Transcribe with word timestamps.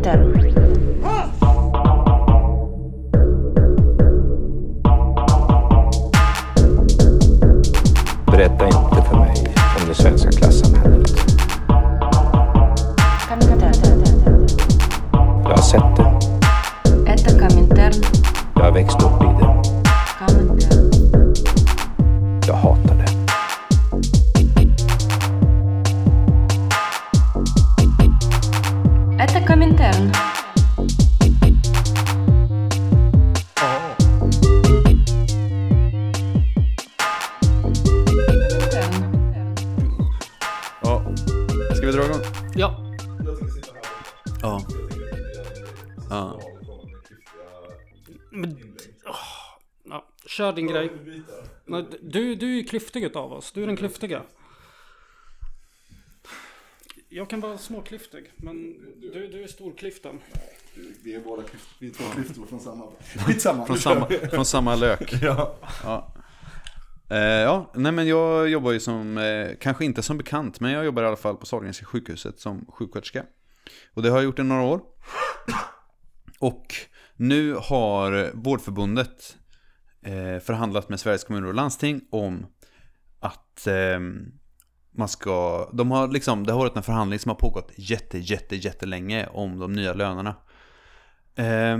Interno. 0.00 1.39
Nej, 51.90 51.98
Du, 52.02 52.34
du 52.34 52.46
är 52.46 52.56
ju 52.56 52.64
klyftig 52.64 53.04
utav 53.04 53.32
oss. 53.32 53.52
Du 53.52 53.62
är 53.62 53.66
den 53.66 53.76
klyftiga. 53.76 54.22
Jag 57.08 57.30
kan 57.30 57.40
vara 57.40 57.58
småklyftig, 57.58 58.32
men 58.36 58.56
du, 59.00 59.28
du 59.32 59.42
är 59.42 59.46
storklyften. 59.46 60.18
Vi 61.04 61.14
är 61.14 61.20
båda 61.20 61.42
klyftor, 61.42 61.76
vi 61.78 61.86
är 61.86 61.92
två 61.92 62.04
klyftor 62.04 62.46
från 62.46 62.60
samma. 62.60 62.84
Skitsamma, 63.26 63.66
Från 63.66 63.78
samma, 63.78 64.06
från 64.06 64.44
samma 64.44 64.74
lök. 64.76 65.12
Ja. 65.22 65.56
Ja. 65.84 66.14
Eh, 67.10 67.18
ja, 67.18 67.70
nej 67.74 67.92
men 67.92 68.06
jag 68.08 68.48
jobbar 68.48 68.72
ju 68.72 68.80
som, 68.80 69.18
eh, 69.18 69.48
kanske 69.60 69.84
inte 69.84 70.02
som 70.02 70.18
bekant, 70.18 70.60
men 70.60 70.72
jag 70.72 70.84
jobbar 70.84 71.02
i 71.02 71.06
alla 71.06 71.16
fall 71.16 71.36
på 71.36 71.46
Sahlgrenska 71.46 71.86
sjukhuset 71.86 72.40
som 72.40 72.66
sjuksköterska. 72.68 73.24
Och 73.94 74.02
det 74.02 74.08
har 74.10 74.16
jag 74.16 74.24
gjort 74.24 74.38
i 74.38 74.42
några 74.42 74.62
år. 74.62 74.80
Och 76.38 76.74
nu 77.16 77.54
har 77.54 78.30
Vårdförbundet 78.34 79.36
Eh, 80.02 80.38
förhandlat 80.38 80.88
med 80.88 81.00
Sveriges 81.00 81.24
kommuner 81.24 81.48
och 81.48 81.54
landsting 81.54 82.00
om 82.10 82.46
att 83.20 83.66
eh, 83.66 84.00
man 84.90 85.08
ska, 85.08 85.68
de 85.72 85.90
har 85.90 86.08
liksom, 86.08 86.46
det 86.46 86.52
har 86.52 86.58
varit 86.58 86.76
en 86.76 86.82
förhandling 86.82 87.18
som 87.18 87.28
har 87.28 87.36
pågått 87.36 87.72
jätte, 87.76 88.18
jätte, 88.18 88.56
jättelänge 88.56 89.26
om 89.26 89.58
de 89.58 89.72
nya 89.72 89.92
lönerna. 89.92 90.34
Eh, 91.34 91.78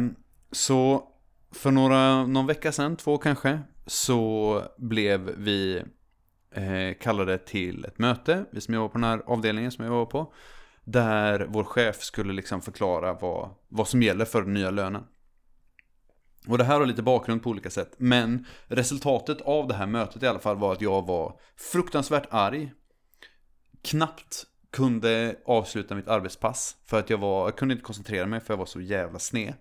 så 0.53 1.09
för 1.53 1.71
några, 1.71 2.27
någon 2.27 2.47
vecka 2.47 2.73
sedan, 2.73 2.97
två 2.97 3.19
kanske, 3.19 3.61
så 3.87 4.63
blev 4.79 5.21
vi 5.37 5.83
eh, 6.55 6.99
kallade 7.01 7.39
till 7.39 7.85
ett 7.85 7.99
möte, 7.99 8.45
vi 8.53 8.61
som 8.61 8.75
jobbar 8.75 8.89
på 8.89 8.99
den 8.99 9.05
här 9.05 9.23
avdelningen 9.27 9.71
som 9.71 9.85
jag 9.85 9.93
jobbar 9.95 10.11
på, 10.11 10.33
där 10.85 11.47
vår 11.49 11.65
chef 11.65 12.03
skulle 12.03 12.33
liksom 12.33 12.61
förklara 12.61 13.13
vad, 13.13 13.51
vad 13.69 13.89
som 13.89 14.03
gäller 14.03 14.25
för 14.25 14.43
den 14.43 14.55
nya 14.55 14.71
lönen. 14.71 15.03
Och 16.47 16.59
det 16.59 16.65
här 16.65 16.79
har 16.81 16.87
lite 16.87 17.03
bakgrund 17.03 17.43
på 17.43 17.51
olika 17.51 17.71
sätt, 17.71 17.95
men 17.99 18.47
resultatet 18.67 19.41
av 19.41 19.69
det 19.69 19.75
här 19.75 19.87
mötet 19.87 20.23
i 20.23 20.27
alla 20.27 20.39
fall 20.39 20.57
var 20.57 20.73
att 20.73 20.81
jag 20.81 21.07
var 21.07 21.41
fruktansvärt 21.57 22.27
arg, 22.31 22.73
knappt 23.83 24.47
kunde 24.73 25.37
avsluta 25.47 25.95
mitt 25.95 26.09
arbetspass 26.09 26.77
för 26.87 26.99
att 26.99 27.11
jag 27.11 27.19
var, 27.19 27.45
jag 27.45 27.57
kunde 27.57 27.73
inte 27.73 27.85
koncentrera 27.85 28.27
mig 28.27 28.41
för 28.41 28.53
jag 28.53 28.59
var 28.59 28.67
så 28.67 28.81
jävla 28.81 29.19
sned. 29.19 29.55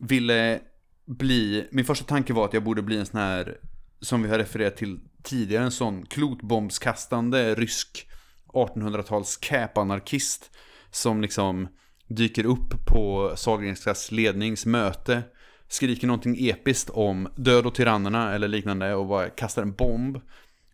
Ville 0.00 0.60
bli, 1.06 1.68
min 1.70 1.84
första 1.84 2.04
tanke 2.04 2.32
var 2.32 2.44
att 2.44 2.52
jag 2.52 2.64
borde 2.64 2.82
bli 2.82 2.98
en 2.98 3.06
sån 3.06 3.20
här, 3.20 3.58
som 4.00 4.22
vi 4.22 4.28
har 4.28 4.38
refererat 4.38 4.76
till 4.76 5.00
tidigare, 5.22 5.64
en 5.64 5.70
sån 5.70 6.06
klotbombskastande 6.06 7.54
rysk 7.54 8.08
1800-tals 8.46 9.36
cap-anarkist 9.36 10.50
som 10.90 11.20
liksom 11.20 11.68
dyker 12.08 12.46
upp 12.46 12.86
på 12.86 13.32
Sahlgrenskas 13.36 14.12
ledningsmöte, 14.12 15.22
skriker 15.68 16.06
någonting 16.06 16.48
episkt 16.48 16.90
om 16.90 17.28
död 17.36 17.66
och 17.66 17.74
tyrannerna 17.74 18.34
eller 18.34 18.48
liknande 18.48 18.94
och 18.94 19.06
bara 19.06 19.28
kastar 19.28 19.62
en 19.62 19.72
bomb 19.72 20.20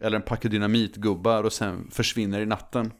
eller 0.00 0.16
en 0.16 0.22
packe 0.22 0.48
dynamitgubbar 0.48 1.44
och 1.44 1.52
sen 1.52 1.90
försvinner 1.90 2.40
i 2.40 2.46
natten. 2.46 2.92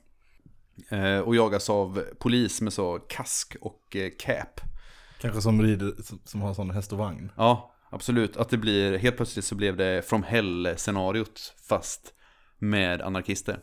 Eh, 0.89 1.19
och 1.19 1.37
jagas 1.37 1.71
av 1.71 2.05
polis 2.19 2.61
med 2.61 2.73
så 2.73 2.99
kask 2.99 3.57
och 3.61 3.97
eh, 3.97 4.11
cap. 4.19 4.61
Kanske 5.21 5.43
som 5.43 5.63
rider, 5.63 5.93
som, 6.25 6.41
har 6.41 6.55
sån 6.55 6.71
häst 6.71 6.93
och 6.93 6.99
vagn. 6.99 7.33
Ja, 7.37 7.75
absolut. 7.91 8.37
Att 8.37 8.49
det 8.49 8.57
blir, 8.57 8.99
helt 8.99 9.17
plötsligt 9.17 9.45
så 9.45 9.55
blev 9.55 9.77
det 9.77 10.09
From 10.09 10.23
Hell-scenariot 10.23 11.55
fast 11.69 12.15
med 12.59 13.03
anarkister. 13.03 13.59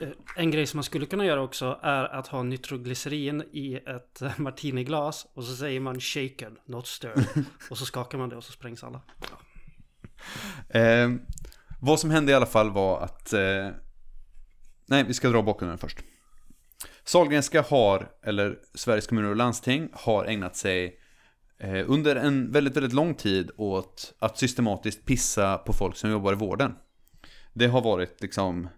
Eh, 0.00 0.08
En 0.36 0.50
grej 0.50 0.66
som 0.66 0.76
man 0.76 0.84
skulle 0.84 1.06
kunna 1.06 1.26
göra 1.26 1.42
också 1.42 1.78
är 1.82 2.04
att 2.04 2.26
ha 2.26 2.42
nitroglycerin 2.42 3.44
i 3.52 3.74
ett 3.74 4.22
martiniglas 4.38 5.26
och 5.34 5.44
så 5.44 5.56
säger 5.56 5.80
man 5.80 6.00
shaken, 6.00 6.58
not 6.66 6.86
stirred. 6.86 7.26
och 7.70 7.78
så 7.78 7.86
skakar 7.86 8.18
man 8.18 8.28
det 8.28 8.36
och 8.36 8.44
så 8.44 8.52
sprängs 8.52 8.84
alla. 8.84 9.00
Ja. 9.30 10.80
Eh, 10.80 11.10
vad 11.80 12.00
som 12.00 12.10
hände 12.10 12.32
i 12.32 12.34
alla 12.34 12.46
fall 12.46 12.70
var 12.70 13.00
att... 13.00 13.32
Eh, 13.32 13.68
nej, 14.86 15.04
vi 15.04 15.14
ska 15.14 15.28
dra 15.28 15.42
bakgrunden 15.42 15.78
först. 15.78 15.98
Sahlgrenska 17.04 17.62
har, 17.62 18.08
eller 18.22 18.58
Sveriges 18.74 19.06
kommuner 19.06 19.28
och 19.28 19.36
landsting, 19.36 19.88
har 19.92 20.24
ägnat 20.24 20.56
sig 20.56 20.98
eh, 21.58 21.90
under 21.90 22.16
en 22.16 22.52
väldigt, 22.52 22.76
väldigt 22.76 22.92
lång 22.92 23.14
tid 23.14 23.50
åt 23.56 24.14
att 24.18 24.38
systematiskt 24.38 25.06
pissa 25.06 25.58
på 25.58 25.72
folk 25.72 25.96
som 25.96 26.10
jobbar 26.10 26.32
i 26.32 26.36
vården. 26.36 26.74
Det 27.52 27.66
har 27.66 27.82
varit 27.82 28.22
liksom... 28.22 28.68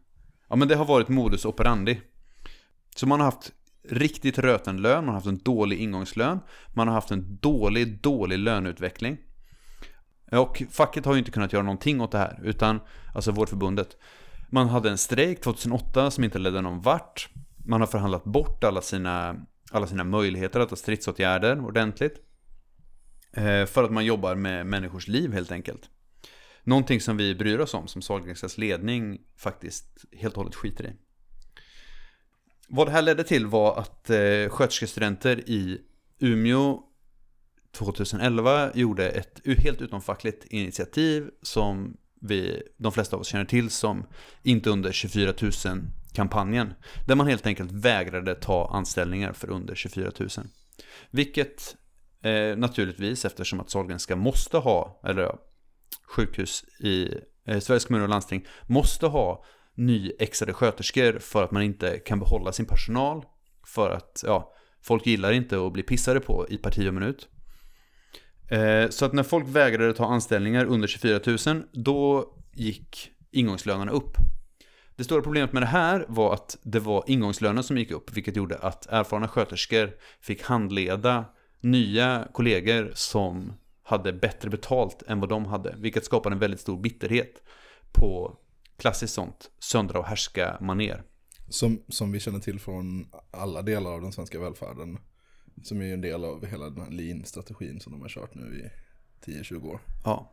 Ja, 0.55 0.59
men 0.59 0.69
det 0.69 0.75
har 0.75 0.85
varit 0.85 1.09
modus 1.09 1.45
operandi. 1.45 2.01
Så 2.97 3.07
man 3.07 3.21
har 3.21 3.25
haft 3.25 3.53
riktigt 3.89 4.39
röten 4.39 4.83
lön, 4.83 5.05
man 5.05 5.07
har 5.07 5.15
haft 5.15 5.27
en 5.27 5.39
dålig 5.39 5.81
ingångslön, 5.81 6.39
man 6.73 6.89
har 6.89 6.95
haft 6.95 7.11
en 7.11 7.39
dålig, 7.41 8.03
dålig 8.03 8.39
löneutveckling. 8.39 9.19
Och 10.33 10.63
facket 10.71 11.05
har 11.05 11.13
ju 11.13 11.19
inte 11.19 11.31
kunnat 11.31 11.53
göra 11.53 11.63
någonting 11.63 12.01
åt 12.01 12.13
det 12.13 12.19
här, 12.19 12.41
utan, 12.43 12.81
alltså 13.15 13.31
Vårdförbundet. 13.33 13.97
Man 14.51 14.69
hade 14.69 14.91
en 14.91 14.99
strejk 14.99 15.41
2008 15.41 16.11
som 16.11 16.25
inte 16.25 16.39
ledde 16.39 16.61
någon 16.61 16.81
vart. 16.81 17.29
Man 17.65 17.81
har 17.81 17.89
förhandlat 17.89 18.25
bort 18.25 18.65
alla 18.65 18.81
sina, 18.81 19.37
alla 19.71 19.87
sina 19.87 20.05
möjligheter 20.05 20.61
att 20.61 20.69
ta 20.69 20.77
stridsåtgärder 20.77 21.65
ordentligt. 21.67 22.17
Eh, 23.33 23.67
för 23.67 23.85
att 23.85 23.93
man 23.93 24.05
jobbar 24.05 24.35
med 24.35 24.67
människors 24.67 25.09
liv 25.09 25.33
helt 25.33 25.53
enkelt. 25.53 25.91
Någonting 26.65 27.01
som 27.01 27.17
vi 27.17 27.35
bryr 27.35 27.59
oss 27.59 27.75
om, 27.75 27.89
som 27.89 28.03
Sahlgrenskas 28.03 28.59
ledning 28.59 29.21
faktiskt 29.37 30.05
helt 30.13 30.35
och 30.35 30.39
hållet 30.43 30.55
skiter 30.55 30.87
i. 30.87 30.93
Vad 32.69 32.87
det 32.87 32.91
här 32.91 33.03
ledde 33.03 33.25
till 33.25 33.47
var 33.47 33.79
att 33.79 34.11
eh, 34.11 34.49
sköterskestudenter 34.49 35.51
i 35.51 35.81
Umeå 36.19 36.83
2011 37.73 38.71
gjorde 38.75 39.11
ett 39.11 39.41
helt 39.59 39.81
utomfackligt 39.81 40.45
initiativ 40.45 41.31
som 41.43 41.97
vi, 42.21 42.63
de 42.77 42.93
flesta 42.93 43.17
av 43.17 43.21
oss 43.21 43.29
känner 43.29 43.45
till 43.45 43.71
som 43.71 44.07
Inte 44.43 44.71
under 44.71 44.93
24 44.93 45.33
000-kampanjen. 45.33 46.75
Där 47.07 47.15
man 47.15 47.27
helt 47.27 47.47
enkelt 47.47 47.73
vägrade 47.73 48.35
ta 48.35 48.71
anställningar 48.73 49.33
för 49.33 49.51
under 49.51 49.75
24 49.75 50.11
000. 50.19 50.29
Vilket 51.11 51.77
eh, 52.23 52.57
naturligtvis, 52.57 53.25
eftersom 53.25 53.61
att 53.61 53.71
Sahlgrenska 53.71 54.17
måste 54.17 54.57
ha, 54.57 55.01
eller 55.05 55.23
ja, 55.23 55.39
sjukhus 56.07 56.65
i 56.81 57.09
eh, 57.47 57.61
Sveriges 57.61 57.85
kommuner 57.85 58.05
och 58.05 58.11
landsting 58.11 58.47
måste 58.67 59.07
ha 59.07 59.45
nyexade 59.77 60.53
sköterskor 60.53 61.19
för 61.19 61.45
att 61.45 61.51
man 61.51 61.63
inte 61.63 61.99
kan 61.99 62.19
behålla 62.19 62.53
sin 62.53 62.67
personal. 62.67 63.25
För 63.67 63.91
att, 63.91 64.25
ja, 64.27 64.53
folk 64.83 65.07
gillar 65.07 65.33
inte 65.33 65.67
att 65.67 65.73
bli 65.73 65.83
pissade 65.83 66.21
på 66.21 66.47
i 66.49 66.57
parti 66.59 66.89
och 66.89 66.95
minut. 66.95 67.29
Eh, 68.51 68.89
Så 68.89 69.05
att 69.05 69.13
när 69.13 69.23
folk 69.23 69.49
vägrade 69.49 69.93
ta 69.93 70.07
anställningar 70.07 70.65
under 70.65 70.89
24 70.89 71.21
000, 71.47 71.63
då 71.73 72.29
gick 72.55 73.11
ingångslönerna 73.31 73.93
upp. 73.93 74.17
Det 74.97 75.05
stora 75.05 75.23
problemet 75.23 75.53
med 75.53 75.63
det 75.63 75.67
här 75.67 76.05
var 76.09 76.35
att 76.35 76.59
det 76.63 76.81
var 76.81 77.05
ingångslönen 77.07 77.65
som 77.65 77.79
gick 77.79 77.91
upp, 77.91 78.17
vilket 78.17 78.37
gjorde 78.37 78.59
att 78.59 78.87
erfarna 78.87 79.29
sköterskor 79.29 79.91
fick 80.21 80.43
handleda 80.43 81.25
nya 81.61 82.29
kollegor 82.33 82.93
som 82.95 83.53
hade 83.85 84.13
bättre 84.13 84.51
betalt 84.51 85.03
än 85.03 85.21
vad 85.21 85.29
de 85.29 85.47
hade, 85.47 85.75
vilket 85.79 86.05
skapade 86.05 86.35
en 86.35 86.41
väldigt 86.41 86.61
stor 86.61 86.81
bitterhet 86.81 87.43
på 87.93 88.39
klassiskt 88.77 89.15
sånt 89.15 89.51
söndra 89.59 89.99
och 89.99 90.07
härska 90.07 90.59
maner. 90.61 91.03
Som, 91.49 91.83
som 91.89 92.13
vi 92.13 92.21
känner 92.21 92.39
till 92.39 92.61
från 92.61 93.07
alla 93.31 93.63
delar 93.63 93.93
av 93.93 94.01
den 94.01 94.13
svenska 94.13 94.41
välfärden. 94.41 94.99
Som 95.63 95.81
är 95.81 95.85
ju 95.85 95.93
en 95.93 96.01
del 96.01 96.25
av 96.25 96.47
hela 96.47 96.71
den 96.71 96.85
här 96.85 96.91
lean-strategin 96.91 97.81
som 97.81 97.93
de 97.93 98.03
har 98.03 98.09
kört 98.09 98.35
nu 98.35 98.71
i 99.27 99.31
10-20 99.31 99.69
år. 99.69 99.81
Ja. 100.05 100.33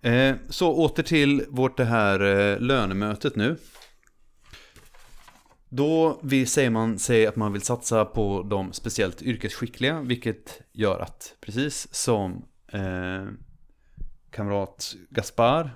Eh, 0.00 0.36
så 0.48 0.74
åter 0.74 1.02
till 1.02 1.44
vårt 1.48 1.76
det 1.76 1.84
här 1.84 2.20
eh, 2.20 2.60
lönemötet 2.60 3.36
nu. 3.36 3.56
Då 5.68 6.20
säger 6.46 6.70
man 6.70 6.98
sig 6.98 7.26
att 7.26 7.36
man 7.36 7.52
vill 7.52 7.62
satsa 7.62 8.04
på 8.04 8.42
de 8.42 8.72
speciellt 8.72 9.22
yrkesskickliga, 9.22 10.00
vilket 10.00 10.60
gör 10.72 10.98
att 10.98 11.34
precis 11.40 11.94
som 11.94 12.44
eh, 12.74 13.26
kamrat 14.30 14.94
Gaspar 15.10 15.70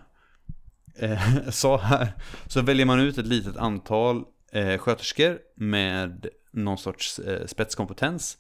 eh, 0.99 1.49
sa 1.51 1.79
här, 1.79 2.13
så 2.47 2.63
väljer 2.63 2.87
man 2.87 3.01
ut 3.01 3.19
ett 3.19 3.27
litet 3.27 3.57
antal 3.57 4.25
eh, 4.53 4.79
sköterskor 4.79 5.39
med 5.57 6.27
någon 6.53 6.79
sorts 6.79 7.19
eh, 7.19 7.47
spetskompetens. 7.47 8.39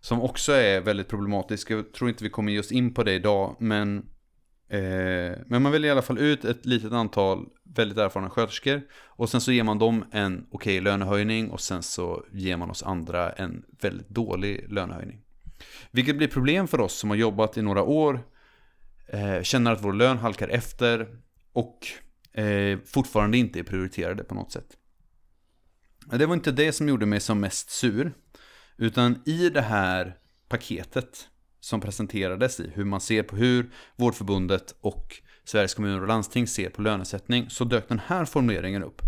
Som 0.00 0.22
också 0.22 0.52
är 0.52 0.80
väldigt 0.80 1.08
problematisk. 1.08 1.70
Jag 1.70 1.92
tror 1.92 2.10
inte 2.10 2.24
vi 2.24 2.30
kommer 2.30 2.52
just 2.52 2.72
in 2.72 2.94
på 2.94 3.02
det 3.02 3.12
idag, 3.12 3.56
men 3.58 4.08
Eh, 4.68 5.38
men 5.46 5.62
man 5.62 5.72
väljer 5.72 5.88
i 5.88 5.92
alla 5.92 6.02
fall 6.02 6.18
ut 6.18 6.44
ett 6.44 6.66
litet 6.66 6.92
antal 6.92 7.46
väldigt 7.64 7.98
erfarna 7.98 8.30
sköterskor 8.30 8.82
och 9.04 9.28
sen 9.28 9.40
så 9.40 9.52
ger 9.52 9.62
man 9.62 9.78
dem 9.78 10.04
en 10.12 10.46
okej 10.50 10.80
lönehöjning 10.80 11.50
och 11.50 11.60
sen 11.60 11.82
så 11.82 12.24
ger 12.32 12.56
man 12.56 12.70
oss 12.70 12.82
andra 12.82 13.32
en 13.32 13.64
väldigt 13.80 14.08
dålig 14.08 14.72
lönehöjning. 14.72 15.22
Vilket 15.90 16.16
blir 16.16 16.28
problem 16.28 16.68
för 16.68 16.80
oss 16.80 16.94
som 16.94 17.10
har 17.10 17.16
jobbat 17.16 17.56
i 17.56 17.62
några 17.62 17.82
år, 17.82 18.20
eh, 19.08 19.42
känner 19.42 19.72
att 19.72 19.84
vår 19.84 19.92
lön 19.92 20.18
halkar 20.18 20.48
efter 20.48 21.08
och 21.52 21.86
eh, 22.40 22.78
fortfarande 22.86 23.38
inte 23.38 23.58
är 23.58 23.62
prioriterade 23.62 24.24
på 24.24 24.34
något 24.34 24.52
sätt. 24.52 24.76
Det 26.06 26.26
var 26.26 26.34
inte 26.34 26.52
det 26.52 26.72
som 26.72 26.88
gjorde 26.88 27.06
mig 27.06 27.20
som 27.20 27.40
mest 27.40 27.70
sur, 27.70 28.12
utan 28.76 29.22
i 29.26 29.50
det 29.50 29.60
här 29.60 30.16
paketet 30.48 31.28
som 31.60 31.80
presenterades 31.80 32.60
i 32.60 32.70
hur 32.74 32.84
man 32.84 33.00
ser 33.00 33.22
på 33.22 33.36
hur 33.36 33.70
Vårdförbundet 33.96 34.74
och 34.80 35.22
Sveriges 35.44 35.74
kommuner 35.74 36.00
och 36.00 36.08
landsting 36.08 36.46
ser 36.46 36.70
på 36.70 36.82
lönesättning 36.82 37.50
så 37.50 37.64
dök 37.64 37.88
den 37.88 38.00
här 38.06 38.24
formuleringen 38.24 38.82
upp. 38.82 39.02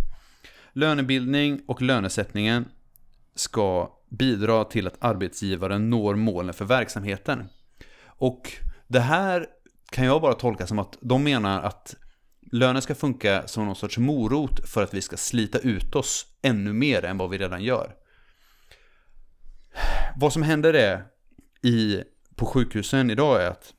Lönebildning 0.72 1.60
och 1.66 1.82
lönesättningen 1.82 2.68
ska 3.34 3.97
bidra 4.08 4.64
till 4.64 4.86
att 4.86 4.96
arbetsgivaren 4.98 5.90
når 5.90 6.14
målen 6.14 6.54
för 6.54 6.64
verksamheten. 6.64 7.48
Och 8.04 8.52
det 8.86 9.00
här 9.00 9.46
kan 9.90 10.04
jag 10.04 10.22
bara 10.22 10.34
tolka 10.34 10.66
som 10.66 10.78
att 10.78 10.98
de 11.00 11.24
menar 11.24 11.62
att 11.62 11.94
lönen 12.52 12.82
ska 12.82 12.94
funka 12.94 13.42
som 13.46 13.66
någon 13.66 13.76
sorts 13.76 13.98
morot 13.98 14.68
för 14.68 14.82
att 14.82 14.94
vi 14.94 15.02
ska 15.02 15.16
slita 15.16 15.58
ut 15.58 15.94
oss 15.94 16.26
ännu 16.42 16.72
mer 16.72 17.04
än 17.04 17.18
vad 17.18 17.30
vi 17.30 17.38
redan 17.38 17.62
gör. 17.62 17.94
Vad 20.16 20.32
som 20.32 20.42
händer 20.42 20.74
är 20.74 21.04
i 21.62 22.02
på 22.36 22.46
sjukhusen 22.46 23.10
idag 23.10 23.42
är 23.42 23.50
att 23.50 23.74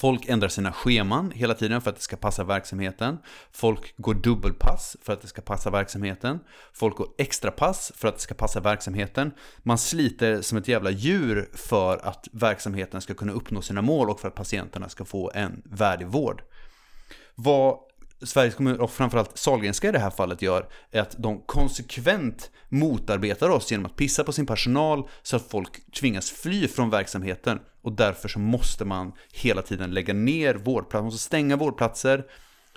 Folk 0.00 0.28
ändrar 0.28 0.48
sina 0.48 0.72
scheman 0.72 1.30
hela 1.30 1.54
tiden 1.54 1.80
för 1.80 1.90
att 1.90 1.96
det 1.96 2.02
ska 2.02 2.16
passa 2.16 2.44
verksamheten. 2.44 3.18
Folk 3.52 3.94
går 3.96 4.14
dubbelpass 4.14 4.96
för 5.02 5.12
att 5.12 5.20
det 5.20 5.28
ska 5.28 5.42
passa 5.42 5.70
verksamheten. 5.70 6.38
Folk 6.72 6.96
går 6.96 7.08
extrapass 7.18 7.92
för 7.96 8.08
att 8.08 8.14
det 8.14 8.20
ska 8.20 8.34
passa 8.34 8.60
verksamheten. 8.60 9.32
Man 9.62 9.78
sliter 9.78 10.42
som 10.42 10.58
ett 10.58 10.68
jävla 10.68 10.90
djur 10.90 11.50
för 11.54 12.06
att 12.06 12.28
verksamheten 12.32 13.00
ska 13.00 13.14
kunna 13.14 13.32
uppnå 13.32 13.62
sina 13.62 13.82
mål 13.82 14.10
och 14.10 14.20
för 14.20 14.28
att 14.28 14.34
patienterna 14.34 14.88
ska 14.88 15.04
få 15.04 15.30
en 15.34 15.62
värdig 15.64 16.06
vård. 16.06 16.42
Vad 17.34 17.78
Sveriges 18.22 18.54
kommuner 18.54 18.80
och 18.80 18.90
framförallt 18.90 19.38
Sahlgrenska 19.38 19.88
i 19.88 19.92
det 19.92 19.98
här 19.98 20.10
fallet 20.10 20.42
gör 20.42 20.68
är 20.90 21.00
att 21.00 21.16
de 21.18 21.42
konsekvent 21.46 22.50
motarbetar 22.68 23.48
oss 23.48 23.70
genom 23.70 23.86
att 23.86 23.96
pissa 23.96 24.24
på 24.24 24.32
sin 24.32 24.46
personal 24.46 25.08
så 25.22 25.36
att 25.36 25.50
folk 25.50 25.92
tvingas 25.92 26.30
fly 26.30 26.68
från 26.68 26.90
verksamheten 26.90 27.60
och 27.82 27.92
därför 27.92 28.28
så 28.28 28.38
måste 28.38 28.84
man 28.84 29.12
hela 29.32 29.62
tiden 29.62 29.94
lägga 29.94 30.14
ner 30.14 30.54
vårdplatser, 30.54 30.98
man 30.98 31.04
måste 31.04 31.24
stänga 31.24 31.56
vårdplatser 31.56 32.24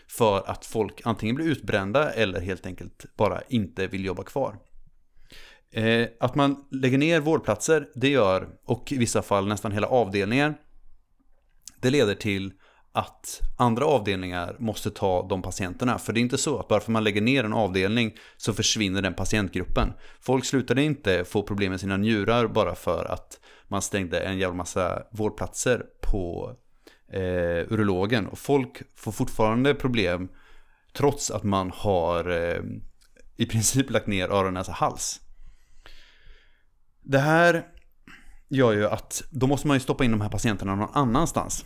för 0.08 0.50
att 0.50 0.66
folk 0.66 1.02
antingen 1.04 1.36
blir 1.36 1.46
utbrända 1.46 2.14
eller 2.14 2.42
helt 2.42 2.66
enkelt 2.66 3.06
bara 3.18 3.42
inte 3.42 3.88
vill 3.88 4.06
jobba 4.06 4.24
kvar. 4.24 4.58
Eh, 5.72 6.08
att 6.20 6.36
man 6.36 6.66
lägger 6.72 6.98
ner 6.98 7.20
vårdplatser, 7.20 7.88
det 7.96 8.10
gör, 8.10 8.50
och 8.66 8.92
i 8.92 8.98
vissa 8.98 9.22
fall 9.22 9.48
nästan 9.48 9.72
hela 9.72 9.88
avdelningar, 9.88 10.56
det 11.82 11.90
leder 11.90 12.16
till 12.16 12.54
att 12.94 13.42
andra 13.58 13.86
avdelningar 13.86 14.56
måste 14.60 14.92
ta 14.92 15.28
de 15.30 15.42
patienterna. 15.42 15.98
För 15.98 16.14
det 16.14 16.20
är 16.20 16.22
inte 16.22 16.38
så 16.38 16.60
att 16.60 16.68
bara 16.68 16.80
för 16.80 16.86
att 16.86 16.94
man 16.94 17.04
lägger 17.04 17.22
ner 17.22 17.44
en 17.44 17.54
avdelning 17.54 18.14
så 18.38 18.54
försvinner 18.54 19.02
den 19.02 19.14
patientgruppen. 19.14 19.94
Folk 20.22 20.46
slutade 20.46 20.84
inte 20.84 21.26
få 21.26 21.44
problem 21.44 21.72
med 21.72 21.80
sina 21.80 21.98
njurar 21.98 22.48
bara 22.48 22.76
för 22.76 23.06
att 23.06 23.40
man 23.68 23.82
stängde 23.82 24.20
en 24.20 24.38
jävla 24.38 24.56
massa 24.56 25.04
vårdplatser 25.12 25.86
på 26.02 26.56
eh, 27.14 27.72
urologen. 27.74 28.28
Och 28.28 28.40
folk 28.40 28.82
får 28.96 29.12
fortfarande 29.12 29.74
problem 29.74 30.30
trots 30.94 31.32
att 31.32 31.44
man 31.44 31.72
har 31.76 32.30
eh, 32.30 32.62
i 33.38 33.46
princip 33.46 33.90
lagt 33.90 34.08
ner 34.08 34.30
öron, 34.30 34.54
näsa, 34.54 34.72
hals. 34.72 35.22
Det 37.02 37.20
här 37.20 37.68
gör 38.50 38.72
ju 38.72 38.88
att 38.88 39.24
då 39.30 39.48
måste 39.48 39.68
man 39.68 39.76
ju 39.76 39.82
stoppa 39.82 40.06
in 40.06 40.12
de 40.12 40.22
här 40.22 40.30
patienterna 40.30 40.76
någon 40.76 40.90
annanstans. 40.94 41.66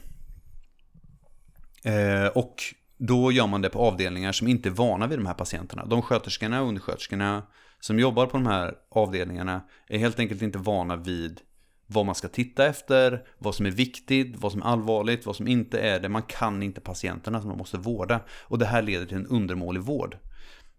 Eh, 1.87 2.27
och 2.27 2.55
då 2.97 3.31
gör 3.31 3.47
man 3.47 3.61
det 3.61 3.69
på 3.69 3.79
avdelningar 3.79 4.31
som 4.31 4.47
inte 4.47 4.69
är 4.69 4.73
vana 4.73 5.07
vid 5.07 5.19
de 5.19 5.25
här 5.25 5.33
patienterna. 5.33 5.85
De 5.85 6.01
sköterskorna 6.01 6.61
och 6.61 6.67
undersköterskorna 6.67 7.43
som 7.79 7.99
jobbar 7.99 8.25
på 8.25 8.37
de 8.37 8.47
här 8.47 8.75
avdelningarna 8.91 9.61
är 9.87 9.97
helt 9.97 10.19
enkelt 10.19 10.41
inte 10.41 10.57
vana 10.57 10.95
vid 10.95 11.41
vad 11.85 12.05
man 12.05 12.15
ska 12.15 12.27
titta 12.27 12.65
efter, 12.65 13.23
vad 13.37 13.55
som 13.55 13.65
är 13.65 13.71
viktigt, 13.71 14.35
vad 14.37 14.51
som 14.51 14.61
är 14.61 14.65
allvarligt, 14.65 15.25
vad 15.25 15.35
som 15.35 15.47
inte 15.47 15.79
är 15.79 15.99
det. 15.99 16.09
Man 16.09 16.21
kan 16.21 16.63
inte 16.63 16.81
patienterna 16.81 17.39
som 17.41 17.49
man 17.49 17.57
måste 17.57 17.77
vårda. 17.77 18.19
Och 18.43 18.59
det 18.59 18.65
här 18.65 18.81
leder 18.81 19.05
till 19.05 19.17
en 19.17 19.27
undermålig 19.27 19.81
vård. 19.81 20.17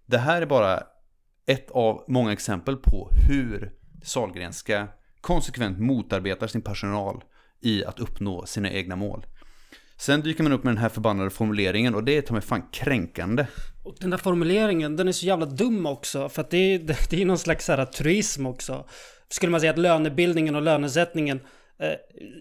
Det 0.07 0.19
här 0.19 0.43
är 0.43 0.47
bara 0.47 0.83
ett 1.47 1.71
av 1.71 2.05
många 2.09 2.33
exempel 2.33 2.77
på 2.77 3.11
hur 3.29 3.73
Sahlgrenska 4.03 4.89
konsekvent 5.21 5.79
motarbetar 5.79 6.47
sin 6.47 6.63
personal 6.63 7.25
i 7.61 7.85
att 7.85 7.99
uppnå 7.99 8.47
sina 8.47 8.71
egna 8.71 8.97
mål. 8.97 9.27
Sen 10.01 10.21
dyker 10.21 10.43
man 10.43 10.53
upp 10.53 10.65
med 10.65 10.75
den 10.75 10.83
här 10.83 10.89
förbannade 10.89 11.31
formuleringen 11.31 11.95
och 11.95 12.05
det 12.05 12.17
är 12.17 12.23
ta 12.23 12.33
mig 12.33 12.43
fan 12.43 12.63
kränkande. 12.73 13.47
Och 13.85 13.97
den 14.01 14.11
där 14.11 14.19
formuleringen, 14.19 14.97
den 14.97 15.09
är 15.09 15.13
så 15.13 15.27
jävla 15.27 15.47
dum 15.47 15.87
också. 15.87 16.29
För 16.29 16.41
att 16.43 16.51
det 16.51 16.75
är, 16.75 16.79
det 17.11 17.23
är 17.23 17.27
någon 17.27 17.39
slags 17.39 17.65
så 17.65 17.73
här 17.73 17.85
truism 17.85 18.47
också. 18.47 18.89
Skulle 19.29 19.51
man 19.51 19.61
säga 19.61 19.73
att 19.73 19.79
lönebildningen 19.79 20.55
och 20.55 20.63
lönesättningen 20.63 21.41
eh, 21.79 21.93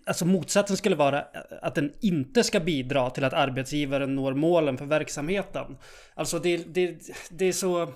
Alltså 0.06 0.25
motsatsen 0.25 0.77
skulle 0.77 0.95
vara 0.95 1.25
att 1.62 1.75
den 1.75 1.94
inte 2.01 2.44
ska 2.44 2.59
bidra 2.59 3.09
till 3.09 3.24
att 3.24 3.33
arbetsgivaren 3.33 4.15
når 4.15 4.33
målen 4.33 4.77
för 4.77 4.86
verksamheten. 4.86 5.77
Alltså 6.13 6.39
det, 6.39 6.57
det, 6.57 6.98
det 7.30 7.45
är 7.45 7.54
så... 7.54 7.94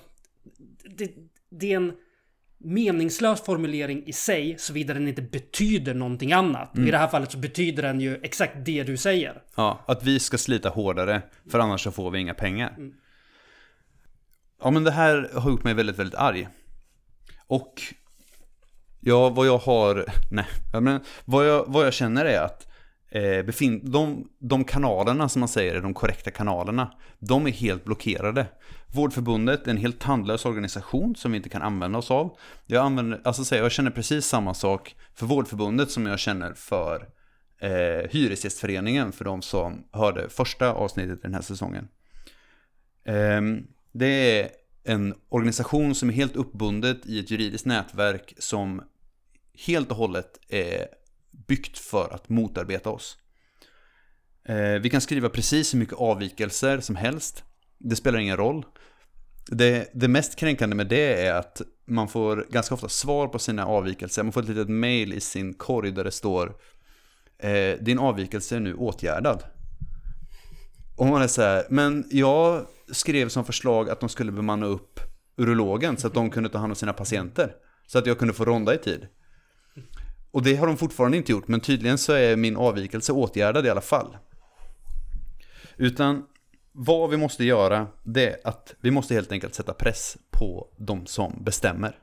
Det, 0.96 1.10
det 1.50 1.72
är 1.72 1.76
en 1.76 1.92
meningslös 2.64 3.42
formulering 3.44 4.02
i 4.06 4.12
sig 4.12 4.58
såvida 4.58 4.94
den 4.94 5.08
inte 5.08 5.22
betyder 5.22 5.94
någonting 5.94 6.32
annat. 6.32 6.76
Mm. 6.76 6.88
I 6.88 6.90
det 6.90 6.98
här 6.98 7.08
fallet 7.08 7.32
så 7.32 7.38
betyder 7.38 7.82
den 7.82 8.00
ju 8.00 8.20
exakt 8.22 8.54
det 8.64 8.82
du 8.82 8.96
säger. 8.96 9.42
Ja, 9.56 9.84
att 9.86 10.04
vi 10.04 10.20
ska 10.20 10.38
slita 10.38 10.68
hårdare 10.68 11.22
för 11.50 11.58
annars 11.58 11.80
så 11.80 11.92
får 11.92 12.10
vi 12.10 12.18
inga 12.18 12.34
pengar. 12.34 12.76
Ja, 14.62 14.70
men 14.70 14.84
det 14.84 14.90
här 14.90 15.30
har 15.34 15.50
gjort 15.50 15.64
mig 15.64 15.74
väldigt, 15.74 15.98
väldigt 15.98 16.18
arg. 16.18 16.48
Och 17.46 17.82
ja, 19.00 19.28
vad 19.28 19.46
jag 19.46 19.58
har, 19.58 20.06
nej, 20.30 20.46
men 20.80 21.00
vad 21.24 21.48
jag, 21.48 21.64
vad 21.68 21.86
jag 21.86 21.92
känner 21.92 22.24
är 22.24 22.40
att 22.40 22.66
eh, 23.10 23.42
befin, 23.42 23.90
de, 23.90 24.28
de 24.38 24.64
kanalerna 24.64 25.28
som 25.28 25.40
man 25.40 25.48
säger 25.48 25.74
är 25.74 25.80
de 25.80 25.94
korrekta 25.94 26.30
kanalerna, 26.30 26.92
de 27.18 27.46
är 27.46 27.50
helt 27.50 27.84
blockerade. 27.84 28.46
Vårdförbundet 28.92 29.66
är 29.66 29.70
en 29.70 29.76
helt 29.76 30.00
tandlös 30.00 30.44
organisation 30.44 31.16
som 31.16 31.32
vi 31.32 31.36
inte 31.36 31.48
kan 31.48 31.62
använda 31.62 31.98
oss 31.98 32.10
av. 32.10 32.38
Jag, 32.66 32.84
använder, 32.84 33.20
alltså, 33.24 33.44
säga, 33.44 33.62
jag 33.62 33.72
känner 33.72 33.90
precis 33.90 34.26
samma 34.26 34.54
sak 34.54 34.96
för 35.14 35.26
Vårdförbundet 35.26 35.90
som 35.90 36.06
jag 36.06 36.18
känner 36.18 36.54
för 36.54 37.08
eh, 37.58 38.10
Hyresgästföreningen 38.10 39.12
för 39.12 39.24
de 39.24 39.42
som 39.42 39.84
hörde 39.92 40.28
första 40.28 40.72
avsnittet 40.72 41.18
i 41.18 41.22
den 41.22 41.34
här 41.34 41.42
säsongen. 41.42 41.88
Eh, 43.04 43.40
det 43.92 44.40
är 44.40 44.50
en 44.84 45.14
organisation 45.28 45.94
som 45.94 46.08
är 46.08 46.14
helt 46.14 46.36
uppbundet 46.36 47.06
i 47.06 47.18
ett 47.18 47.30
juridiskt 47.30 47.66
nätverk 47.66 48.34
som 48.38 48.82
helt 49.66 49.90
och 49.90 49.96
hållet 49.96 50.38
är 50.48 50.86
byggt 51.30 51.78
för 51.78 52.14
att 52.14 52.28
motarbeta 52.28 52.90
oss. 52.90 53.18
Eh, 54.44 54.80
vi 54.80 54.90
kan 54.90 55.00
skriva 55.00 55.28
precis 55.28 55.74
hur 55.74 55.78
mycket 55.78 55.94
avvikelser 55.94 56.80
som 56.80 56.96
helst. 56.96 57.44
Det 57.84 57.96
spelar 57.96 58.18
ingen 58.18 58.36
roll. 58.36 58.66
Det, 59.46 59.90
det 59.94 60.08
mest 60.08 60.36
kränkande 60.36 60.76
med 60.76 60.86
det 60.88 61.26
är 61.26 61.34
att 61.34 61.62
man 61.86 62.08
får 62.08 62.46
ganska 62.50 62.74
ofta 62.74 62.88
svar 62.88 63.28
på 63.28 63.38
sina 63.38 63.66
avvikelser. 63.66 64.22
Man 64.22 64.32
får 64.32 64.42
ett 64.42 64.48
litet 64.48 64.68
mail 64.68 65.12
i 65.12 65.20
sin 65.20 65.54
korg 65.54 65.92
där 65.92 66.04
det 66.04 66.10
står 66.10 66.54
eh, 67.38 67.78
Din 67.80 67.98
avvikelse 67.98 68.56
är 68.56 68.60
nu 68.60 68.74
åtgärdad. 68.74 69.42
Och 70.96 71.06
man 71.06 71.22
är 71.22 71.26
så 71.26 71.42
här, 71.42 71.64
men 71.70 72.04
jag 72.10 72.66
skrev 72.92 73.28
som 73.28 73.44
förslag 73.44 73.90
att 73.90 74.00
de 74.00 74.08
skulle 74.08 74.32
bemanna 74.32 74.66
upp 74.66 75.00
urologen 75.36 75.96
så 75.96 76.06
att 76.06 76.14
de 76.14 76.30
kunde 76.30 76.48
ta 76.48 76.58
hand 76.58 76.72
om 76.72 76.76
sina 76.76 76.92
patienter. 76.92 77.54
Så 77.86 77.98
att 77.98 78.06
jag 78.06 78.18
kunde 78.18 78.34
få 78.34 78.44
ronda 78.44 78.74
i 78.74 78.78
tid. 78.78 79.06
Och 80.30 80.42
det 80.42 80.56
har 80.56 80.66
de 80.66 80.76
fortfarande 80.76 81.16
inte 81.16 81.32
gjort, 81.32 81.48
men 81.48 81.60
tydligen 81.60 81.98
så 81.98 82.12
är 82.12 82.36
min 82.36 82.56
avvikelse 82.56 83.12
åtgärdad 83.12 83.66
i 83.66 83.70
alla 83.70 83.80
fall. 83.80 84.16
Utan 85.76 86.26
vad 86.72 87.10
vi 87.10 87.16
måste 87.16 87.44
göra, 87.44 87.86
det 88.02 88.30
är 88.30 88.36
att 88.44 88.74
vi 88.80 88.90
måste 88.90 89.14
helt 89.14 89.32
enkelt 89.32 89.54
sätta 89.54 89.74
press 89.74 90.16
på 90.30 90.68
de 90.78 91.06
som 91.06 91.44
bestämmer. 91.44 91.98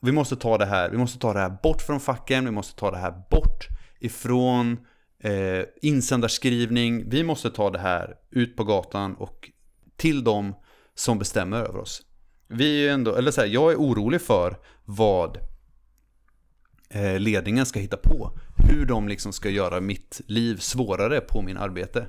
Vi 0.00 0.12
måste 0.12 0.36
ta 0.36 0.58
det 0.58 0.66
här, 0.66 0.90
vi 0.90 0.96
måste 0.96 1.18
ta 1.18 1.32
det 1.32 1.40
här 1.40 1.56
bort 1.62 1.82
från 1.82 2.00
facken, 2.00 2.44
vi 2.44 2.50
måste 2.50 2.80
ta 2.80 2.90
det 2.90 2.96
här 2.96 3.22
bort 3.30 3.68
ifrån 4.00 4.78
eh, 5.24 5.64
insändarskrivning. 5.82 7.10
Vi 7.10 7.24
måste 7.24 7.50
ta 7.50 7.70
det 7.70 7.78
här 7.78 8.14
ut 8.30 8.56
på 8.56 8.64
gatan 8.64 9.14
och 9.14 9.50
till 9.96 10.24
de 10.24 10.54
som 10.94 11.18
bestämmer 11.18 11.56
över 11.56 11.78
oss. 11.78 12.02
Vi 12.48 12.88
är 12.88 12.92
ändå, 12.92 13.14
eller 13.14 13.30
så 13.30 13.40
här, 13.40 13.48
jag 13.48 13.72
är 13.72 13.76
orolig 13.76 14.20
för 14.20 14.56
vad 14.84 15.38
eh, 16.90 17.18
ledningen 17.18 17.66
ska 17.66 17.80
hitta 17.80 17.96
på. 17.96 18.38
Hur 18.56 18.86
de 18.86 19.08
liksom 19.08 19.32
ska 19.32 19.50
göra 19.50 19.80
mitt 19.80 20.20
liv 20.26 20.56
svårare 20.56 21.20
på 21.20 21.42
min 21.42 21.56
arbete. 21.56 22.06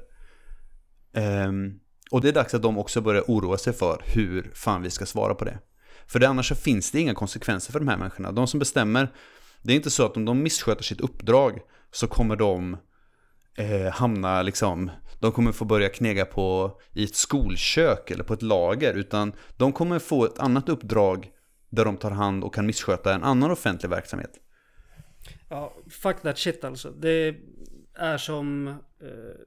Um, 1.15 1.79
och 2.11 2.21
det 2.21 2.29
är 2.29 2.33
dags 2.33 2.53
att 2.53 2.61
de 2.61 2.77
också 2.77 3.01
börjar 3.01 3.23
oroa 3.27 3.57
sig 3.57 3.73
för 3.73 4.01
hur 4.05 4.51
fan 4.53 4.81
vi 4.81 4.89
ska 4.89 5.05
svara 5.05 5.35
på 5.35 5.45
det. 5.45 5.59
För 6.07 6.19
det, 6.19 6.29
annars 6.29 6.47
så 6.47 6.55
finns 6.55 6.91
det 6.91 6.99
inga 6.99 7.13
konsekvenser 7.13 7.71
för 7.71 7.79
de 7.79 7.87
här 7.87 7.97
människorna. 7.97 8.31
De 8.31 8.47
som 8.47 8.59
bestämmer, 8.59 9.13
det 9.61 9.73
är 9.73 9.75
inte 9.75 9.89
så 9.89 10.05
att 10.05 10.17
om 10.17 10.25
de 10.25 10.43
missköter 10.43 10.83
sitt 10.83 11.01
uppdrag 11.01 11.59
så 11.91 12.07
kommer 12.07 12.35
de 12.35 12.77
eh, 13.57 13.93
hamna 13.93 14.41
liksom, 14.41 14.91
de 15.19 15.31
kommer 15.31 15.51
få 15.51 15.65
börja 15.65 15.89
knega 15.89 16.25
på 16.25 16.79
i 16.93 17.03
ett 17.03 17.15
skolkök 17.15 18.11
eller 18.11 18.23
på 18.23 18.33
ett 18.33 18.41
lager, 18.41 18.93
utan 18.93 19.33
de 19.57 19.71
kommer 19.71 19.99
få 19.99 20.25
ett 20.25 20.39
annat 20.39 20.69
uppdrag 20.69 21.31
där 21.69 21.85
de 21.85 21.97
tar 21.97 22.11
hand 22.11 22.43
och 22.43 22.53
kan 22.53 22.65
missköta 22.65 23.13
en 23.13 23.23
annan 23.23 23.51
offentlig 23.51 23.89
verksamhet. 23.89 24.31
Ja, 25.49 25.73
fuck 25.89 26.21
that 26.21 26.37
shit 26.37 26.63
alltså. 26.63 26.91
Det 26.91 27.35
är 27.95 28.17
som... 28.17 28.67
eh, 28.67 28.75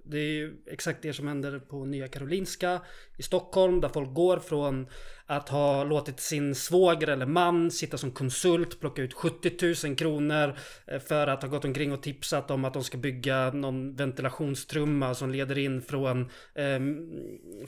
Det 0.05 0.19
är 0.19 0.33
ju 0.33 0.57
exakt 0.67 1.03
det 1.03 1.13
som 1.13 1.29
händer 1.29 1.59
på 1.59 1.85
Nya 1.85 2.09
Karolinska 2.09 2.81
i 3.17 3.23
Stockholm. 3.23 3.81
Där 3.81 3.89
folk 3.89 4.15
går 4.15 4.39
från 4.39 4.87
att 5.27 5.49
ha 5.49 5.85
låtit 5.85 6.21
sin 6.21 6.55
svåger 6.55 7.09
eller 7.09 7.27
man 7.27 7.71
sitta 7.71 7.99
som 7.99 8.11
konsult, 8.13 8.81
plocka 8.81 9.03
ut 9.03 9.15
70 9.15 9.87
000 9.87 9.97
kronor 9.97 10.57
eh, 10.87 10.99
för 11.01 11.27
att 11.27 11.43
ha 11.43 11.49
gått 11.49 11.65
omkring 11.65 11.93
och 11.93 12.03
tipsat 12.03 12.51
om 12.51 12.65
att 12.65 12.75
de 12.75 12.85
ska 12.85 12.99
bygga 12.99 13.51
någon 13.51 13.95
ventilationstrumma 13.97 15.15
som 15.15 15.31
leder 15.31 15.59
in 15.59 15.83
från, 15.83 16.31
eh, 16.55 16.81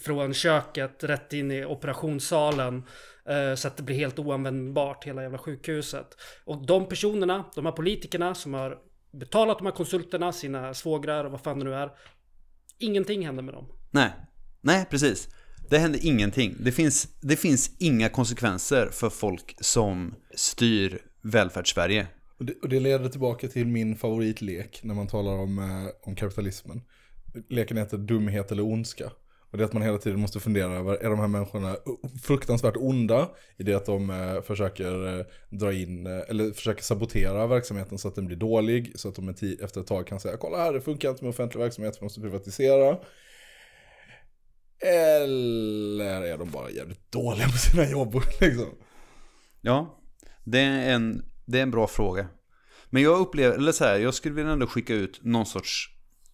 från 0.00 0.34
köket 0.34 1.04
rätt 1.04 1.32
in 1.32 1.50
i 1.50 1.64
operationssalen. 1.64 2.82
Eh, 3.25 3.54
Så 3.54 3.68
att 3.68 3.76
det 3.76 3.82
blir 3.82 3.96
helt 3.96 4.18
oanvändbart 4.18 5.04
hela 5.04 5.22
jävla 5.22 5.38
sjukhuset. 5.38 6.16
Och 6.44 6.66
de 6.66 6.88
personerna, 6.88 7.44
de 7.54 7.64
här 7.66 7.72
politikerna 7.72 8.34
som 8.34 8.54
har 8.54 8.78
betalat 9.12 9.59
de 9.59 9.64
här 9.64 9.73
konsulterna, 9.73 10.33
sina 10.33 10.75
svågrar 10.75 11.25
och 11.25 11.31
vad 11.31 11.40
fan 11.40 11.59
det 11.59 11.64
nu 11.64 11.75
är. 11.75 11.90
Ingenting 12.79 13.26
händer 13.26 13.43
med 13.43 13.55
dem. 13.55 13.67
Nej, 13.90 14.11
nej 14.61 14.87
precis. 14.90 15.29
Det 15.71 15.79
händer 15.79 16.07
ingenting. 16.07 16.57
Det 16.61 16.73
finns, 16.73 17.09
det 17.21 17.37
finns 17.37 17.71
inga 17.79 18.09
konsekvenser 18.09 18.87
för 18.87 19.11
folk 19.11 19.57
som 19.61 20.14
styr 20.35 21.02
välfärdssverige. 21.23 22.07
Och 22.38 22.45
det, 22.45 22.55
och 22.62 22.69
det 22.69 22.81
leder 22.81 23.09
tillbaka 23.09 23.49
till 23.49 23.67
min 23.67 23.97
favoritlek 23.97 24.81
när 24.83 24.95
man 24.95 25.07
talar 25.07 25.33
om, 25.33 25.59
eh, 25.59 26.09
om 26.09 26.17
kapitalismen. 26.17 26.83
Leken 27.49 27.76
heter 27.76 27.99
dumhet 27.99 28.52
eller 28.52 28.62
ondska. 28.62 29.11
Och 29.50 29.59
det 29.59 29.64
är 29.64 29.66
att 29.66 29.73
man 29.73 29.83
hela 29.83 29.99
tiden 29.99 30.21
måste 30.21 30.40
fundera 30.40 30.73
över, 30.73 30.95
är 30.95 31.11
de 31.11 31.19
här 31.19 31.28
människorna 31.28 31.76
fruktansvärt 32.23 32.76
onda 32.76 33.30
i 33.57 33.62
det 33.62 33.75
att 33.75 33.87
de 33.87 34.11
eh, 34.11 34.42
försöker 34.42 35.19
eh, 35.19 35.26
dra 35.50 35.73
in, 35.73 36.07
eh, 36.07 36.23
eller 36.28 36.52
försöker 36.52 36.83
sabotera 36.83 37.47
verksamheten 37.47 37.99
så 37.99 38.09
att 38.09 38.14
den 38.14 38.26
blir 38.26 38.37
dålig, 38.37 38.92
så 38.95 39.09
att 39.09 39.14
de 39.14 39.28
efter 39.28 39.80
ett 39.80 39.87
tag 39.87 40.07
kan 40.07 40.21
säga, 40.21 40.37
kolla 40.37 40.59
här, 40.59 40.73
det 40.73 40.80
funkar 40.80 41.11
inte 41.11 41.25
med 41.25 41.30
offentlig 41.30 41.61
verksamhet, 41.61 41.97
vi 42.00 42.04
måste 42.04 42.21
privatisera. 42.21 42.99
Eller 44.83 46.23
är 46.23 46.38
de 46.38 46.50
bara 46.50 46.71
jävligt 46.71 47.12
dåliga 47.12 47.47
på 47.47 47.59
sina 47.59 47.90
jobb 47.90 48.14
liksom? 48.40 48.75
Ja, 49.61 50.00
det 50.45 50.61
är 50.61 50.95
en, 50.95 51.25
det 51.47 51.59
är 51.59 51.62
en 51.62 51.71
bra 51.71 51.87
fråga. 51.87 52.28
Men 52.90 53.02
jag 53.02 53.21
upplever, 53.21 53.57
eller 53.57 53.73
så 53.73 53.85
här, 53.85 53.99
jag 53.99 54.14
skulle 54.14 54.35
vilja 54.35 54.52
ändå 54.52 54.66
skicka 54.66 54.95
ut 54.95 55.21
någon 55.23 55.47
sorts 55.47 55.88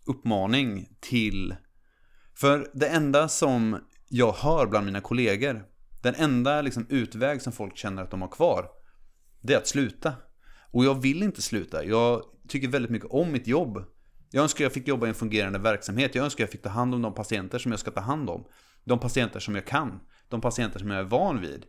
uppmaning 0.07 0.89
till... 1.01 1.55
För 2.37 2.71
det 2.73 2.89
enda 2.89 3.29
som 3.29 3.79
jag 4.09 4.33
hör 4.33 4.67
bland 4.67 4.87
mina 4.87 5.01
kollegor, 5.01 5.65
den 6.03 6.15
enda 6.15 6.63
liksom 6.63 6.87
utväg 6.89 7.43
som 7.43 7.53
folk 7.53 7.77
känner 7.77 8.03
att 8.03 8.11
de 8.11 8.23
har 8.23 8.29
kvar, 8.29 8.69
det 9.41 9.55
är 9.55 9.59
att 9.59 9.67
sluta. 9.67 10.15
Och 10.71 10.85
jag 10.85 11.03
vill 11.03 11.23
inte 11.23 11.43
sluta. 11.43 11.85
Jag 11.85 12.23
tycker 12.49 12.69
väldigt 12.69 12.91
mycket 12.91 13.11
om 13.11 13.33
mitt 13.33 13.47
jobb. 13.47 13.85
Jag 14.31 14.43
önskar 14.43 14.65
jag 14.65 14.73
fick 14.73 14.89
jobba 14.89 15.07
i 15.07 15.09
en 15.09 15.15
fungerande 15.15 15.59
verksamhet. 15.59 16.15
Jag 16.15 16.25
önskar 16.25 16.45
jag 16.45 16.51
fick 16.51 16.63
ta 16.63 16.69
hand 16.69 16.95
om 16.95 17.03
de 17.03 17.15
patienter 17.15 17.59
som 17.59 17.71
jag 17.71 17.81
ska 17.81 17.91
ta 17.91 18.01
hand 18.01 18.31
om. 18.31 18.45
De 18.85 18.99
patienter 18.99 19.41
som 19.41 19.55
jag 19.55 19.67
kan. 19.67 20.01
De 20.29 20.41
patienter 20.41 20.79
som 20.79 20.91
jag 20.91 20.99
är 20.99 21.05
van 21.05 21.41
vid. 21.41 21.67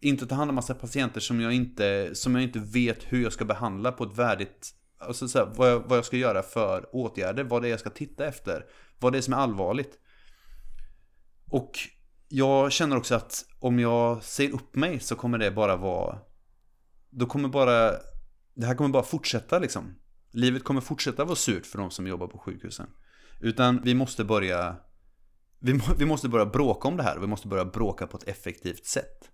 Inte 0.00 0.26
ta 0.26 0.34
hand 0.34 0.50
om 0.50 0.54
massa 0.54 0.74
patienter 0.74 1.20
som 1.20 1.40
jag 1.40 1.52
inte, 1.52 2.14
som 2.14 2.34
jag 2.34 2.44
inte 2.44 2.58
vet 2.58 3.12
hur 3.12 3.22
jag 3.22 3.32
ska 3.32 3.44
behandla 3.44 3.92
på 3.92 4.04
ett 4.04 4.18
värdigt... 4.18 4.70
Alltså 4.98 5.28
så 5.28 5.38
här, 5.38 5.52
vad, 5.56 5.70
jag, 5.70 5.80
vad 5.80 5.98
jag 5.98 6.04
ska 6.04 6.16
göra 6.16 6.42
för 6.42 6.88
åtgärder, 6.92 7.44
vad 7.44 7.62
det 7.62 7.68
är 7.68 7.70
jag 7.70 7.80
ska 7.80 7.90
titta 7.90 8.26
efter. 8.26 8.64
Vad 9.02 9.12
det 9.12 9.18
är 9.18 9.22
som 9.22 9.34
är 9.34 9.38
allvarligt. 9.38 9.98
Och 11.50 11.72
jag 12.28 12.72
känner 12.72 12.96
också 12.96 13.14
att 13.14 13.44
om 13.58 13.78
jag 13.78 14.22
säger 14.22 14.54
upp 14.54 14.76
mig 14.76 15.00
så 15.00 15.16
kommer 15.16 15.38
det 15.38 15.50
bara 15.50 15.76
vara... 15.76 16.18
Då 17.10 17.26
kommer 17.26 17.48
bara... 17.48 17.90
Det 18.54 18.66
här 18.66 18.74
kommer 18.74 18.90
bara 18.90 19.02
fortsätta 19.02 19.58
liksom. 19.58 19.94
Livet 20.30 20.64
kommer 20.64 20.80
fortsätta 20.80 21.24
vara 21.24 21.36
surt 21.36 21.66
för 21.66 21.78
de 21.78 21.90
som 21.90 22.06
jobbar 22.06 22.26
på 22.26 22.38
sjukhusen. 22.38 22.86
Utan 23.40 23.82
vi 23.82 23.94
måste 23.94 24.24
börja... 24.24 24.76
Vi, 25.58 25.74
må, 25.74 25.82
vi 25.98 26.04
måste 26.04 26.28
börja 26.28 26.46
bråka 26.46 26.88
om 26.88 26.96
det 26.96 27.02
här. 27.02 27.18
Vi 27.18 27.26
måste 27.26 27.48
börja 27.48 27.64
bråka 27.64 28.06
på 28.06 28.16
ett 28.16 28.28
effektivt 28.28 28.86
sätt. 28.86 29.30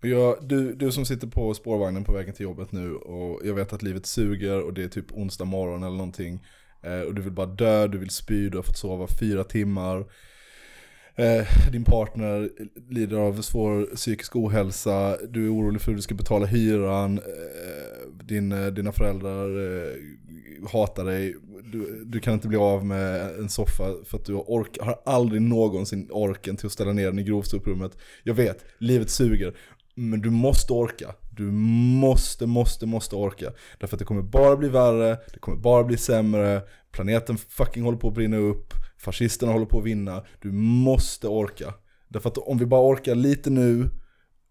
Jag, 0.00 0.48
du, 0.48 0.74
du 0.74 0.92
som 0.92 1.06
sitter 1.06 1.26
på 1.26 1.54
spårvagnen 1.54 2.04
på 2.04 2.12
vägen 2.12 2.34
till 2.34 2.44
jobbet 2.44 2.72
nu 2.72 2.94
och 2.94 3.40
jag 3.46 3.54
vet 3.54 3.72
att 3.72 3.82
livet 3.82 4.06
suger 4.06 4.62
och 4.62 4.74
det 4.74 4.84
är 4.84 4.88
typ 4.88 5.12
onsdag 5.12 5.44
morgon 5.44 5.82
eller 5.82 5.96
någonting. 5.96 6.46
Eh, 6.84 7.00
och 7.00 7.14
du 7.14 7.22
vill 7.22 7.32
bara 7.32 7.46
dö, 7.46 7.86
du 7.86 7.98
vill 7.98 8.10
spy, 8.10 8.48
du 8.48 8.58
har 8.58 8.62
fått 8.62 8.76
sova 8.76 9.06
fyra 9.20 9.44
timmar. 9.44 10.04
Eh, 11.16 11.70
din 11.72 11.84
partner 11.84 12.50
lider 12.90 13.16
av 13.16 13.42
svår 13.42 13.96
psykisk 13.96 14.36
ohälsa, 14.36 15.16
du 15.28 15.46
är 15.46 15.54
orolig 15.54 15.80
för 15.80 15.90
hur 15.90 15.96
du 15.96 16.02
ska 16.02 16.14
betala 16.14 16.46
hyran, 16.46 17.18
eh, 17.18 18.24
din, 18.24 18.74
dina 18.74 18.92
föräldrar 18.92 19.48
hatar 20.72 21.04
dig, 21.04 21.36
du, 21.72 22.04
du 22.04 22.20
kan 22.20 22.34
inte 22.34 22.48
bli 22.48 22.58
av 22.58 22.86
med 22.86 23.38
en 23.38 23.48
soffa 23.48 23.84
för 24.04 24.18
att 24.18 24.24
du 24.24 24.34
ork, 24.34 24.78
har 24.80 25.00
aldrig 25.04 25.42
någonsin 25.42 26.08
orken 26.10 26.56
till 26.56 26.66
att 26.66 26.72
ställa 26.72 26.92
ner 26.92 27.06
den 27.06 27.18
i 27.18 27.22
grovsoprummet. 27.22 27.98
Jag 28.22 28.34
vet, 28.34 28.64
livet 28.78 29.10
suger, 29.10 29.56
men 29.94 30.20
du 30.20 30.30
måste 30.30 30.72
orka. 30.72 31.14
Du 31.36 31.50
måste, 32.00 32.46
måste, 32.46 32.86
måste 32.86 33.16
orka. 33.16 33.52
Därför 33.78 33.96
att 33.96 33.98
det 33.98 34.04
kommer 34.04 34.22
bara 34.22 34.56
bli 34.56 34.68
värre, 34.68 35.18
det 35.32 35.38
kommer 35.38 35.58
bara 35.58 35.84
bli 35.84 35.96
sämre, 35.96 36.62
planeten 36.92 37.38
fucking 37.38 37.82
håller 37.82 37.98
på 37.98 38.08
att 38.08 38.14
brinna 38.14 38.36
upp, 38.36 38.74
fascisterna 38.98 39.52
håller 39.52 39.66
på 39.66 39.78
att 39.78 39.84
vinna. 39.84 40.24
Du 40.40 40.52
måste 40.52 41.28
orka. 41.28 41.74
Därför 42.08 42.28
att 42.28 42.38
om 42.38 42.58
vi 42.58 42.66
bara 42.66 42.92
orkar 42.92 43.14
lite 43.14 43.50
nu, 43.50 43.90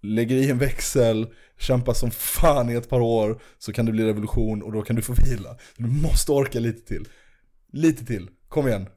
lägger 0.02 0.36
i 0.36 0.50
en 0.50 0.58
växel, 0.58 1.28
kämpar 1.60 1.94
som 1.94 2.12
fan 2.12 2.70
i 2.70 2.74
ett 2.74 2.90
par 2.90 3.02
år, 3.02 3.42
så 3.58 3.74
kan 3.74 3.86
det 3.86 3.92
bli 3.92 4.06
revolution 4.06 4.64
och 4.64 4.72
då 4.72 4.82
kan 4.82 4.96
du 4.96 5.02
få 5.02 5.14
vila. 5.14 5.58
Du 5.78 5.88
måste 5.88 6.32
orka 6.32 6.60
lite 6.60 6.88
till. 6.88 7.08
Lite 7.72 8.06
till, 8.06 8.30
kom 8.48 8.68
igen. 8.68 8.88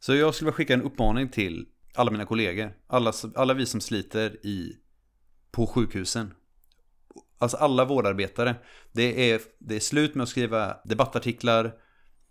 Så 0.00 0.14
jag 0.14 0.34
skulle 0.34 0.46
vilja 0.46 0.56
skicka 0.56 0.74
en 0.74 0.82
uppmaning 0.82 1.28
till 1.28 1.66
alla 1.94 2.10
mina 2.10 2.24
kollegor. 2.24 2.72
Alla, 2.86 3.12
alla 3.34 3.54
vi 3.54 3.66
som 3.66 3.80
sliter 3.80 4.46
i, 4.46 4.72
på 5.52 5.66
sjukhusen. 5.66 6.34
Alltså 7.38 7.56
alla 7.56 7.84
vårdarbetare. 7.84 8.56
Det 8.92 9.30
är, 9.30 9.40
det 9.58 9.76
är 9.76 9.80
slut 9.80 10.14
med 10.14 10.22
att 10.22 10.28
skriva 10.28 10.76
debattartiklar. 10.84 11.74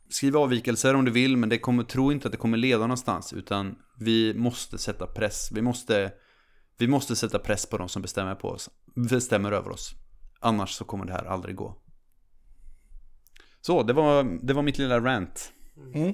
Skriv 0.09 0.37
avvikelser 0.37 0.95
om 0.95 1.05
du 1.05 1.11
vill, 1.11 1.37
men 1.37 1.49
det 1.49 1.57
kommer, 1.57 1.83
tro 1.83 2.11
inte 2.11 2.27
att 2.27 2.31
det 2.31 2.37
kommer 2.37 2.57
leda 2.57 2.81
någonstans. 2.81 3.33
Utan 3.33 3.75
vi 3.99 4.33
måste 4.33 4.77
sätta 4.77 5.07
press. 5.07 5.49
Vi 5.51 5.61
måste, 5.61 6.11
vi 6.77 6.87
måste 6.87 7.15
sätta 7.15 7.39
press 7.39 7.65
på 7.65 7.77
de 7.77 7.89
som 7.89 8.01
bestämmer, 8.01 8.35
på 8.35 8.47
oss, 8.47 8.69
bestämmer 8.95 9.51
över 9.51 9.69
oss. 9.69 9.95
Annars 10.39 10.71
så 10.71 10.83
kommer 10.83 11.05
det 11.05 11.13
här 11.13 11.25
aldrig 11.25 11.55
gå. 11.55 11.81
Så, 13.61 13.83
det 13.83 13.93
var, 13.93 14.39
det 14.47 14.53
var 14.53 14.61
mitt 14.61 14.77
lilla 14.77 14.99
rant. 14.99 15.53
Mm. 15.93 16.13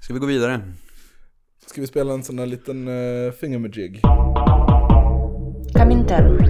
Ska 0.00 0.14
vi 0.14 0.20
gå 0.20 0.26
vidare? 0.26 0.72
Ska 1.66 1.80
vi 1.80 1.86
spela 1.86 2.14
en 2.14 2.24
sån 2.24 2.36
där 2.36 2.46
liten 2.46 2.88
uh, 2.88 3.32
fingermajig? 3.32 4.00
Twitter. 6.08 6.48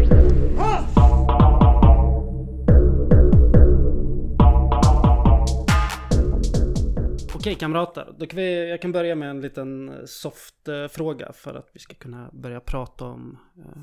Okej 7.35 7.55
kamrater, 7.55 8.15
då 8.19 8.27
kan 8.27 8.37
vi, 8.37 8.71
jag 8.71 8.83
kan 8.83 8.93
börja 8.93 9.15
med 9.15 9.31
en 9.31 9.41
liten 9.41 9.89
eh, 9.89 9.95
soft 10.07 10.69
eh, 10.69 10.89
fråga 10.89 11.33
för 11.33 11.55
att 11.55 11.71
vi 11.73 11.81
ska 11.81 11.95
kunna 11.95 12.31
börja 12.33 12.61
prata 12.61 13.05
om, 13.05 13.39
eh, 13.59 13.83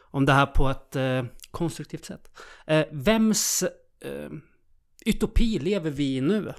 om 0.00 0.24
det 0.24 0.32
här 0.32 0.46
på 0.46 0.68
ett 0.68 0.96
eh, 0.96 1.24
konstruktivt 1.50 2.04
sätt. 2.04 2.30
Eh, 2.66 2.84
vems 2.90 3.64
eh, 4.00 4.30
utopi 5.06 5.58
lever 5.58 5.90
vi 5.90 6.16
i 6.16 6.20
nu? 6.20 6.52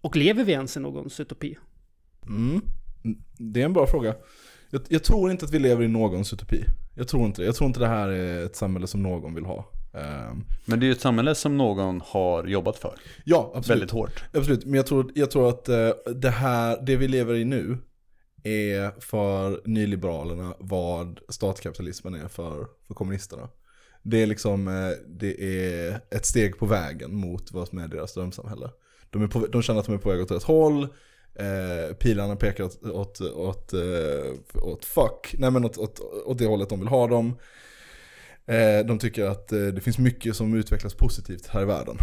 Och 0.00 0.16
lever 0.16 0.44
vi 0.44 0.52
ens 0.52 0.76
i 0.76 0.80
någons 0.80 1.20
utopi? 1.20 1.58
Mm. 2.26 2.60
Det 3.38 3.60
är 3.60 3.64
en 3.64 3.72
bra 3.72 3.86
fråga. 3.86 4.14
Jag, 4.70 4.82
jag, 4.88 5.04
tror 5.04 5.30
inte 5.30 5.44
att 5.44 5.54
vi 5.54 5.58
lever 5.58 5.84
i 5.84 5.88
någons 5.88 6.32
utopi. 6.32 6.64
Jag 7.00 7.08
tror 7.08 7.26
inte 7.26 7.42
det. 7.42 7.46
Jag 7.46 7.54
tror 7.54 7.66
inte 7.66 7.80
det 7.80 7.86
här 7.86 8.08
är 8.08 8.44
ett 8.44 8.56
samhälle 8.56 8.86
som 8.86 9.02
någon 9.02 9.34
vill 9.34 9.44
ha. 9.44 9.68
Ehm, 9.94 10.44
Men 10.64 10.80
det 10.80 10.84
är 10.84 10.86
ju 10.86 10.92
ett 10.92 11.00
samhälle 11.00 11.34
som 11.34 11.56
någon 11.56 12.00
har 12.04 12.44
jobbat 12.44 12.76
för. 12.76 12.94
ja, 13.24 13.52
absolut. 13.54 13.76
Väldigt 13.76 13.90
hårt. 13.90 14.24
Absolut, 14.34 14.64
men 14.64 14.74
jag 14.74 14.86
tror, 14.86 15.12
jag 15.14 15.30
tror 15.30 15.48
att 15.48 15.68
eh, 15.68 15.90
det 16.14 16.30
här, 16.30 16.78
det 16.82 16.96
vi 16.96 17.08
lever 17.08 17.34
i 17.34 17.44
nu 17.44 17.78
är 18.44 19.00
för 19.00 19.62
nyliberalerna 19.64 20.54
vad 20.58 21.20
statskapitalismen 21.28 22.14
är 22.14 22.28
för, 22.28 22.66
för 22.86 22.94
kommunisterna. 22.94 23.48
Det 24.02 24.22
är 24.22 24.26
liksom, 24.26 24.68
eh, 24.68 24.90
det 25.06 25.42
är 25.42 26.00
ett 26.10 26.26
steg 26.26 26.58
på 26.58 26.66
vägen 26.66 27.14
mot 27.14 27.52
vad 27.52 27.68
som 27.68 27.78
är 27.78 27.88
deras 27.88 28.14
drömsamhälle. 28.14 28.70
De, 29.10 29.22
är 29.22 29.28
på, 29.28 29.46
de 29.46 29.62
känner 29.62 29.80
att 29.80 29.86
de 29.86 29.94
är 29.94 29.98
på 29.98 30.10
väg 30.10 30.20
åt 30.20 30.30
rätt 30.30 30.42
håll, 30.42 30.88
eh, 31.34 31.94
pilarna 31.94 32.36
pekar 32.36 32.64
åt, 32.64 32.82
åt, 32.82 33.20
åt, 33.20 33.72
eh, 33.72 34.62
åt 34.62 34.84
fuck, 34.84 35.34
nej 35.38 35.50
men 35.50 35.64
åt, 35.64 35.78
åt, 35.78 36.00
åt 36.26 36.38
det 36.38 36.46
hållet 36.46 36.68
de 36.68 36.78
vill 36.78 36.88
ha 36.88 37.06
dem. 37.06 37.36
Eh, 38.46 38.86
de 38.86 38.98
tycker 38.98 39.24
att 39.24 39.52
eh, 39.52 39.66
det 39.66 39.80
finns 39.80 39.98
mycket 39.98 40.36
som 40.36 40.54
utvecklas 40.54 40.94
positivt 40.94 41.46
här 41.46 41.62
i 41.62 41.64
världen. 41.64 41.96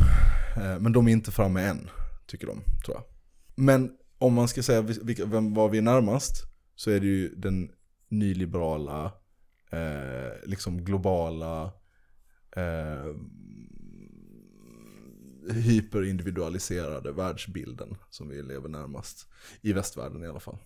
Eh, 0.57 0.79
men 0.79 0.91
de 0.91 1.07
är 1.07 1.12
inte 1.12 1.31
framme 1.31 1.62
än, 1.62 1.89
tycker 2.27 2.48
de, 2.48 2.62
tror 2.86 2.98
jag. 2.98 3.03
Men 3.55 3.91
om 4.17 4.34
man 4.34 4.48
ska 4.48 4.63
säga 4.63 4.81
vilka, 4.81 5.25
vem, 5.25 5.53
vad 5.53 5.72
vi 5.72 5.77
är 5.77 5.81
närmast, 5.81 6.43
så 6.75 6.91
är 6.91 7.00
det 7.00 7.05
ju 7.05 7.36
den 7.36 7.72
nyliberala, 8.10 9.12
eh, 9.72 10.31
liksom 10.46 10.84
globala, 10.84 11.63
eh, 12.55 13.15
hyperindividualiserade 15.53 17.11
världsbilden 17.11 17.95
som 18.09 18.29
vi 18.29 18.41
lever 18.41 18.69
närmast. 18.69 19.27
I 19.61 19.73
västvärlden 19.73 20.23
i 20.23 20.27
alla 20.27 20.39
fall. 20.39 20.57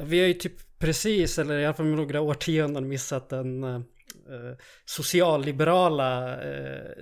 Vi 0.00 0.20
har 0.20 0.26
ju 0.26 0.34
typ 0.34 0.78
precis, 0.78 1.38
eller 1.38 1.58
i 1.58 1.64
alla 1.64 1.74
fall 1.74 1.86
med 1.86 1.96
några 1.96 2.20
årtionden 2.20 2.88
missat 2.88 3.28
den 3.28 3.64
eh, 3.64 3.80
socialliberala 4.84 6.40
eh, 6.42 6.92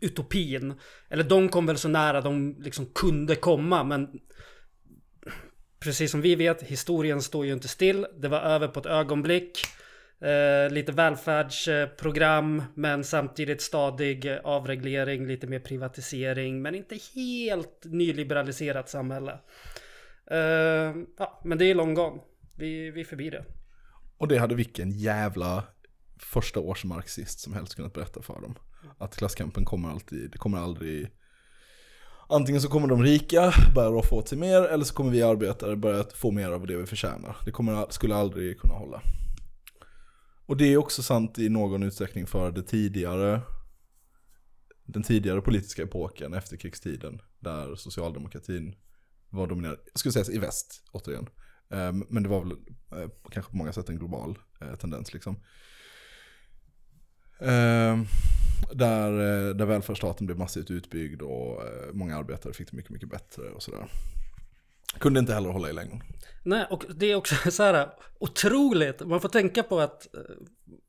utopin. 0.00 0.74
Eller 1.08 1.24
de 1.24 1.48
kom 1.48 1.66
väl 1.66 1.78
så 1.78 1.88
nära 1.88 2.20
de 2.20 2.56
liksom 2.60 2.86
kunde 2.86 3.36
komma 3.36 3.84
men 3.84 4.08
precis 5.80 6.10
som 6.10 6.20
vi 6.20 6.34
vet, 6.34 6.62
historien 6.62 7.22
står 7.22 7.46
ju 7.46 7.52
inte 7.52 7.68
still. 7.68 8.06
Det 8.18 8.28
var 8.28 8.40
över 8.40 8.68
på 8.68 8.80
ett 8.80 8.86
ögonblick. 8.86 9.58
Eh, 10.22 10.72
lite 10.72 10.92
välfärdsprogram 10.92 12.62
men 12.74 13.04
samtidigt 13.04 13.62
stadig 13.62 14.38
avreglering, 14.44 15.26
lite 15.26 15.46
mer 15.46 15.60
privatisering 15.60 16.62
men 16.62 16.74
inte 16.74 16.98
helt 17.14 17.84
nyliberaliserat 17.84 18.88
samhälle. 18.88 19.38
Eh, 20.30 20.94
ja, 21.18 21.40
men 21.44 21.58
det 21.58 21.64
är 21.64 21.74
lång 21.74 21.94
gång, 21.94 22.20
Vi, 22.56 22.90
vi 22.90 23.00
är 23.00 23.04
förbi 23.04 23.30
det. 23.30 23.44
Och 24.18 24.28
det 24.28 24.38
hade 24.38 24.54
vilken 24.54 24.90
jävla 24.90 25.64
första 26.18 26.60
års 26.60 26.84
marxist 26.84 27.40
som 27.40 27.54
helst 27.54 27.74
kunnat 27.74 27.92
berätta 27.92 28.22
för 28.22 28.40
dem. 28.40 28.54
Att 28.98 29.16
klasskampen 29.16 29.64
kommer 29.64 29.90
alltid, 29.90 30.30
det 30.30 30.38
kommer 30.38 30.58
aldrig 30.58 31.10
Antingen 32.28 32.60
så 32.60 32.68
kommer 32.68 32.88
de 32.88 33.02
rika 33.02 33.52
börja 33.74 34.02
få 34.02 34.16
åt 34.16 34.28
sig 34.28 34.38
mer 34.38 34.62
eller 34.62 34.84
så 34.84 34.94
kommer 34.94 35.10
vi 35.10 35.22
arbetare 35.22 35.76
börja 35.76 36.04
få 36.14 36.30
mer 36.30 36.48
av 36.48 36.66
det 36.66 36.76
vi 36.76 36.86
förtjänar. 36.86 37.36
Det 37.44 37.50
kommer, 37.50 37.86
skulle 37.90 38.14
aldrig 38.14 38.60
kunna 38.60 38.74
hålla. 38.74 39.02
Och 40.50 40.56
det 40.56 40.72
är 40.72 40.76
också 40.76 41.02
sant 41.02 41.38
i 41.38 41.48
någon 41.48 41.82
utsträckning 41.82 42.26
för 42.26 42.52
det 42.52 42.62
tidigare 42.62 43.40
den 44.84 45.02
tidigare 45.02 45.40
politiska 45.40 45.82
epoken, 45.82 46.34
efterkrigstiden, 46.34 47.20
där 47.40 47.74
socialdemokratin 47.74 48.74
var 49.28 49.46
dominerad, 49.46 49.78
jag 49.92 49.98
skulle 49.98 50.12
säga 50.12 50.36
i 50.36 50.38
väst, 50.38 50.82
återigen. 50.92 51.28
Ehm, 51.70 52.04
men 52.08 52.22
det 52.22 52.28
var 52.28 52.44
väl 52.44 52.52
eh, 53.02 53.10
kanske 53.30 53.50
på 53.50 53.56
många 53.56 53.72
sätt 53.72 53.88
en 53.88 53.98
global 53.98 54.38
eh, 54.60 54.74
tendens 54.74 55.12
liksom. 55.12 55.36
Ehm, 57.40 58.04
där, 58.72 59.12
eh, 59.12 59.54
där 59.54 59.66
välfärdsstaten 59.66 60.26
blev 60.26 60.38
massivt 60.38 60.70
utbyggd 60.70 61.22
och 61.22 61.62
många 61.92 62.16
arbetare 62.16 62.52
fick 62.52 62.70
det 62.70 62.76
mycket, 62.76 62.92
mycket 62.92 63.10
bättre 63.10 63.50
och 63.50 63.62
sådär. 63.62 63.88
Kunde 64.98 65.20
inte 65.20 65.34
heller 65.34 65.50
hålla 65.50 65.70
i 65.70 65.72
längden. 65.72 66.02
Nej, 66.42 66.66
och 66.70 66.84
det 66.94 67.06
är 67.06 67.14
också 67.14 67.50
så 67.50 67.62
här 67.62 67.88
otroligt. 68.18 69.00
Man 69.00 69.20
får 69.20 69.28
tänka 69.28 69.62
på 69.62 69.80
att 69.80 70.14
eh, 70.14 70.20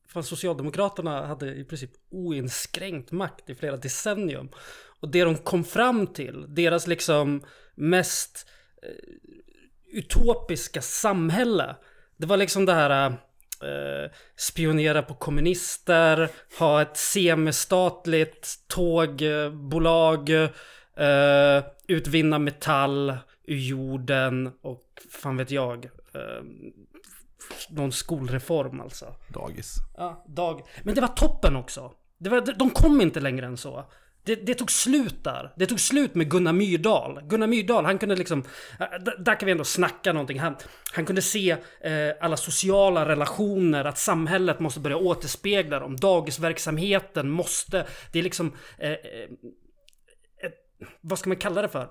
fan, 0.08 0.24
Socialdemokraterna 0.24 1.26
hade 1.26 1.54
i 1.54 1.64
princip 1.64 1.90
oinskränkt 2.10 3.12
makt 3.12 3.50
i 3.50 3.54
flera 3.54 3.76
decennium. 3.76 4.48
Och 5.00 5.08
det 5.08 5.24
de 5.24 5.36
kom 5.36 5.64
fram 5.64 6.06
till, 6.06 6.44
deras 6.48 6.86
liksom 6.86 7.44
mest 7.74 8.46
eh, 8.82 9.98
utopiska 9.98 10.82
samhälle. 10.82 11.76
Det 12.16 12.26
var 12.26 12.36
liksom 12.36 12.66
det 12.66 12.74
här 12.74 13.06
eh, 13.62 14.10
spionera 14.36 15.02
på 15.02 15.14
kommunister, 15.14 16.28
ha 16.58 16.82
ett 16.82 16.96
semistatligt 16.96 18.68
tågbolag, 18.68 20.30
eh, 20.96 21.64
utvinna 21.88 22.38
metall 22.38 23.16
ur 23.44 23.56
jorden 23.56 24.52
och 24.62 24.84
fan 25.10 25.36
vet 25.36 25.50
jag. 25.50 25.84
Eh, 25.84 26.42
någon 27.70 27.92
skolreform 27.92 28.80
alltså. 28.80 29.14
Dagis. 29.28 29.74
Ja, 29.96 30.24
dag. 30.28 30.62
Men 30.82 30.94
det 30.94 31.00
var 31.00 31.08
toppen 31.08 31.56
också. 31.56 31.92
Det 32.18 32.30
var, 32.30 32.40
de 32.58 32.70
kom 32.70 33.00
inte 33.00 33.20
längre 33.20 33.46
än 33.46 33.56
så. 33.56 33.90
Det, 34.24 34.34
det 34.34 34.54
tog 34.54 34.70
slut 34.70 35.24
där. 35.24 35.52
Det 35.56 35.66
tog 35.66 35.80
slut 35.80 36.14
med 36.14 36.30
Gunnar 36.30 36.52
Myrdal. 36.52 37.20
Gunnar 37.22 37.46
Myrdal, 37.46 37.84
han 37.84 37.98
kunde 37.98 38.16
liksom... 38.16 38.42
d- 39.04 39.12
Där 39.18 39.40
kan 39.40 39.46
vi 39.46 39.52
ändå 39.52 39.64
snacka 39.64 40.12
någonting. 40.12 40.38
Han, 40.40 40.56
han 40.92 41.04
kunde 41.06 41.22
se 41.22 41.50
eh, 41.80 42.10
alla 42.20 42.36
sociala 42.36 43.08
relationer, 43.08 43.84
att 43.84 43.98
samhället 43.98 44.60
måste 44.60 44.80
börja 44.80 44.96
återspegla 44.96 45.80
dem. 45.80 45.96
Dagisverksamheten 45.96 47.30
måste... 47.30 47.86
Det 48.12 48.18
är 48.18 48.22
liksom... 48.22 48.56
Eh, 48.78 48.90
eh, 48.90 48.98
ett, 50.44 50.54
vad 51.00 51.18
ska 51.18 51.28
man 51.30 51.36
kalla 51.36 51.62
det 51.62 51.68
för? 51.68 51.88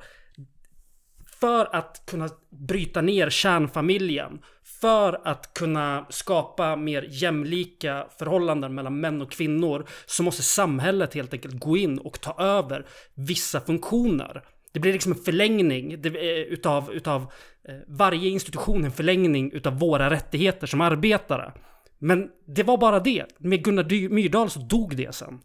För 1.42 1.76
att 1.76 2.04
kunna 2.06 2.30
bryta 2.50 3.02
ner 3.02 3.30
kärnfamiljen. 3.30 4.40
För 4.82 5.28
att 5.28 5.54
kunna 5.54 6.06
skapa 6.10 6.76
mer 6.76 7.08
jämlika 7.10 8.08
förhållanden 8.20 8.76
mellan 8.76 9.00
män 9.00 9.22
och 9.22 9.32
kvinnor. 9.32 9.86
Så 10.06 10.24
måste 10.24 10.44
samhället 10.44 11.14
helt 11.14 11.34
enkelt 11.34 11.60
gå 11.60 11.78
in 11.78 12.00
och 12.00 12.22
ta 12.22 12.44
över 12.44 12.86
vissa 13.14 13.62
funktioner. 13.62 14.44
Det 14.74 14.80
blir 14.80 14.94
liksom 14.94 15.12
en 15.12 15.18
förlängning 15.18 16.02
det, 16.02 16.10
eh, 16.10 16.54
utav, 16.54 16.92
utav 16.92 17.22
eh, 17.68 17.76
varje 17.88 18.30
institution, 18.30 18.86
en 18.86 18.92
förlängning 18.92 19.52
utav 19.52 19.80
våra 19.80 20.10
rättigheter 20.10 20.68
som 20.68 20.82
arbetare. 20.82 21.54
Men 22.00 22.30
det 22.48 22.64
var 22.64 22.78
bara 22.78 23.00
det. 23.00 23.26
Med 23.38 23.64
Gunnar 23.64 24.10
Myrdal 24.10 24.50
så 24.50 24.60
dog 24.60 24.96
det 24.96 25.16
sen. 25.16 25.40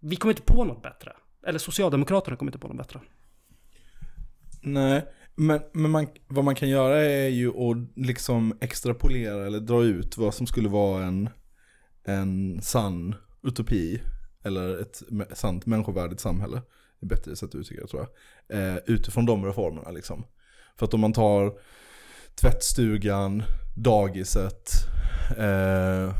Vi 0.00 0.16
kom 0.16 0.30
inte 0.30 0.42
på 0.42 0.64
något 0.64 0.82
bättre. 0.82 1.12
Eller 1.46 1.58
Socialdemokraterna 1.58 2.36
kom 2.36 2.48
inte 2.48 2.58
på 2.58 2.68
något 2.68 2.76
bättre. 2.76 3.00
Nej, 4.62 5.06
men, 5.40 5.60
men 5.72 5.90
man, 5.90 6.06
vad 6.28 6.44
man 6.44 6.54
kan 6.54 6.68
göra 6.68 6.98
är 7.04 7.28
ju 7.28 7.48
att 7.48 7.76
liksom 7.96 8.58
extrapolera 8.60 9.46
eller 9.46 9.60
dra 9.60 9.84
ut 9.84 10.16
vad 10.16 10.34
som 10.34 10.46
skulle 10.46 10.68
vara 10.68 11.04
en, 11.04 11.28
en 12.04 12.62
sann 12.62 13.14
utopi. 13.42 14.02
Eller 14.44 14.80
ett 14.80 15.02
sant 15.34 15.66
människovärdigt 15.66 16.20
samhälle. 16.20 16.62
Det 17.00 17.06
är 17.06 17.08
bättre 17.08 17.36
sätt 17.36 17.48
att 17.48 17.54
uttrycka 17.54 17.82
det 17.82 17.88
tror 17.88 18.06
jag. 18.48 18.58
Eh, 18.58 18.78
utifrån 18.86 19.26
de 19.26 19.44
reformerna 19.44 19.90
liksom. 19.90 20.24
För 20.78 20.86
att 20.86 20.94
om 20.94 21.00
man 21.00 21.12
tar 21.12 21.52
tvättstugan, 22.40 23.42
dagiset, 23.76 24.70
eh, 25.38 26.14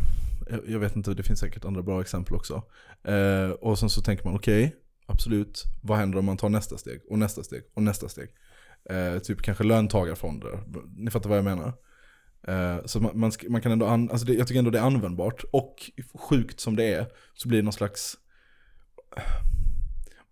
jag- 0.68 0.78
vet 0.80 0.96
inte, 0.96 1.14
det 1.14 1.22
finns 1.22 1.40
säkert 1.40 1.64
andra 1.64 1.82
bra 1.82 2.00
exempel 2.00 2.34
också. 2.34 2.62
Eh, 3.04 3.50
och 3.50 3.78
sen 3.78 3.90
så 3.90 4.02
tänker 4.02 4.24
man 4.24 4.34
okej, 4.34 4.76
absolut, 5.06 5.64
vad 5.82 5.98
händer 5.98 6.18
om 6.18 6.24
man 6.24 6.36
tar 6.36 6.48
nästa 6.48 6.78
steg 6.78 7.00
och 7.10 7.18
nästa 7.18 7.42
steg 7.42 7.62
och 7.74 7.82
nästa 7.82 8.08
steg? 8.08 8.28
Eh, 8.84 9.18
typ 9.18 9.42
kanske 9.42 9.64
löntagarfonder, 9.64 10.62
ni 10.96 11.10
fattar 11.10 11.28
vad 11.28 11.38
jag 11.38 11.44
menar. 11.44 11.72
Eh, 12.48 12.84
så 12.84 13.00
man, 13.00 13.18
man, 13.18 13.32
man 13.48 13.60
kan 13.60 13.72
ändå, 13.72 13.86
an, 13.86 14.10
alltså 14.10 14.26
det, 14.26 14.34
jag 14.34 14.46
tycker 14.46 14.58
ändå 14.58 14.70
det 14.70 14.78
är 14.78 14.82
användbart. 14.82 15.44
Och 15.52 15.90
sjukt 16.14 16.60
som 16.60 16.76
det 16.76 16.84
är, 16.84 17.06
så 17.34 17.48
blir 17.48 17.58
det 17.58 17.64
någon 17.64 17.72
slags... 17.72 18.16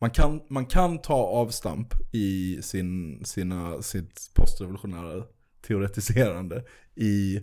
Man 0.01 0.11
kan, 0.11 0.43
man 0.51 0.67
kan 0.67 0.99
ta 0.99 1.15
avstamp 1.15 1.95
i 2.13 2.59
sin, 2.63 3.25
sina, 3.25 3.83
sitt 3.83 4.31
postrevolutionära 4.35 5.25
teoretiserande 5.67 6.65
i 6.95 7.37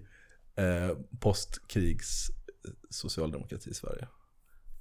eh, 0.55 0.97
postkrigs 1.19 2.29
eh, 2.29 2.71
socialdemokrati 2.89 3.69
i 3.69 3.73
Sverige. 3.73 4.07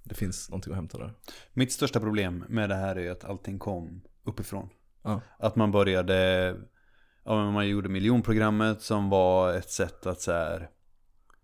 Det 0.04 0.14
finns 0.14 0.50
någonting 0.50 0.72
att 0.72 0.76
hämta 0.76 0.98
där. 0.98 1.14
Mitt 1.52 1.72
största 1.72 2.00
problem 2.00 2.44
med 2.48 2.68
det 2.68 2.74
här 2.74 2.96
är 2.98 3.10
att 3.10 3.24
allting 3.24 3.58
kom 3.58 4.02
uppifrån. 4.24 4.68
Ja. 5.04 5.20
Att 5.38 5.56
man 5.56 5.72
började, 5.72 6.54
ja 7.24 7.50
man 7.50 7.68
gjorde 7.68 7.88
miljonprogrammet 7.88 8.82
som 8.82 9.10
var 9.10 9.54
ett 9.54 9.70
sätt 9.70 10.06
att 10.06 10.20
så 10.20 10.32
här, 10.32 10.68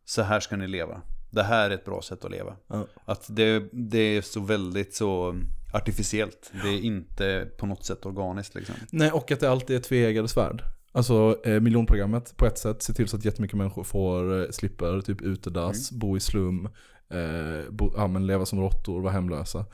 så 0.05 0.23
här 0.23 0.41
ska 0.41 0.57
ni 0.57 0.69
leva. 0.69 1.03
Det 1.31 1.43
här 1.43 1.71
är 1.71 1.75
ett 1.75 1.85
bra 1.85 2.03
sätt 2.03 2.25
att 2.25 2.31
leva. 2.31 2.57
Ja. 2.67 2.87
Att 3.05 3.27
det, 3.29 3.69
det 3.73 3.99
är 3.99 4.23
så 4.23 4.41
väldigt 4.41 4.95
så 4.95 5.37
artificiellt. 5.73 6.53
Det 6.63 6.69
är 6.69 6.81
inte 6.81 7.49
på 7.59 7.67
något 7.67 7.85
sätt 7.85 8.07
organiskt 8.07 8.55
liksom. 8.55 8.75
Nej, 8.91 9.13
och 9.13 9.33
att 9.33 9.41
det 9.41 9.51
alltid 9.51 9.77
är 9.77 9.81
tveeggade 9.81 10.29
svärd. 10.29 10.63
Alltså 10.93 11.41
eh, 11.45 11.61
miljonprogrammet 11.61 12.37
på 12.37 12.47
ett 12.47 12.59
sätt 12.59 12.83
ser 12.83 12.95
till 12.95 13.09
så 13.09 13.17
att 13.17 13.25
jättemycket 13.25 13.57
människor 13.57 13.85
får, 13.85 14.41
eh, 14.41 14.51
slipper 14.51 15.01
typ 15.01 15.23
utedass, 15.23 15.91
bo 15.93 16.17
i 16.17 16.21
slum, 16.21 16.69
eh, 17.11 17.71
bo, 17.71 17.93
ja, 17.97 18.07
leva 18.07 18.47
som 18.47 18.61
råttor, 18.61 19.03
vara 19.03 19.13
hemlösa. 19.13 19.67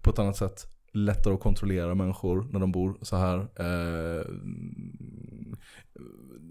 På 0.00 0.10
ett 0.10 0.18
annat 0.18 0.36
sätt 0.36 0.66
lättare 0.92 1.34
att 1.34 1.40
kontrollera 1.40 1.94
människor 1.94 2.48
när 2.52 2.60
de 2.60 2.72
bor 2.72 2.98
så 3.02 3.16
här. 3.16 3.38
Eh, 3.38 4.24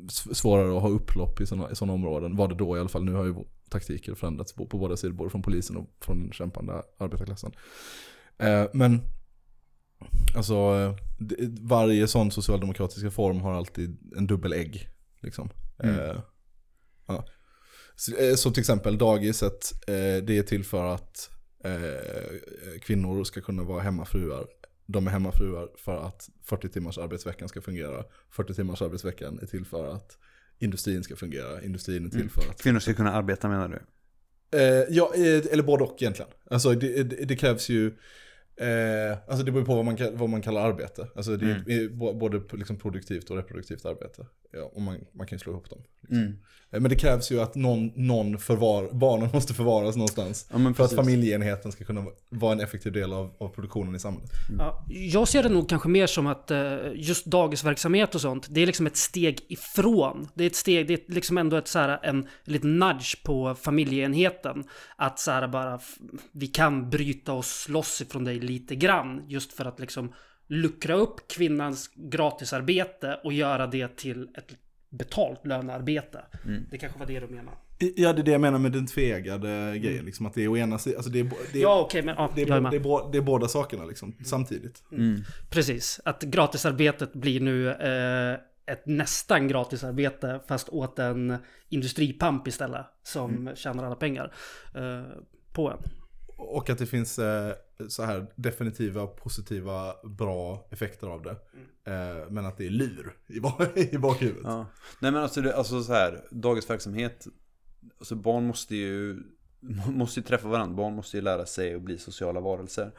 svårare 0.09 0.77
att 0.77 0.81
ha 0.81 0.89
upplopp 0.89 1.41
i 1.41 1.45
sådana, 1.45 1.71
i 1.71 1.75
sådana 1.75 1.93
områden. 1.93 2.35
Var 2.35 2.47
det 2.47 2.55
då 2.55 2.77
i 2.77 2.79
alla 2.79 2.89
fall. 2.89 3.05
Nu 3.05 3.13
har 3.13 3.25
ju 3.25 3.35
taktiker 3.69 4.15
förändrats 4.15 4.53
på, 4.53 4.65
på 4.65 4.77
båda 4.77 4.97
sidor, 4.97 5.13
både 5.13 5.29
från 5.29 5.41
polisen 5.41 5.77
och 5.77 5.89
från 6.01 6.19
den 6.19 6.31
kämpande 6.31 6.83
arbetarklassen. 6.97 7.51
Eh, 8.37 8.65
men 8.73 9.01
Alltså, 10.35 10.53
eh, 10.53 10.95
varje 11.61 12.07
sån 12.07 12.31
socialdemokratisk 12.31 13.05
reform 13.05 13.41
har 13.41 13.53
alltid 13.53 13.97
en 14.17 14.27
dubbel 14.27 14.53
ägg. 14.53 14.89
Liksom. 15.21 15.49
Mm. 15.83 15.99
Eh, 15.99 16.21
ja. 17.07 17.25
så, 17.95 18.15
eh, 18.15 18.35
så 18.35 18.51
till 18.51 18.61
exempel 18.61 18.97
dagiset, 18.97 19.73
eh, 19.87 20.23
det 20.23 20.37
är 20.37 20.43
till 20.43 20.63
för 20.63 20.85
att 20.85 21.29
eh, 21.63 22.79
kvinnor 22.81 23.23
ska 23.23 23.41
kunna 23.41 23.63
vara 23.63 23.81
hemmafruar. 23.81 24.47
De 24.85 25.07
är 25.07 25.11
hemmafruar 25.11 25.69
för 25.77 25.97
att 26.07 26.29
40 26.43 26.69
timmars 26.69 26.97
arbetsveckan 26.97 27.49
ska 27.49 27.61
fungera. 27.61 28.03
40 28.31 28.53
timmars 28.53 28.81
arbetsveckan 28.81 29.39
är 29.41 29.45
till 29.45 29.65
för 29.65 29.93
att 29.95 30.17
industrin 30.59 31.03
ska 31.03 31.15
fungera. 31.15 31.61
Industrin 31.61 32.05
är 32.05 32.09
till 32.09 32.19
Mm. 32.19 32.29
för 32.29 32.41
att 32.49 32.61
Kvinnor 32.61 32.79
ska 32.79 32.93
kunna 32.93 33.11
arbeta 33.13 33.49
menar 33.49 33.67
du? 33.69 33.79
Eh, 34.57 34.85
ja, 34.89 35.11
eh, 35.15 35.53
eller 35.53 35.63
både 35.63 35.83
och 35.83 36.01
egentligen. 36.01 36.31
Alltså 36.49 36.73
det, 36.75 37.03
det, 37.03 37.25
det 37.25 37.35
krävs 37.35 37.69
ju, 37.69 37.87
eh, 38.55 39.17
alltså 39.27 39.45
det 39.45 39.51
beror 39.51 39.65
på 39.65 39.75
vad 39.75 39.85
man, 39.85 39.97
vad 40.13 40.29
man 40.29 40.41
kallar 40.41 40.69
arbete. 40.69 41.07
Alltså 41.15 41.37
det 41.37 41.45
är, 41.45 41.69
är 41.71 41.89
bo- 41.89 42.13
både 42.13 42.41
liksom 42.57 42.77
produktivt 42.77 43.29
och 43.29 43.37
reproduktivt 43.37 43.85
arbete. 43.85 44.25
Ja, 44.51 44.71
och 44.73 44.81
man, 44.81 44.97
man 45.13 45.27
kan 45.27 45.35
ju 45.35 45.39
slå 45.39 45.51
ihop 45.51 45.69
dem. 45.69 45.79
Liksom. 46.01 46.17
Mm. 46.17 46.37
Eh, 46.71 46.79
Men 46.79 46.89
det 46.89 46.95
krävs 46.95 47.31
ju 47.31 47.41
att 47.41 47.55
någon, 47.55 47.91
någon 47.95 48.37
förvar, 48.37 48.89
barnen 48.91 49.29
måste 49.33 49.53
förvaras 49.53 49.95
någonstans. 49.95 50.47
Ja, 50.51 50.73
för 50.73 50.83
att 50.83 50.95
familjeenheten 50.95 51.71
ska 51.71 51.83
kunna 51.83 52.05
vara 52.29 52.51
en 52.51 52.59
effektiv 52.59 52.91
del 52.91 53.13
av, 53.13 53.33
av 53.37 53.47
produktionen 53.49 53.95
i 53.95 53.99
samhället. 53.99 54.29
Ja, 54.57 54.85
jag 54.89 55.27
ser 55.27 55.43
det 55.43 55.49
nog 55.49 55.69
kanske 55.69 55.89
mer 55.89 56.07
som 56.07 56.27
att 56.27 56.51
eh, 56.51 56.77
just 56.95 57.25
dagisverksamhet 57.25 58.15
och 58.15 58.21
sånt, 58.21 58.47
det 58.49 58.61
är 58.61 58.65
liksom 58.65 58.87
ett 58.87 58.97
steg 58.97 59.39
ifrån. 59.47 60.27
Det 60.33 60.43
är 60.43 60.47
ett 60.47 60.55
steg, 60.55 60.87
det 60.87 60.93
är 60.93 61.13
liksom 61.13 61.37
ändå 61.37 61.57
ett 61.57 61.67
så 61.67 61.79
här, 61.79 61.99
en 62.03 62.27
liten 62.43 62.79
nudge 62.79 63.23
på 63.23 63.55
familjeenheten. 63.55 64.63
Att 64.95 65.19
så 65.19 65.31
här 65.31 65.47
bara, 65.47 65.79
vi 66.31 66.47
kan 66.47 66.89
bryta 66.89 67.33
oss 67.33 67.65
loss 67.69 68.01
ifrån 68.01 68.23
dig 68.23 68.39
lite 68.39 68.75
grann. 68.75 69.23
Just 69.27 69.53
för 69.53 69.65
att 69.65 69.79
liksom 69.79 70.13
luckra 70.49 70.93
upp 70.93 71.27
kvinnans 71.27 71.91
gratisarbete 71.95 73.19
och 73.23 73.33
göra 73.33 73.67
det 73.67 73.95
till 73.97 74.27
ett 74.37 74.55
betalt 74.89 75.45
lönearbete. 75.45 76.19
Det 76.71 76.77
kanske 76.77 76.99
var 76.99 77.05
det 77.05 77.19
du 77.19 77.27
menar. 77.27 77.53
Ja, 77.95 78.13
det 78.13 78.21
är 78.21 78.23
det 78.23 78.31
jag 78.31 78.41
menar 78.41 78.59
med 78.59 78.71
den 78.71 78.87
tvegade 78.87 79.77
grejen. 79.79 80.05
Liksom, 80.05 80.25
att 80.25 80.33
det 80.33 80.43
är 80.43 80.47
å 80.47 80.57
ena 80.57 80.77
sidan, 80.77 80.97
alltså 80.97 81.11
det 81.11 81.19
är, 81.19 81.23
bo- 81.23 81.35
det 81.53 81.59
är, 81.59 81.61
Ja, 81.63 81.81
okej, 81.81 82.01
men 82.03 82.15
ja, 82.17 82.31
det 82.35 82.41
är, 82.41 82.47
jag 82.47 82.57
är 82.57 82.59
bo- 82.61 82.63
med. 82.63 82.71
det 82.71 82.77
är, 82.77 82.79
bo- 82.79 83.11
det 83.11 83.17
är 83.17 83.21
båda 83.21 83.47
sakerna 83.47 83.85
liksom, 83.85 84.15
samtidigt. 84.25 84.83
Precis, 85.49 85.99
att 86.05 86.23
gratisarbetet 86.23 87.13
blir 87.13 87.39
nu 87.41 87.69
eh, 87.71 88.39
ett 88.73 88.85
nästan 88.85 89.47
gratisarbete 89.47 90.39
fast 90.47 90.69
åt 90.69 90.99
en 90.99 91.37
industripamp 91.69 92.47
istället 92.47 92.85
som 93.03 93.51
tjänar 93.55 93.83
alla 93.83 93.95
pengar 93.95 94.33
eh, 94.75 95.03
på 95.53 95.69
en. 95.71 95.77
Och 96.41 96.69
att 96.69 96.77
det 96.77 96.85
finns 96.85 97.19
eh, 97.19 97.53
så 97.87 98.03
här 98.03 98.27
definitiva, 98.35 99.07
positiva, 99.07 99.95
bra 100.03 100.67
effekter 100.71 101.07
av 101.07 101.21
det. 101.21 101.35
Eh, 101.91 102.29
men 102.29 102.45
att 102.45 102.57
det 102.57 102.65
är 102.65 102.69
lur 102.69 103.17
i, 103.27 103.39
bak- 103.39 103.77
i 103.93 103.97
bakhuvudet. 103.97 104.43
Ja. 104.43 104.65
Nej 104.99 105.11
men 105.11 105.23
alltså, 105.23 105.41
det, 105.41 105.55
alltså 105.55 105.83
så 105.83 105.93
här, 105.93 106.27
dagisverksamhet, 106.31 107.27
alltså 107.99 108.15
barn 108.15 108.47
måste 108.47 108.75
ju, 108.75 109.23
måste 109.87 110.19
ju 110.19 110.25
träffa 110.25 110.47
varandra, 110.47 110.75
barn 110.75 110.95
måste 110.95 111.17
ju 111.17 111.23
lära 111.23 111.45
sig 111.45 111.75
att 111.75 111.81
bli 111.81 111.97
sociala 111.97 112.39
varelser. 112.39 112.91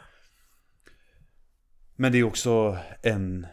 Men 1.96 2.12
det 2.12 2.18
är 2.18 2.24
också 2.24 2.78
en, 3.02 3.46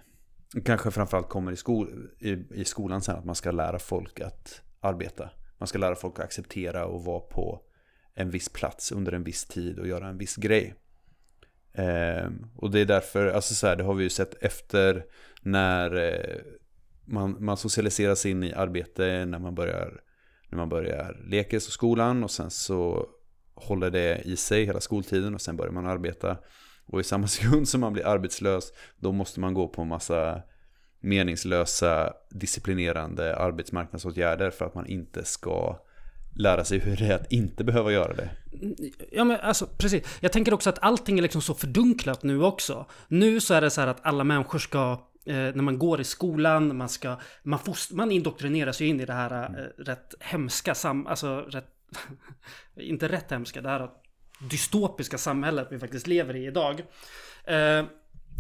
kanske 0.66 0.92
framförallt 0.92 1.30
kommer 1.30 1.52
i, 1.52 1.56
skol, 1.56 2.10
i, 2.20 2.32
i 2.52 2.66
skolan 2.66 3.02
sen, 3.02 3.16
att 3.16 3.26
man 3.26 3.36
ska 3.36 3.52
lära 3.52 3.80
folk 3.80 4.20
att 4.20 4.62
arbeta. 4.80 5.30
Man 5.58 5.68
ska 5.68 5.78
lära 5.78 5.96
folk 5.96 6.20
att 6.20 6.26
acceptera 6.26 6.86
och 6.86 7.04
vara 7.06 7.20
på 7.20 7.62
en 8.18 8.30
viss 8.30 8.50
plats 8.50 8.92
under 8.92 9.12
en 9.12 9.24
viss 9.24 9.46
tid 9.46 9.80
och 9.80 9.88
göra 9.88 10.08
en 10.08 10.18
viss 10.18 10.36
grej. 10.36 10.76
Eh, 11.74 12.30
och 12.56 12.72
det 12.72 12.80
är 12.80 12.86
därför, 12.86 13.28
alltså 13.28 13.54
så 13.54 13.68
här, 13.68 13.76
det 13.76 13.84
har 13.84 13.94
vi 13.94 14.04
ju 14.04 14.10
sett 14.10 14.44
efter 14.44 15.06
när 15.42 15.96
eh, 15.96 16.42
man, 17.06 17.38
man 17.40 17.58
socialiseras 17.58 18.26
in 18.26 18.44
i 18.44 18.54
arbete 18.54 19.26
när 19.26 19.40
man 19.40 19.56
börjar, 19.56 20.02
när 20.50 20.58
man 20.58 20.70
börjar 20.70 21.26
lekis 21.30 21.68
och 21.68 21.74
skolan 21.74 22.24
och 22.24 22.32
sen 22.32 22.52
så 22.52 23.10
håller 23.56 23.90
det 23.90 24.22
i 24.26 24.36
sig 24.36 24.66
hela 24.66 24.80
skoltiden 24.80 25.36
och 25.36 25.42
sen 25.42 25.58
börjar 25.58 25.72
man 25.72 25.88
arbeta. 25.88 26.38
Och 26.86 27.00
i 27.00 27.04
samma 27.04 27.28
sekund 27.28 27.70
som 27.70 27.82
man 27.82 27.94
blir 27.94 28.08
arbetslös 28.08 28.74
då 28.98 29.12
måste 29.12 29.40
man 29.40 29.54
gå 29.54 29.68
på 29.68 29.82
en 29.82 29.88
massa 29.88 30.42
meningslösa 31.00 32.14
disciplinerande 32.30 33.36
arbetsmarknadsåtgärder 33.36 34.52
för 34.52 34.66
att 34.66 34.76
man 34.76 34.86
inte 34.86 35.24
ska 35.24 35.80
lära 36.36 36.64
sig 36.64 36.80
hur 36.80 36.96
det 36.96 37.06
är 37.06 37.16
att 37.16 37.32
inte 37.32 37.64
behöva 37.64 37.92
göra 37.92 38.14
det. 38.14 38.30
Ja 39.12 39.24
men 39.24 39.40
alltså 39.40 39.68
precis. 39.78 40.04
Jag 40.20 40.32
tänker 40.32 40.54
också 40.54 40.70
att 40.70 40.80
allting 40.82 41.18
är 41.18 41.22
liksom 41.22 41.42
så 41.42 41.54
fördunklat 41.54 42.24
nu 42.24 42.44
också. 42.44 42.86
Nu 43.08 43.40
så 43.40 43.54
är 43.54 43.62
det 43.62 43.70
så 43.70 43.82
här 43.82 43.88
att 43.88 44.06
alla 44.06 44.24
människor 44.24 44.60
ska 44.60 44.92
eh, 45.26 45.36
när 45.36 45.62
man 45.62 45.80
går 45.80 46.02
i 46.02 46.04
skolan, 46.04 46.78
man 46.78 46.90
ska, 46.90 47.20
man, 47.44 47.60
fost, 47.60 47.92
man 47.92 48.12
indoktrineras 48.12 48.82
ju 48.82 48.88
in 48.88 49.00
i 49.00 49.06
det 49.06 49.14
här 49.14 49.44
eh, 49.44 49.84
rätt 49.84 50.14
hemska 50.20 50.76
sam, 50.76 51.08
alltså 51.08 51.40
rätt, 51.40 51.70
inte 52.76 53.08
rätt 53.08 53.32
hemska, 53.32 53.62
det 53.62 53.70
här 53.70 53.90
dystopiska 54.40 55.18
samhället 55.18 55.68
vi 55.72 55.80
faktiskt 55.80 56.08
lever 56.08 56.36
i 56.36 56.46
idag. 56.46 56.82
Eh, 57.44 57.86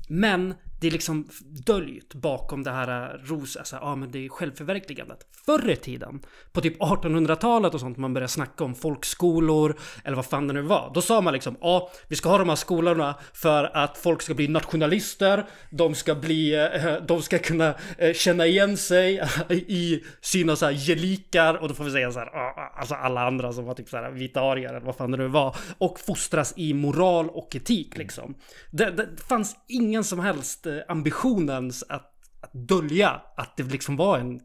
men 0.08 0.54
det 0.80 0.88
är 0.88 0.92
liksom 0.92 1.28
döljt 1.66 2.14
bakom 2.14 2.64
det 2.64 2.72
här 2.72 3.14
äh, 3.14 3.20
ros, 3.24 3.56
alltså, 3.56 3.76
ja 3.76 3.96
men 3.96 4.12
det 4.12 4.26
är 4.26 4.30
självförverkligandet. 4.30 5.18
Förr 5.46 5.70
i 5.70 5.76
tiden, 5.76 6.20
på 6.52 6.62
typ 6.62 6.80
1800-talet 6.80 7.74
och 7.74 7.80
sånt, 7.80 7.98
man 7.98 8.14
började 8.14 8.32
snacka 8.32 8.64
om 8.64 8.76
folkskolor, 8.76 9.76
eller 10.04 10.16
vad 10.16 10.26
fan 10.26 10.48
det 10.48 10.54
nu 10.54 10.62
var. 10.62 10.92
Då 10.94 11.02
sa 11.02 11.22
man 11.22 11.34
liksom, 11.34 11.58
ja, 11.62 11.92
vi 12.08 12.16
ska 12.16 12.30
ha 12.30 12.38
de 12.38 12.50
här 12.50 12.56
skolorna 12.56 13.16
för 13.34 13.78
att 13.78 13.98
folk 13.98 14.22
ska 14.22 14.34
bli 14.34 14.48
nationalister, 14.48 15.46
de 15.70 15.96
ska 15.96 16.16
bli, 16.16 16.56
eh, 16.56 16.94
de 17.08 17.22
ska 17.22 17.40
kunna 17.40 17.76
eh, 17.98 18.14
känna 18.14 18.46
igen 18.46 18.78
sig 18.78 19.22
i 19.50 20.04
sina 20.22 20.56
så 20.56 20.66
här 20.66 20.74
gelikar, 20.74 21.54
och 21.54 21.68
då 21.68 21.74
får 21.74 21.84
vi 21.84 21.92
säga 21.92 22.12
så 22.12 22.20
här, 22.20 22.30
ja, 22.34 22.74
alltså 22.78 22.96
alla 22.96 23.28
andra 23.28 23.54
som 23.54 23.66
var 23.66 23.74
typ 23.74 23.90
så 23.90 23.98
här 23.98 24.12
vita 24.12 24.42
arier, 24.42 24.70
eller 24.70 24.80
vad 24.80 24.96
fan 24.96 25.12
det 25.12 25.18
nu 25.18 25.28
var, 25.28 25.56
och 25.78 26.00
fostras 26.00 26.54
i 26.58 26.74
moral 26.74 27.30
och 27.30 27.56
etik 27.56 27.98
liksom. 27.98 28.36
Det, 28.72 28.92
det 28.92 29.08
fanns 29.30 29.56
ingen 29.68 30.04
som 30.04 30.20
helst 30.20 30.67
ambitionen 30.68 31.50
ambitionens 31.50 31.84
att, 31.90 32.12
att 32.42 32.54
dölja 32.54 33.22
att 33.38 33.58
det 33.58 33.64
liksom 33.64 33.98
var 33.98 34.20
en 34.20 34.42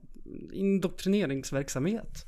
indoktrineringsverksamhet. 0.52 2.24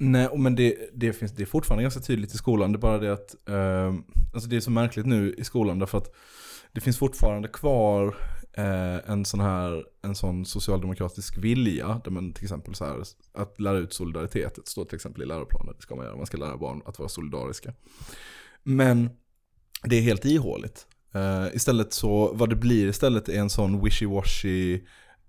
Nej, 0.00 0.26
och 0.26 0.40
men 0.40 0.54
det, 0.54 0.90
det, 0.94 1.12
finns, 1.12 1.32
det 1.32 1.42
är 1.42 1.46
fortfarande 1.46 1.82
ganska 1.82 2.00
tydligt 2.00 2.34
i 2.34 2.36
skolan. 2.36 2.72
Det 2.72 2.76
är 2.76 2.80
bara 2.80 2.98
det 2.98 3.12
att, 3.12 3.48
eh, 3.48 3.94
alltså 4.34 4.48
det 4.48 4.56
är 4.56 4.60
så 4.60 4.70
märkligt 4.70 5.06
nu 5.06 5.34
i 5.38 5.44
skolan 5.44 5.78
därför 5.78 5.98
att 5.98 6.14
det 6.72 6.80
finns 6.80 6.98
fortfarande 6.98 7.48
kvar 7.48 8.14
eh, 8.52 9.10
en 9.10 9.24
sån 9.24 9.40
här, 9.40 9.84
en 10.02 10.14
sån 10.14 10.44
socialdemokratisk 10.44 11.38
vilja, 11.38 12.00
där 12.04 12.10
man 12.10 12.32
till 12.32 12.44
exempel 12.44 12.74
så 12.74 12.84
här, 12.84 13.02
att 13.34 13.60
lära 13.60 13.78
ut 13.78 13.92
solidaritet, 13.92 14.54
det 14.54 14.68
står 14.68 14.84
till 14.84 14.96
exempel 14.96 15.22
i 15.22 15.26
läroplanen, 15.26 15.74
det 15.76 15.82
ska 15.82 15.94
man 15.94 16.04
göra, 16.04 16.16
man 16.16 16.26
ska 16.26 16.36
lära 16.36 16.56
barn 16.56 16.82
att 16.84 16.98
vara 16.98 17.08
solidariska. 17.08 17.72
Men 18.62 19.10
det 19.82 19.96
är 19.96 20.02
helt 20.02 20.24
ihåligt. 20.24 20.86
Eh, 21.14 21.46
istället 21.56 21.92
så, 21.92 22.32
vad 22.34 22.48
det 22.50 22.56
blir 22.56 22.88
istället 22.88 23.28
är 23.28 23.38
en 23.40 23.50
sån 23.50 23.80
wishy-washy, 23.80 24.80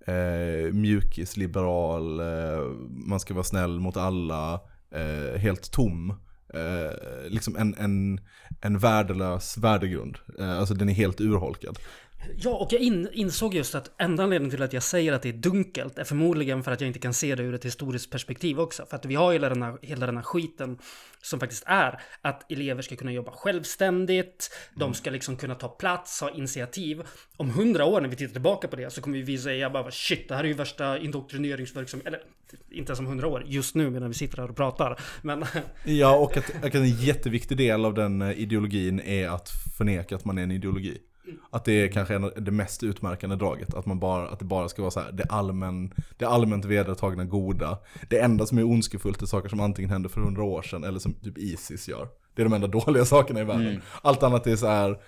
eh, 0.06 0.72
mjukis, 0.72 1.36
liberal, 1.36 2.20
eh, 2.20 2.64
man 2.90 3.20
ska 3.20 3.34
vara 3.34 3.44
snäll 3.44 3.80
mot 3.80 3.96
alla, 3.96 4.60
eh, 4.94 5.38
helt 5.38 5.72
tom. 5.72 6.10
Eh, 6.54 7.28
liksom 7.28 7.56
en, 7.56 7.74
en, 7.74 8.20
en 8.60 8.78
värdelös 8.78 9.58
värdegrund. 9.58 10.18
Eh, 10.38 10.58
alltså 10.58 10.74
den 10.74 10.88
är 10.88 10.92
helt 10.92 11.20
urholkad. 11.20 11.78
Ja, 12.36 12.50
och 12.50 12.72
jag 12.72 12.80
in, 12.80 13.08
insåg 13.12 13.54
just 13.54 13.74
att 13.74 13.90
enda 13.98 14.22
anledningen 14.22 14.50
till 14.50 14.62
att 14.62 14.72
jag 14.72 14.82
säger 14.82 15.12
att 15.12 15.22
det 15.22 15.28
är 15.28 15.32
dunkelt 15.32 15.98
är 15.98 16.04
förmodligen 16.04 16.62
för 16.62 16.72
att 16.72 16.80
jag 16.80 16.88
inte 16.88 16.98
kan 16.98 17.14
se 17.14 17.34
det 17.34 17.42
ur 17.42 17.54
ett 17.54 17.64
historiskt 17.64 18.10
perspektiv 18.10 18.60
också. 18.60 18.86
För 18.86 18.96
att 18.96 19.04
vi 19.04 19.14
har 19.14 19.32
hela 19.32 19.48
den 19.48 19.62
här, 19.62 19.78
hela 19.82 20.06
den 20.06 20.16
här 20.16 20.24
skiten 20.24 20.78
som 21.22 21.40
faktiskt 21.40 21.64
är 21.66 22.00
att 22.22 22.52
elever 22.52 22.82
ska 22.82 22.96
kunna 22.96 23.12
jobba 23.12 23.30
självständigt, 23.30 24.50
de 24.74 24.94
ska 24.94 25.10
liksom 25.10 25.36
kunna 25.36 25.54
ta 25.54 25.68
plats, 25.68 26.20
ha 26.20 26.30
initiativ. 26.30 27.02
Om 27.36 27.50
hundra 27.50 27.84
år 27.84 28.00
när 28.00 28.08
vi 28.08 28.16
tittar 28.16 28.32
tillbaka 28.32 28.68
på 28.68 28.76
det 28.76 28.90
så 28.90 29.00
kommer 29.00 29.18
vi 29.18 29.38
säga 29.38 29.70
bara 29.70 29.90
shit, 29.90 30.28
det 30.28 30.34
här 30.34 30.44
är 30.44 30.48
ju 30.48 30.54
värsta 30.54 30.98
indoktrineringsverksamheten. 30.98 32.14
Eller 32.14 32.26
inte 32.70 32.90
ens 32.90 32.98
om 32.98 33.06
hundra 33.06 33.28
år, 33.28 33.44
just 33.46 33.74
nu 33.74 33.90
medan 33.90 34.08
vi 34.08 34.14
sitter 34.14 34.36
här 34.36 34.50
och 34.50 34.56
pratar. 34.56 35.00
Men 35.22 35.44
Ja, 35.84 36.16
och 36.16 36.36
att, 36.36 36.64
att 36.64 36.74
en 36.74 36.88
jätteviktig 36.88 37.56
del 37.56 37.84
av 37.84 37.94
den 37.94 38.22
eh, 38.22 38.38
ideologin 38.38 39.00
är 39.00 39.28
att 39.28 39.50
förneka 39.78 40.16
att 40.16 40.24
man 40.24 40.38
är 40.38 40.42
en 40.42 40.50
ideologi. 40.50 40.98
Att 41.50 41.64
det 41.64 41.72
är 41.72 41.88
kanske 41.88 42.14
en, 42.14 42.30
det 42.36 42.50
mest 42.50 42.82
utmärkande 42.82 43.36
draget. 43.36 43.74
Att, 43.74 43.86
man 43.86 43.98
bara, 43.98 44.28
att 44.28 44.38
det 44.38 44.44
bara 44.44 44.68
ska 44.68 44.82
vara 44.82 44.90
så 44.90 45.00
här, 45.00 45.12
det, 45.12 45.24
allmän, 45.24 45.92
det 46.16 46.24
allmänt 46.24 46.64
vedertagna 46.64 47.24
goda. 47.24 47.78
Det 48.08 48.20
enda 48.20 48.46
som 48.46 48.58
är 48.58 48.64
ondskefullt 48.64 49.22
är 49.22 49.26
saker 49.26 49.48
som 49.48 49.60
antingen 49.60 49.90
hände 49.90 50.08
för 50.08 50.20
hundra 50.20 50.42
år 50.42 50.62
sedan 50.62 50.84
eller 50.84 50.98
som 50.98 51.14
typ 51.14 51.38
Isis 51.38 51.88
gör. 51.88 52.08
Det 52.34 52.42
är 52.42 52.44
de 52.44 52.52
enda 52.52 52.66
dåliga 52.80 53.04
sakerna 53.04 53.40
i 53.40 53.44
världen. 53.44 53.82
Allt 54.02 54.22
annat 54.22 54.46
är 54.46 54.56
så 54.56 54.66
här 54.66 54.98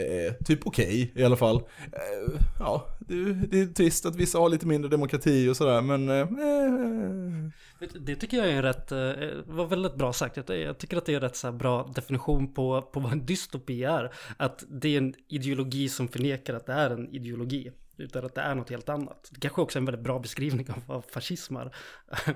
eh, 0.00 0.32
typ 0.44 0.66
okej 0.66 1.12
i 1.14 1.24
alla 1.24 1.36
fall. 1.36 1.56
Eh, 1.92 2.40
ja, 2.58 2.86
det, 2.98 3.32
det 3.32 3.60
är 3.60 3.66
trist 3.66 4.06
att 4.06 4.16
vissa 4.16 4.38
har 4.38 4.48
lite 4.48 4.66
mindre 4.66 4.90
demokrati 4.90 5.48
och 5.48 5.56
sådär 5.56 5.80
men... 5.80 6.08
Eh, 6.08 6.16
eh, 6.18 7.90
Det 8.00 8.16
tycker 8.16 8.36
jag 8.36 8.48
är 8.48 8.62
rätt, 8.62 8.92
eh, 8.92 9.54
var 9.54 9.66
väldigt 9.66 9.94
bra 9.94 10.12
sagt. 10.12 10.36
Jag, 10.36 10.58
jag 10.58 10.78
tycker 10.78 10.96
att 10.96 11.06
det 11.06 11.12
är 11.12 11.16
en 11.16 11.22
rätt 11.22 11.36
så 11.36 11.52
bra 11.52 11.92
definition 11.94 12.54
på, 12.54 12.82
på 12.82 13.00
vad 13.00 13.12
en 13.12 13.26
dystopi 13.26 13.84
är. 13.84 14.14
Att 14.36 14.64
det 14.68 14.88
är 14.88 14.98
en 14.98 15.14
ideologi 15.28 15.88
som 15.88 16.08
förnekar 16.08 16.54
att 16.54 16.66
det 16.66 16.72
är 16.72 16.90
en 16.90 17.14
ideologi. 17.14 17.70
Utan 17.96 18.24
att 18.24 18.34
det 18.34 18.40
är 18.40 18.54
något 18.54 18.70
helt 18.70 18.88
annat. 18.88 19.30
Det 19.30 19.40
kanske 19.40 19.60
också 19.60 19.78
är 19.78 19.80
en 19.80 19.84
väldigt 19.84 20.04
bra 20.04 20.18
beskrivning 20.18 20.70
av 20.70 20.82
vad 20.86 21.04
fascism 21.04 21.56
är. 21.56 21.74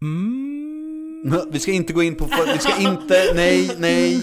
mm, 0.00 0.79
Vi 1.50 1.58
ska 1.58 1.72
inte 1.72 1.92
gå 1.92 2.02
in 2.02 2.14
på, 2.14 2.28
vi 2.52 2.58
ska 2.58 2.76
inte, 2.78 3.32
nej, 3.34 3.70
nej, 3.78 4.22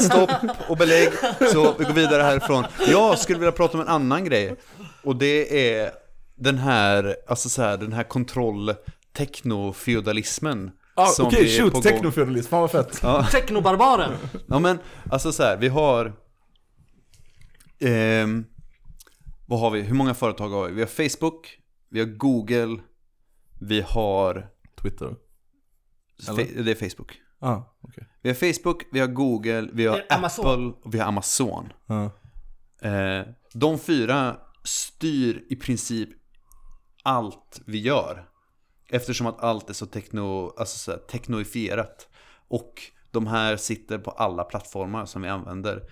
stopp 0.00 0.30
och 0.68 0.76
belägg. 0.76 1.08
Så 1.52 1.74
vi 1.78 1.84
går 1.84 1.92
vidare 1.92 2.22
härifrån. 2.22 2.64
Jag 2.86 3.18
skulle 3.18 3.38
vilja 3.38 3.52
prata 3.52 3.74
om 3.74 3.80
en 3.80 3.88
annan 3.88 4.24
grej. 4.24 4.56
Och 5.02 5.16
det 5.16 5.70
är 5.72 5.90
den 6.36 6.58
här, 6.58 7.16
alltså 7.28 7.48
så 7.48 7.62
här, 7.62 7.76
den 7.76 7.92
här 7.92 8.02
kontroll, 8.04 8.74
technofeudalismen. 9.16 10.70
ah, 10.94 11.06
som 11.06 11.26
Okej, 11.26 11.56
är 11.58 11.62
på 11.62 11.70
shoot, 11.70 11.84
technofeudalism, 11.84 12.48
fan 12.50 12.60
vad 12.60 12.70
fett. 12.70 13.00
Ja. 13.02 13.26
Technobarbaren! 13.32 14.12
Ja 14.46 14.58
men, 14.58 14.78
alltså 15.10 15.32
så 15.32 15.42
här, 15.42 15.56
vi 15.56 15.68
har... 15.68 16.12
ehm, 17.80 18.44
vad 19.46 19.60
har 19.60 19.70
vi? 19.70 19.80
Hur 19.80 19.94
många 19.94 20.14
företag 20.14 20.48
har 20.48 20.68
vi? 20.68 20.74
Vi 20.74 20.80
har 20.80 21.08
Facebook, 21.08 21.58
vi 21.90 22.00
har 22.00 22.06
Google, 22.06 22.78
vi 23.60 23.80
har... 23.80 24.46
Twitter. 24.82 25.14
Fe- 26.22 26.62
det 26.62 26.70
är 26.70 26.88
Facebook. 26.90 27.20
Ah, 27.40 27.62
okej. 27.80 28.08
Vi 28.22 28.28
har 28.28 28.34
Facebook, 28.52 28.82
vi 28.92 29.00
har 29.00 29.06
Google, 29.06 29.68
vi 29.72 29.86
har 29.86 30.02
Amazon. 30.10 30.46
Apple 30.46 30.80
och 30.84 30.94
vi 30.94 30.98
har 30.98 31.06
Amazon. 31.06 31.72
Ja. 31.86 32.10
Eh, 32.88 33.26
de 33.54 33.78
fyra 33.78 34.36
styr 34.64 35.44
i 35.50 35.56
princip 35.56 36.08
allt 37.02 37.60
vi 37.66 37.78
gör. 37.78 38.28
Eftersom 38.90 39.26
att 39.26 39.40
allt 39.40 39.70
är 39.70 39.74
så, 39.74 39.86
techno, 39.86 40.54
alltså 40.58 40.78
så 40.78 40.90
här, 40.90 40.98
teknoifierat. 40.98 42.08
Och 42.48 42.72
de 43.10 43.26
här 43.26 43.56
sitter 43.56 43.98
på 43.98 44.10
alla 44.10 44.44
plattformar 44.44 45.06
som 45.06 45.22
vi 45.22 45.28
använder. 45.28 45.82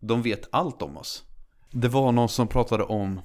De 0.00 0.22
vet 0.22 0.48
allt 0.52 0.82
om 0.82 0.96
oss. 0.96 1.24
Det 1.72 1.88
var 1.88 2.12
någon 2.12 2.28
som 2.28 2.48
pratade 2.48 2.84
om, 2.84 3.20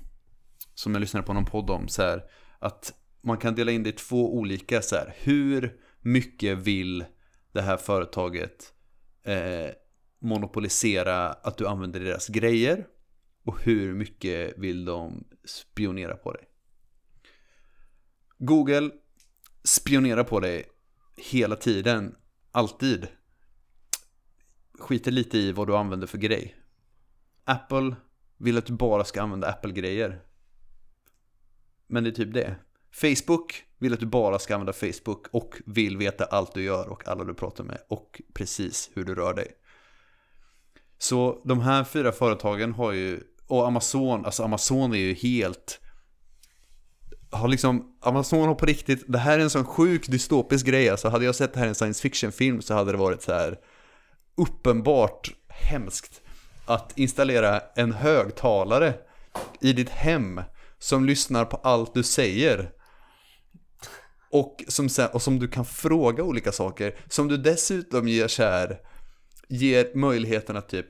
som 0.74 0.94
jag 0.94 1.00
lyssnade 1.00 1.26
på 1.26 1.34
någon 1.34 1.46
podd 1.46 1.70
om, 1.70 1.88
så 1.88 2.02
här, 2.02 2.24
att 2.60 2.94
man 3.24 3.38
kan 3.38 3.56
dela 3.56 3.72
in 3.72 3.84
det 3.84 3.90
i 3.90 3.94
två 3.94 4.36
olika 4.36 4.82
så 4.82 4.96
här, 4.96 5.14
hur 5.18 5.74
mycket 6.06 6.58
vill 6.58 7.06
det 7.52 7.62
här 7.62 7.78
företaget 7.78 8.74
eh, 9.24 9.70
monopolisera 10.20 11.30
att 11.30 11.58
du 11.58 11.68
använder 11.68 12.00
deras 12.00 12.28
grejer 12.28 12.88
och 13.44 13.62
hur 13.62 13.94
mycket 13.94 14.58
vill 14.58 14.86
de 14.86 15.28
spionera 15.46 16.18
på 16.18 16.32
dig. 16.32 16.44
Google 18.38 18.92
spionerar 19.64 20.24
på 20.24 20.40
dig 20.40 20.66
hela 21.18 21.56
tiden, 21.56 22.16
alltid. 22.52 23.08
Skiter 24.80 25.12
lite 25.12 25.38
i 25.38 25.52
vad 25.52 25.68
du 25.68 25.76
använder 25.76 26.08
för 26.08 26.18
grej. 26.18 26.56
Apple 27.44 27.96
vill 28.38 28.58
att 28.58 28.66
du 28.66 28.74
bara 28.74 29.04
ska 29.04 29.22
använda 29.22 29.48
Apple-grejer. 29.48 30.22
Men 31.88 32.04
det 32.04 32.10
är 32.10 32.12
typ 32.12 32.34
det. 32.34 32.56
Facebook 33.02 33.64
vill 33.80 33.94
att 33.94 34.00
du 34.00 34.06
bara 34.06 34.40
ska 34.40 34.54
använda 34.54 34.74
Facebook 34.74 35.28
och 35.32 35.56
vill 35.66 35.98
veta 35.98 36.26
allt 36.26 36.54
du 36.54 36.64
gör 36.64 36.88
och 36.88 37.08
alla 37.08 37.24
du 37.24 37.34
pratar 37.34 37.64
med 37.64 37.78
och 37.90 38.22
precis 38.34 38.90
hur 38.94 39.06
du 39.06 39.16
rör 39.16 39.34
dig. 39.34 39.48
Så 40.98 41.42
de 41.46 41.60
här 41.60 41.84
fyra 41.84 42.12
företagen 42.12 42.74
har 42.74 42.92
ju, 42.92 43.20
och 43.48 43.68
Amazon, 43.68 44.26
alltså 44.26 44.44
Amazon 44.44 44.94
är 44.94 44.98
ju 44.98 45.14
helt 45.14 45.80
har 47.32 47.48
liksom, 47.48 47.98
Amazon 48.02 48.48
har 48.48 48.56
på 48.56 48.66
riktigt, 48.66 49.04
det 49.08 49.18
här 49.18 49.40
är 49.40 49.44
en 49.44 49.50
sån 49.50 49.66
sjuk 49.66 50.08
dystopisk 50.08 50.66
grej, 50.66 50.90
alltså 50.90 51.10
hade 51.10 51.26
jag 51.26 51.36
sett 51.36 51.54
det 51.54 51.60
här 51.60 51.66
i 51.66 51.70
en 51.70 51.76
science 51.76 52.02
fiction 52.02 52.32
film 52.32 52.62
så 52.62 52.74
hade 52.74 52.92
det 52.92 52.98
varit 52.98 53.22
så 53.22 53.34
här 53.34 53.58
uppenbart 54.38 55.32
hemskt 55.48 56.22
att 56.66 56.98
installera 56.98 57.62
en 57.76 57.92
högtalare 57.92 58.94
i 59.62 59.74
ditt 59.74 59.90
hem 59.90 60.42
som 60.80 61.06
lyssnar 61.06 61.46
på 61.46 61.58
allt 61.58 61.94
du 61.94 62.04
säger. 62.04 62.72
Och 64.36 64.64
som, 64.68 64.90
och 65.14 65.22
som 65.22 65.40
du 65.40 65.48
kan 65.48 65.66
fråga 65.66 66.24
olika 66.24 66.52
saker, 66.52 66.96
som 67.10 67.28
du 67.28 67.38
dessutom 67.38 68.08
ger 68.08 68.28
så 68.28 68.44
här, 68.44 68.78
ger 69.50 69.96
möjligheten 69.96 70.58
att 70.58 70.70
typ 70.70 70.86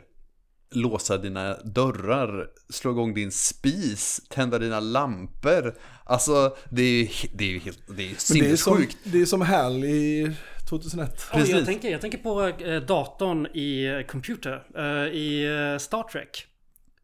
låsa 0.72 1.18
dina 1.18 1.58
dörrar, 1.64 2.48
slå 2.70 2.92
igång 2.92 3.14
din 3.14 3.32
spis, 3.32 4.22
tända 4.30 4.60
dina 4.60 4.80
lampor. 4.80 5.76
Alltså 6.04 6.58
det 6.70 6.82
är 6.82 7.02
ju 7.02 7.08
det 7.34 7.44
är 7.44 7.50
ju 7.50 7.60
helt, 7.60 7.80
det 7.98 8.12
är 8.12 8.16
sinnessjukt. 8.18 8.98
det 9.04 9.22
är 9.22 9.26
som 9.26 9.42
Hal 9.42 9.84
i 9.84 10.32
2001. 10.70 11.28
Ja, 11.32 11.38
Precis. 11.38 11.56
jag, 11.56 11.66
tänker, 11.66 11.92
jag 11.92 12.02
tänker 12.02 12.18
på 12.18 12.48
eh, 12.48 12.82
datorn 12.82 13.48
i 13.54 13.86
eh, 13.86 14.02
Computer, 14.02 14.64
eh, 14.78 15.14
i 15.14 15.78
Star 15.80 16.04
Trek. 16.04 16.46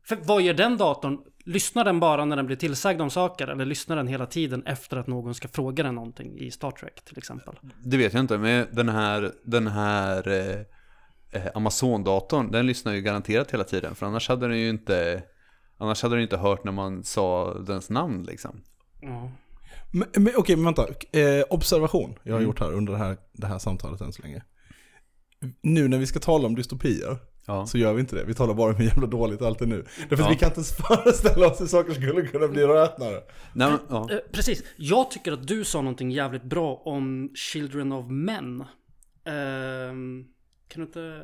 För 0.08 0.18
vad 0.24 0.42
gör 0.42 0.54
den 0.54 0.78
datorn? 0.78 1.18
Lyssnar 1.46 1.86
den 1.86 2.00
bara 2.00 2.26
när 2.26 2.36
den 2.36 2.46
blir 2.46 2.56
tillsagd 2.56 3.02
om 3.02 3.10
saker? 3.10 3.48
Eller 3.48 3.66
lyssnar 3.66 3.96
den 3.96 4.08
hela 4.08 4.26
tiden 4.26 4.64
efter 4.66 4.98
att 4.98 5.08
någon 5.08 5.36
ska 5.36 5.48
fråga 5.48 5.84
den 5.84 5.96
någonting 5.96 6.40
i 6.40 6.52
Star 6.52 6.72
Trek 6.72 7.06
till 7.06 7.18
exempel? 7.18 7.56
Det 7.84 7.98
vet 7.98 8.14
jag 8.14 8.20
inte, 8.20 8.38
men 8.38 8.68
den 8.72 8.90
här, 8.90 9.32
den 9.44 9.68
här 9.68 10.28
eh, 10.28 10.60
eh, 11.32 11.52
Amazon-datorn, 11.56 12.52
den 12.52 12.68
lyssnar 12.68 12.94
ju 12.94 13.02
garanterat 13.02 13.52
hela 13.52 13.64
tiden. 13.64 13.96
För 13.96 14.06
annars 14.06 14.30
hade 14.30 14.48
den 14.48 14.60
ju 14.60 14.70
inte, 14.70 15.24
annars 15.78 16.04
hade 16.04 16.16
den 16.16 16.22
inte 16.22 16.38
hört 16.38 16.64
när 16.64 16.72
man 16.72 17.04
sa 17.04 17.54
dens 17.54 17.90
namn 17.90 18.24
liksom. 18.24 18.62
Ja. 19.02 19.32
Men, 19.92 20.08
men, 20.24 20.34
okej, 20.38 20.56
men 20.56 20.66
vänta. 20.66 20.88
Eh, 21.12 21.44
observation 21.50 22.20
jag 22.24 22.34
har 22.34 22.42
gjort 22.42 22.60
här 22.60 22.74
under 22.74 22.94
det 22.94 23.00
här, 23.00 23.18
det 23.34 23.48
här 23.48 23.60
samtalet 23.60 24.02
än 24.02 24.14
så 24.14 24.22
länge. 24.22 24.44
Nu 25.62 25.88
när 25.88 25.98
vi 25.98 26.06
ska 26.06 26.20
tala 26.20 26.48
om 26.48 26.56
dystopier 26.56 27.18
Ja. 27.46 27.66
så 27.66 27.78
gör 27.78 27.94
vi 27.94 28.00
inte 28.02 28.16
det. 28.16 28.24
Vi 28.24 28.34
talar 28.34 28.54
bara 28.54 28.70
om 28.70 28.76
hur 28.76 28.86
jävla 28.86 29.08
dåligt 29.08 29.42
allt 29.42 29.62
är 29.62 29.66
nu. 29.66 29.86
Därför 30.10 30.24
Ja. 30.24 30.30
att 30.30 30.36
vi 30.36 30.40
kan 30.40 30.50
inte 30.50 30.60
ens 30.60 30.74
föreställa 30.78 31.48
oss 31.48 31.62
hur 31.62 31.66
saker 31.66 31.94
skulle 31.94 32.22
kunna 32.28 32.48
bli 32.48 32.64
rötnare. 32.68 33.22
Nej, 33.54 33.70
men, 33.72 33.80
ja. 33.90 34.10
Eh, 34.12 34.18
precis. 34.32 34.64
Jag 34.78 35.12
tycker 35.12 35.32
att 35.32 35.48
du 35.48 35.64
sa 35.64 35.82
någonting 35.82 36.12
jävligt 36.12 36.44
bra 36.44 36.76
om 36.86 37.32
Children 37.36 37.92
of 37.92 38.06
Men. 38.10 38.62
Ehm, 39.26 40.26
kan 40.68 40.82
du 40.82 40.84
inte 40.84 41.22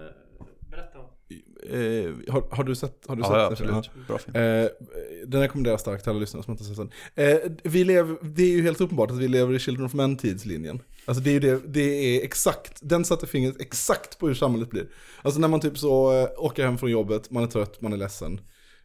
berätta? 0.71 0.99
Eh, 1.63 2.33
har, 2.33 2.55
har 2.55 2.63
du 2.63 2.75
sett, 2.75 3.07
har 3.07 3.15
du 3.15 3.23
sett 3.23 3.31
ja, 3.31 3.41
ja, 3.41 3.47
den 3.47 3.57
filmen? 3.57 3.75
absolut. 3.75 4.07
Bra 4.07 4.17
film. 4.17 4.35
Eh, 4.35 4.69
den 5.27 5.41
rekommenderar 5.41 5.77
starkt 5.77 6.03
till 6.03 6.09
alla 6.09 6.19
lyssnare 6.19 6.43
som 6.43 6.51
inte 6.51 6.63
har 6.63 6.75
sett 6.75 6.91
den. 7.15 7.25
Eh, 7.25 7.51
vi 7.63 7.83
lever, 7.83 8.17
det 8.21 8.43
är 8.43 8.51
ju 8.51 8.63
helt 8.63 8.81
uppenbart 8.81 9.11
att 9.11 9.17
vi 9.17 9.27
lever 9.27 9.53
i 9.53 9.59
Children 9.59 9.85
of 9.85 9.93
Men-tidslinjen. 9.93 10.81
Alltså 11.05 11.23
det 11.23 11.29
är 11.29 11.33
ju 11.33 11.39
det, 11.39 11.61
det 11.67 11.81
är 11.81 12.23
exakt, 12.23 12.79
den 12.81 13.05
satte 13.05 13.27
fingret 13.27 13.61
exakt 13.61 14.19
på 14.19 14.27
hur 14.27 14.33
samhället 14.33 14.69
blir. 14.69 14.87
Alltså 15.21 15.39
när 15.39 15.47
man 15.47 15.59
typ 15.59 15.77
så 15.77 16.21
eh, 16.21 16.29
åker 16.37 16.65
hem 16.65 16.77
från 16.77 16.91
jobbet, 16.91 17.31
man 17.31 17.43
är 17.43 17.47
trött, 17.47 17.81
man 17.81 17.93
är 17.93 17.97
ledsen, 17.97 18.41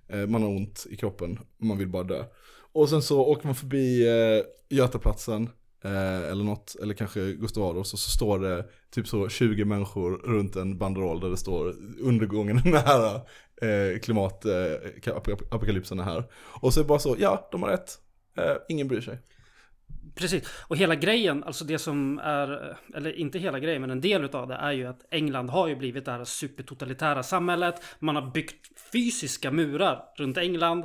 eh, 0.09 0.27
man 0.27 0.43
har 0.43 0.49
ont 0.49 0.87
i 0.91 0.97
kroppen, 0.97 1.39
man 1.59 1.79
vill 1.79 1.89
bara 1.89 2.03
dö. 2.03 2.25
Och 2.73 2.89
sen 2.89 3.03
så 3.03 3.21
åker 3.21 3.47
man 3.47 3.55
förbi 3.55 4.09
eh, 4.09 4.77
Götaplatsen, 4.77 5.49
eller 5.85 6.45
något, 6.45 6.77
eller 6.83 6.95
kanske 6.95 7.33
Gustav 7.33 7.65
Adolfs, 7.65 7.93
och 7.93 7.99
så 7.99 8.11
står 8.11 8.39
det 8.39 8.65
typ 8.93 9.09
så 9.09 9.29
20 9.29 9.65
människor 9.65 10.11
runt 10.11 10.57
en 10.57 10.79
banderoll 10.79 11.21
där 11.21 11.29
det 11.29 11.37
står 11.37 11.75
undergången 12.01 12.59
är 12.59 12.71
nära, 12.85 13.15
eh, 13.63 13.99
klimatapokalypsen 13.99 16.01
eh, 16.01 16.07
är 16.07 16.13
här. 16.13 16.25
Och 16.35 16.75
så 16.75 16.81
är 16.81 16.85
det 16.85 16.89
bara 16.89 16.99
så, 16.99 17.17
ja, 17.19 17.49
de 17.53 17.63
har 17.63 17.71
rätt, 17.71 17.99
eh, 18.37 18.55
ingen 18.69 18.89
bryr 18.89 19.01
sig. 19.01 19.19
Precis, 20.15 20.49
och 20.69 20.77
hela 20.77 20.95
grejen, 20.95 21.45
alltså 21.45 21.65
det 21.65 21.79
som 21.79 22.19
är, 22.19 22.79
eller 22.95 23.13
inte 23.13 23.39
hela 23.39 23.59
grejen, 23.59 23.81
men 23.81 23.91
en 23.91 24.01
del 24.01 24.25
utav 24.25 24.49
det 24.49 24.55
är 24.55 24.73
ju 24.73 24.87
att 24.87 25.07
England 25.11 25.51
har 25.51 25.69
ju 25.69 25.77
blivit 25.77 26.05
det 26.05 26.13
här 26.13 26.25
supertotalitära 26.25 27.23
samhället. 27.23 27.83
Man 27.99 28.17
har 28.17 28.31
byggt 28.31 28.81
fysiska 28.93 29.51
murar 29.51 30.05
runt 30.17 30.39
England. 30.39 30.85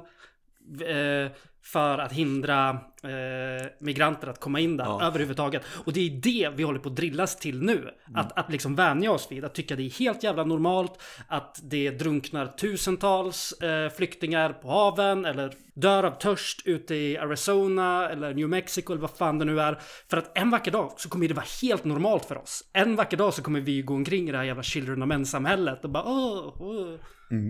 Eh, 0.82 1.32
för 1.67 1.98
att 1.98 2.12
hindra 2.12 2.80
eh, 3.03 3.67
migranter 3.79 4.27
att 4.27 4.39
komma 4.39 4.60
in 4.60 4.77
där 4.77 4.86
Ja. 4.86 5.03
överhuvudtaget. 5.03 5.62
Och 5.86 5.93
det 5.93 5.99
är 6.07 6.10
det 6.10 6.49
vi 6.55 6.63
håller 6.63 6.79
på 6.79 6.89
att 6.89 6.95
drillas 6.95 7.36
till 7.39 7.62
nu. 7.62 7.89
Att, 8.13 8.38
att 8.39 8.51
liksom 8.51 8.75
vänja 8.75 9.12
oss 9.12 9.27
vid, 9.31 9.45
att 9.45 9.53
tycka 9.55 9.75
det 9.75 9.83
är 9.83 9.99
helt 9.99 10.23
jävla 10.23 10.43
normalt 10.43 11.01
att 11.27 11.60
det 11.63 11.91
drunknar 11.91 12.45
tusentals 12.47 13.51
eh, 13.51 13.89
flyktingar 13.89 14.53
på 14.53 14.67
haven 14.67 15.25
eller 15.25 15.53
dör 15.73 16.03
av 16.03 16.12
törst 16.12 16.62
ute 16.65 16.95
i 16.95 17.17
Arizona 17.17 18.10
eller 18.10 18.33
New 18.33 18.49
Mexico 18.49 18.93
eller 18.93 19.01
vad 19.01 19.12
fan 19.17 19.39
det 19.39 19.45
nu 19.45 19.62
är. 19.62 19.79
För 20.10 20.17
att 20.17 20.38
en 20.38 20.49
vacker 20.49 20.71
dag 20.71 20.93
så 20.97 21.10
kommer 21.10 21.27
det 21.27 21.33
vara 21.33 21.45
helt 21.62 21.83
normalt 21.86 22.25
för 22.25 22.38
oss. 22.38 22.63
En 22.73 22.95
vacker 22.95 23.17
dag 23.17 23.33
så 23.33 23.41
kommer 23.41 23.60
vi 23.62 23.81
gå 23.81 23.93
omkring 23.93 24.29
i 24.29 24.31
det 24.31 24.38
här 24.38 24.45
jävla 24.45 24.63
children 24.63 25.01
of 25.03 25.07
men-samhället 25.07 25.83
och 25.83 25.89
bara 25.89 26.03
åh, 26.05 26.53
åh. 26.60 26.95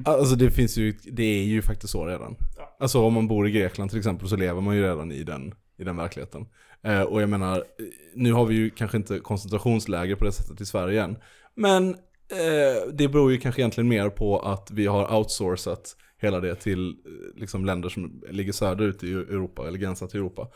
Alltså 0.05 0.35
det 0.35 0.51
finns 0.51 0.77
ju, 0.77 0.91
det 1.03 1.23
är 1.23 1.43
ju 1.43 1.61
faktiskt 1.61 1.91
så 1.93 2.05
redan. 2.05 2.35
Alltså 2.79 2.99
om 3.01 3.13
man 3.13 3.27
bor 3.27 3.47
i 3.47 3.51
Grekland 3.51 3.89
till 3.89 3.99
exempel 3.99 4.29
så 4.29 4.35
lever 4.35 4.61
man 4.61 4.75
ju 4.75 4.83
redan 4.83 5.11
i 5.11 5.23
den, 5.23 5.36
i 5.77 5.83
den 5.83 5.97
verkligheten. 5.97 6.45
Eh, 6.81 7.01
och 7.01 7.21
jag 7.21 7.29
menar, 7.29 7.63
nu 8.13 8.33
har 8.33 8.45
vi 8.45 8.55
ju 8.55 8.69
kanske 8.69 8.97
inte 8.97 9.19
koncentrationsläger 9.19 10.15
på 10.15 10.25
det 10.25 10.31
sättet 10.31 10.61
i 10.61 10.65
Sverige 10.65 11.03
än. 11.03 11.17
Men 11.55 11.89
eh, 12.29 12.91
det 12.93 13.07
beror 13.07 13.31
ju 13.31 13.37
kanske 13.37 13.61
egentligen 13.61 13.87
mer 13.87 14.09
på 14.09 14.39
att 14.39 14.71
vi 14.71 14.85
har 14.85 15.15
outsourcat 15.17 15.95
hela 16.17 16.39
det 16.39 16.55
till 16.55 16.89
eh, 16.89 17.39
liksom 17.39 17.65
länder 17.65 17.89
som 17.89 18.23
ligger 18.29 18.51
söderut 18.51 19.03
i 19.03 19.11
Europa 19.11 19.67
eller 19.67 19.79
gränsar 19.79 20.07
till 20.07 20.19
Europa. 20.19 20.47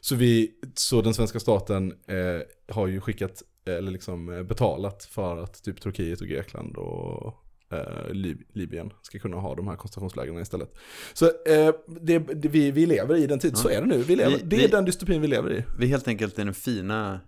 Så, 0.00 0.14
vi, 0.14 0.50
så 0.74 1.02
den 1.02 1.14
svenska 1.14 1.40
staten 1.40 1.92
eh, 2.06 2.74
har 2.74 2.86
ju 2.86 3.00
skickat, 3.00 3.42
eh, 3.66 3.74
eller 3.74 3.90
liksom 3.90 4.32
eh, 4.32 4.42
betalat 4.42 5.04
för 5.04 5.36
att 5.36 5.64
typ 5.64 5.80
Turkiet 5.80 6.20
och 6.20 6.26
Grekland 6.26 6.76
och 6.76 7.45
eh, 7.72 8.12
Lib 8.12 8.38
Libyen 8.52 8.90
ska 9.02 9.18
kunna 9.18 9.36
ha 9.36 9.54
de 9.54 9.68
här 9.68 9.76
koncentrationslägren 9.76 10.38
istället. 10.42 10.74
Så 11.12 11.24
eh, 11.26 11.74
det, 12.00 12.18
det, 12.18 12.48
vi, 12.48 12.70
vi 12.70 12.86
lever 12.86 13.16
i 13.16 13.26
den 13.26 13.38
tid, 13.38 13.56
så 13.56 13.68
är 13.68 13.80
det 13.80 13.86
nu. 13.86 13.98
Vi 14.02 14.16
lever, 14.16 14.30
Vi- 14.30 14.42
det 14.44 14.56
är 14.56 14.60
vi- 14.60 14.66
den 14.68 14.84
dystopin 14.84 15.20
vi 15.20 15.28
lever 15.28 15.52
i. 15.52 15.64
Vi 15.78 15.84
är 15.84 15.88
helt 15.88 16.08
enkelt 16.08 16.38
i 16.38 16.44
den 16.44 16.54
fina, 16.54 17.20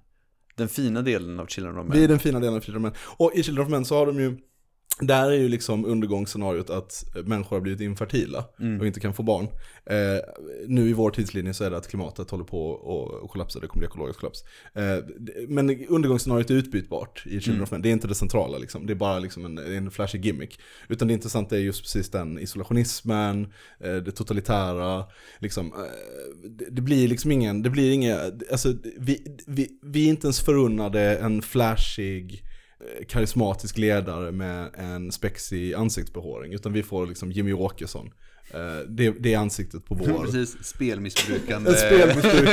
den 0.57 0.69
fina 0.69 1.03
delen 1.03 1.41
av 1.41 1.47
Children 1.47 1.79
of 1.79 1.87
Vi 1.87 1.97
är 1.97 2.01
Men. 2.01 2.09
den 2.09 2.19
fina 2.19 2.41
delen 2.41 2.57
av 2.57 2.61
Children 2.61 2.85
of 2.87 2.93
Men. 2.93 3.01
Och 3.19 3.33
i 3.35 3.43
Children 3.43 3.65
of 3.67 3.71
Men 3.71 3.85
så 3.85 3.95
har 3.97 4.07
de 4.07 4.19
ju, 4.21 4.37
där 5.01 5.31
är 5.31 5.37
ju 5.37 5.49
liksom 5.49 5.85
undergångsscenariot 5.85 6.71
att 6.71 7.05
människor 7.25 7.57
har 7.57 7.61
blivit 7.61 7.81
infertila 7.81 8.45
och 8.81 8.87
inte 8.87 9.01
kan 9.01 9.15
få 9.15 9.23
barn. 9.23 9.49
Eh, 9.91 10.21
nu 10.67 10.89
i 10.89 10.93
vår 10.93 11.11
tidslinje 11.11 11.55
så 11.55 11.65
är 11.65 11.71
det 11.71 11.77
att 11.77 11.89
klimatet 11.89 12.31
håller 12.31 12.45
på 12.45 12.75
att 13.25 13.31
kollapsa, 13.31 13.61
det 13.61 13.67
kommer 13.67 13.81
bli 13.81 13.87
ekologisk 13.87 14.21
kollaps. 14.21 14.45
Eh, 14.75 15.05
men 15.49 15.87
undergångsscenariot 15.87 16.51
är 16.51 16.55
utbytbart 16.55 17.23
i 17.27 17.41
Children 17.41 17.67
Men, 17.71 17.83
det 17.83 17.89
är 17.89 17.93
inte 17.93 18.09
det 18.09 18.15
centrala 18.15 18.59
liksom. 18.59 18.87
Det 18.87 18.93
är 18.93 18.95
bara 18.95 19.19
liksom 19.19 19.45
en, 19.45 19.59
en 19.59 19.91
flashig 19.91 20.25
gimmick. 20.25 20.61
Utan 20.89 21.09
det 21.09 21.15
intressanta 21.15 21.57
är 21.57 21.61
just 21.61 21.83
precis 21.83 22.11
den 22.11 22.39
isolationismen, 22.39 23.53
eh, 23.81 23.97
det 23.97 24.13
totalitära, 24.13 25.05
liksom. 25.39 25.67
Eh, 25.67 26.51
det, 26.51 26.65
det 26.71 26.83
blir 26.83 27.09
liksom 27.09 27.33
ingen, 27.33 27.63
det 27.63 27.71
blir 27.71 27.93
inga, 27.93 28.21
alltså 28.51 28.75
vi, 28.99 29.39
vi, 29.47 29.69
vi 29.83 30.05
är 30.05 30.09
inte 30.09 30.27
ens 30.27 30.41
förunnade 30.41 31.17
en 31.17 31.43
flashig 31.43 32.45
karismatisk 33.09 33.79
ledare 33.79 34.33
med 34.33 34.71
en 34.75 35.13
spexig 35.13 35.75
ansiktsbehåring. 35.75 36.53
Utan 36.53 36.73
vi 36.73 36.83
får 36.83 37.07
liksom 37.07 37.33
Jimmy 37.33 37.53
Åkesson. 37.53 38.11
Eh, 38.51 38.79
Det, 38.89 39.11
det 39.11 39.35
är 39.35 39.39
ansiktet 39.39 39.85
på 39.85 39.95
vår... 39.95 40.25
Precis, 40.25 40.65
spelmissbrukande. 40.65 41.71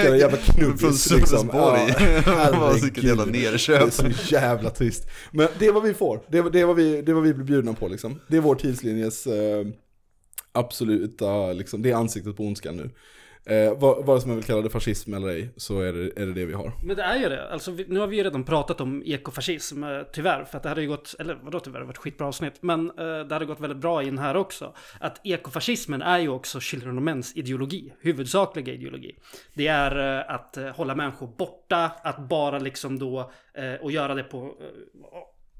En 0.05 0.17
jävla 0.19 0.37
knubbis 0.37 0.79
Från 0.81 0.91
liksom. 0.91 1.39
Sölvesborg. 1.39 1.81
Ja, 2.25 2.51
Det 2.51 2.57
var 2.57 2.81
vilket 2.81 3.03
jävla 3.03 3.25
nerköp. 3.25 3.97
Det 3.97 4.07
är 4.07 4.11
så 4.13 4.33
jävla 4.33 4.69
trist. 4.69 5.07
Men 5.31 5.47
det 5.59 5.67
är 5.67 5.71
vad 5.71 5.83
vi 5.83 5.93
får. 5.93 6.21
Det 6.29 6.37
är, 6.37 6.49
det 6.49 6.59
är, 6.59 6.65
vad, 6.65 6.75
vi, 6.75 7.01
det 7.01 7.11
är 7.11 7.13
vad 7.13 7.23
vi 7.23 7.33
blir 7.33 7.45
bjudna 7.45 7.73
på 7.73 7.87
liksom. 7.87 8.19
Det 8.27 8.37
är 8.37 8.41
vår 8.41 8.55
tidslinjes 8.55 9.27
eh, 9.27 9.65
absoluta, 10.51 11.53
liksom, 11.53 11.81
det 11.81 11.91
är 11.91 11.95
ansiktet 11.95 12.37
på 12.37 12.43
ondskan 12.43 12.75
nu. 12.77 12.89
Eh, 13.47 13.77
vad, 13.77 14.05
vare 14.05 14.19
sig 14.19 14.27
man 14.27 14.35
vill 14.35 14.45
kalla 14.45 14.61
det 14.61 14.69
fascism 14.69 15.13
eller 15.13 15.27
ej, 15.27 15.49
så 15.57 15.79
är 15.79 15.93
det 15.93 16.21
är 16.21 16.25
det, 16.25 16.33
det 16.33 16.45
vi 16.45 16.53
har. 16.53 16.71
Men 16.83 16.95
det 16.95 17.03
är 17.03 17.19
ju 17.19 17.29
det. 17.29 17.51
Alltså, 17.51 17.71
vi, 17.71 17.85
nu 17.87 17.99
har 17.99 18.07
vi 18.07 18.17
ju 18.17 18.23
redan 18.23 18.43
pratat 18.43 18.81
om 18.81 19.03
ekofascism, 19.05 19.83
eh, 19.83 20.01
tyvärr. 20.13 20.43
För 20.43 20.57
att 20.57 20.63
det 20.63 20.69
hade 20.69 20.81
ju 20.81 20.87
gått, 20.87 21.15
eller 21.19 21.39
vadå 21.43 21.59
tyvärr, 21.59 21.79
det 21.79 21.85
var 21.85 21.93
ett 21.93 21.97
skitbra 21.97 22.27
avsnitt. 22.27 22.53
Men 22.61 22.89
eh, 22.89 23.19
det 23.19 23.35
hade 23.35 23.45
gått 23.45 23.59
väldigt 23.59 23.77
bra 23.77 24.03
in 24.03 24.17
här 24.17 24.35
också. 24.35 24.73
Att 24.99 25.25
ekofascismen 25.25 26.01
är 26.01 26.19
ju 26.19 26.29
också 26.29 26.59
Children 26.59 26.97
of 26.97 27.03
Mens 27.03 27.37
ideologi. 27.37 27.93
Huvudsakliga 27.99 28.73
ideologi. 28.73 29.15
Det 29.53 29.67
är 29.67 30.19
eh, 30.19 30.35
att 30.35 30.57
eh, 30.57 30.67
hålla 30.67 30.95
människor 30.95 31.27
borta, 31.27 31.91
att 32.03 32.29
bara 32.29 32.59
liksom 32.59 32.99
då, 32.99 33.31
eh, 33.53 33.73
och 33.73 33.91
göra 33.91 34.15
det 34.15 34.23
på... 34.23 34.55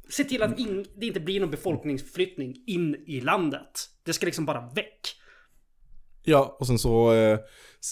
Se 0.09 0.23
till 0.23 0.43
att 0.43 0.59
in, 0.59 0.85
det 0.95 1.05
inte 1.05 1.19
blir 1.19 1.39
någon 1.39 1.51
befolkningsflyttning 1.51 2.63
in 2.67 3.03
i 3.07 3.21
landet. 3.21 3.89
Det 4.03 4.13
ska 4.13 4.25
liksom 4.25 4.45
bara 4.45 4.69
väck. 4.75 5.15
Ja, 6.25 6.55
och 6.59 6.67
sen 6.67 6.79
så, 6.79 7.13
eh, 7.13 7.39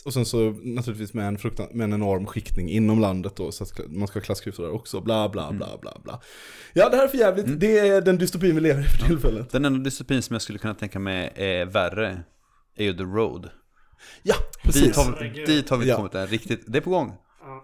och 0.05 0.13
sen 0.13 0.25
så 0.25 0.37
naturligtvis 0.63 1.13
med 1.13 1.27
en, 1.27 1.37
fruktan, 1.37 1.67
med 1.71 1.83
en 1.85 1.93
enorm 1.93 2.25
skiktning 2.25 2.69
inom 2.69 2.99
landet 2.99 3.35
då, 3.35 3.51
så 3.51 3.63
att 3.63 3.71
man 3.89 4.07
ska 4.07 4.19
ha 4.19 4.23
klassklyftor 4.23 4.63
där 4.63 4.71
också, 4.73 5.01
bla 5.01 5.29
bla 5.29 5.51
bla 5.51 5.77
bla 5.81 6.01
bla. 6.03 6.21
Ja, 6.73 6.89
det 6.89 6.97
här 6.97 7.03
är 7.03 7.07
för 7.07 7.17
jävligt. 7.17 7.59
Det 7.59 7.79
är 7.79 8.01
den 8.01 8.17
dystopin 8.17 8.55
vi 8.55 8.61
lever 8.61 8.81
i 8.81 8.83
för 8.87 9.07
tillfället. 9.07 9.49
Den 9.51 9.65
enda 9.65 9.79
dystopin 9.79 10.21
som 10.21 10.33
jag 10.33 10.41
skulle 10.41 10.59
kunna 10.59 10.73
tänka 10.75 10.99
mig 10.99 11.31
är 11.35 11.65
värre 11.65 12.23
är 12.77 12.83
ju 12.83 12.93
The 12.93 13.03
Road. 13.03 13.49
Ja, 14.23 14.35
Dit 14.63 14.73
precis. 14.73 14.95
har, 14.97 15.33
vi- 15.35 15.45
dit 15.45 15.69
har 15.69 15.77
vi 15.77 15.87
Ja. 15.89 15.95
kommit 15.95 16.15
än 16.15 16.27
riktigt. 16.27 16.63
Det 16.67 16.77
är 16.77 16.81
på 16.81 16.89
gång. 16.89 17.13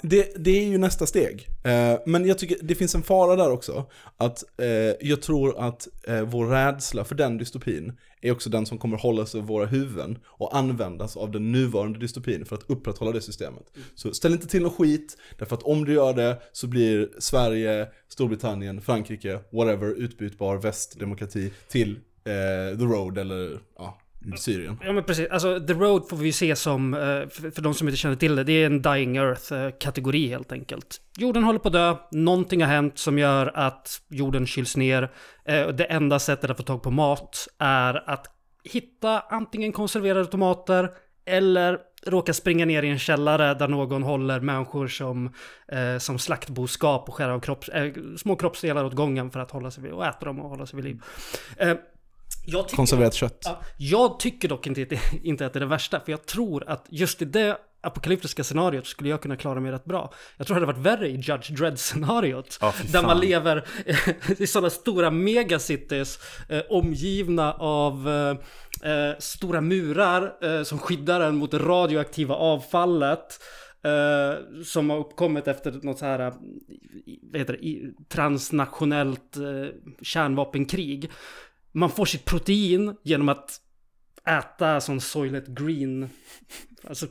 Det, 0.01 0.33
det 0.35 0.51
är 0.51 0.65
ju 0.65 0.77
nästa 0.77 1.05
steg. 1.05 1.47
Eh, 1.63 1.99
men 2.05 2.25
jag 2.25 2.37
tycker 2.37 2.57
det 2.61 2.75
finns 2.75 2.95
en 2.95 3.03
fara 3.03 3.35
där 3.35 3.51
också. 3.51 3.85
Att 4.17 4.43
eh, 4.57 5.07
jag 5.09 5.21
tror 5.21 5.67
att 5.67 5.87
eh, 6.07 6.21
vår 6.21 6.47
rädsla 6.47 7.03
för 7.03 7.15
den 7.15 7.37
dystopin 7.37 7.97
är 8.21 8.31
också 8.31 8.49
den 8.49 8.65
som 8.65 8.77
kommer 8.77 8.97
hållas 8.97 9.35
över 9.35 9.47
våra 9.47 9.65
huvuden 9.65 10.19
och 10.25 10.57
användas 10.57 11.17
av 11.17 11.31
den 11.31 11.51
nuvarande 11.51 11.99
dystopin 11.99 12.45
för 12.45 12.55
att 12.55 12.69
upprätthålla 12.69 13.11
det 13.11 13.21
systemet. 13.21 13.63
Så 13.95 14.13
ställ 14.13 14.33
inte 14.33 14.47
till 14.47 14.63
något 14.63 14.75
skit, 14.75 15.17
därför 15.37 15.55
att 15.55 15.63
om 15.63 15.85
du 15.85 15.93
gör 15.93 16.13
det 16.13 16.41
så 16.51 16.67
blir 16.67 17.09
Sverige, 17.19 17.87
Storbritannien, 18.07 18.81
Frankrike, 18.81 19.39
whatever, 19.51 19.87
utbytbar 19.87 20.57
västdemokrati 20.57 21.51
till 21.67 21.91
eh, 22.23 22.77
The 22.77 22.85
Road 22.85 23.17
eller 23.17 23.59
ja, 23.77 23.97
Mm, 24.25 24.37
Syrien. 24.37 24.79
Ja 24.85 24.93
men 24.93 25.03
precis, 25.03 25.29
alltså 25.29 25.59
The 25.59 25.73
Road 25.73 26.09
får 26.09 26.17
vi 26.17 26.31
se 26.31 26.55
som, 26.55 26.93
eh, 26.93 26.99
för, 26.99 27.61
de 27.61 27.73
som 27.73 27.87
inte 27.87 27.97
känner 27.97 28.15
till 28.15 28.35
det, 28.35 28.43
det 28.43 28.53
är 28.53 28.65
en 28.65 28.81
Dying 28.81 29.17
Earth-kategori 29.17 30.25
eh, 30.25 30.29
helt 30.29 30.51
enkelt. 30.51 31.01
Jorden 31.17 31.43
håller 31.43 31.59
på 31.59 31.67
att 31.67 31.73
dö, 31.73 31.95
någonting 32.11 32.61
har 32.61 32.69
hänt 32.69 32.97
som 32.97 33.19
gör 33.19 33.51
att 33.55 34.01
jorden 34.09 34.47
kyls 34.47 34.77
ner. 34.77 35.11
Eh, 35.45 35.67
det 35.67 35.83
enda 35.83 36.19
sättet 36.19 36.49
att 36.49 36.57
få 36.57 36.63
tag 36.63 36.83
på 36.83 36.91
mat 36.91 37.47
är 37.59 38.09
att 38.09 38.27
hitta 38.63 39.19
antingen 39.19 39.71
konserverade 39.71 40.25
tomater 40.25 40.89
eller 41.25 41.77
råka 42.05 42.33
springa 42.33 42.65
ner 42.65 42.83
i 42.83 42.89
en 42.89 42.99
källare 42.99 43.53
där 43.53 43.67
någon 43.67 44.03
håller 44.03 44.39
människor 44.39 44.87
som, 44.87 45.33
eh, 45.67 45.97
som 45.97 46.19
slaktboskap 46.19 47.09
och 47.09 47.15
skär 47.15 47.29
av 47.29 47.39
kropps, 47.39 47.69
eh, 47.69 47.93
små 48.17 48.35
kroppsdelar 48.35 48.85
åt 48.85 48.93
gången 48.93 49.31
för 49.31 49.39
att 49.39 49.51
hålla 49.51 49.71
sig 49.71 49.83
vid, 49.83 49.91
och 49.91 50.05
äta 50.05 50.25
dem 50.25 50.39
och 50.39 50.49
hålla 50.49 50.65
sig 50.65 50.77
vid 50.77 50.85
liv. 50.85 51.01
Eh, 51.57 51.73
tycker- 52.45 52.75
Konserverat 52.75 53.13
kött. 53.13 53.41
Ja, 53.45 53.61
jag 53.77 54.19
tycker 54.19 54.47
dock 54.49 54.67
inte, 54.67 54.81
att 54.81 54.89
det- 54.89 54.99
inte 55.23 55.45
att 55.45 55.53
det 55.53 55.57
är 55.57 55.61
det 55.61 55.65
värsta, 55.65 55.99
för 55.99 56.11
jag 56.11 56.25
tror 56.25 56.63
att 56.69 56.85
just 56.89 57.21
i 57.21 57.25
det 57.25 57.57
apokalyptiska 57.81 58.43
scenariot 58.43 58.87
skulle 58.87 59.09
jag 59.09 59.21
kunna 59.21 59.35
klara 59.35 59.59
mig 59.59 59.71
rätt 59.71 59.85
bra. 59.85 60.13
Jag 60.37 60.47
tror 60.47 60.59
det 60.59 60.65
hade 60.65 60.73
varit 60.79 60.85
värre 60.99 61.07
i 61.09 61.15
Judge 61.15 61.49
Dredd-scenariot. 61.51 62.59
Fy 62.73 62.87
där 62.87 63.01
man 63.03 63.19
lever 63.19 63.65
i 64.41 64.47
sådana 64.47 64.69
stora 64.69 65.11
megacities 65.11 66.19
eh, 66.49 66.61
omgivna 66.69 67.53
av 67.53 68.09
eh, 68.83 68.91
eh, 68.91 69.15
stora 69.19 69.61
murar 69.61 70.33
eh, 70.41 70.63
som 70.63 70.79
skyddar 70.79 71.21
en 71.21 71.35
mot 71.35 71.51
det 71.51 71.57
radioaktiva 71.59 72.35
avfallet. 72.35 73.39
Eh, 73.83 74.63
som 74.63 74.89
har 74.89 74.97
uppkommit 74.97 75.47
efter 75.47 75.71
något 75.83 75.99
så 75.99 76.05
här 76.05 76.19
eh, 76.19 76.33
vad 77.31 77.39
heter 77.41 77.57
det, 77.61 77.91
transnationellt 78.09 79.37
eh, 79.37 79.43
kärnvapenkrig. 80.01 81.09
Man 81.79 81.89
får 81.89 82.05
sitt 82.05 82.25
protein 82.25 82.95
genom 83.03 83.29
att 83.29 83.61
äta 84.27 84.81
sån 84.81 85.01
soilet 85.01 85.47
green, 85.47 86.09
alltså 86.87 87.07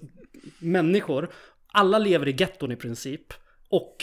människor. 0.58 1.30
Alla 1.72 1.98
lever 1.98 2.28
i 2.28 2.36
getton 2.38 2.72
i 2.72 2.76
princip. 2.76 3.32
Och 3.68 3.96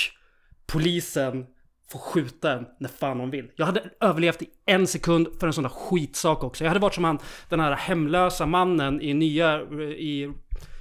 polisen 0.66 1.46
får 1.92 2.00
skjuta 2.00 2.54
en 2.54 2.66
när 2.80 2.90
fan 2.90 3.18
de 3.18 3.30
vill. 3.30 3.52
Jag 3.56 3.66
hade 3.66 3.90
överlevt 4.00 4.42
i 4.42 4.50
en 4.66 4.88
sekund 4.88 5.28
för 5.40 5.48
en 5.48 5.54
sån 5.54 5.64
där 5.64 5.70
skitsak 5.70 6.44
också. 6.44 6.64
Jag 6.64 6.70
hade 6.70 6.80
varit 6.80 6.94
som 6.94 7.04
han, 7.04 7.20
den 7.50 7.60
här 7.60 7.76
hemlösa 7.76 8.46
mannen 8.46 9.02
i 9.02 9.14
nya, 9.14 9.62
i 9.82 10.34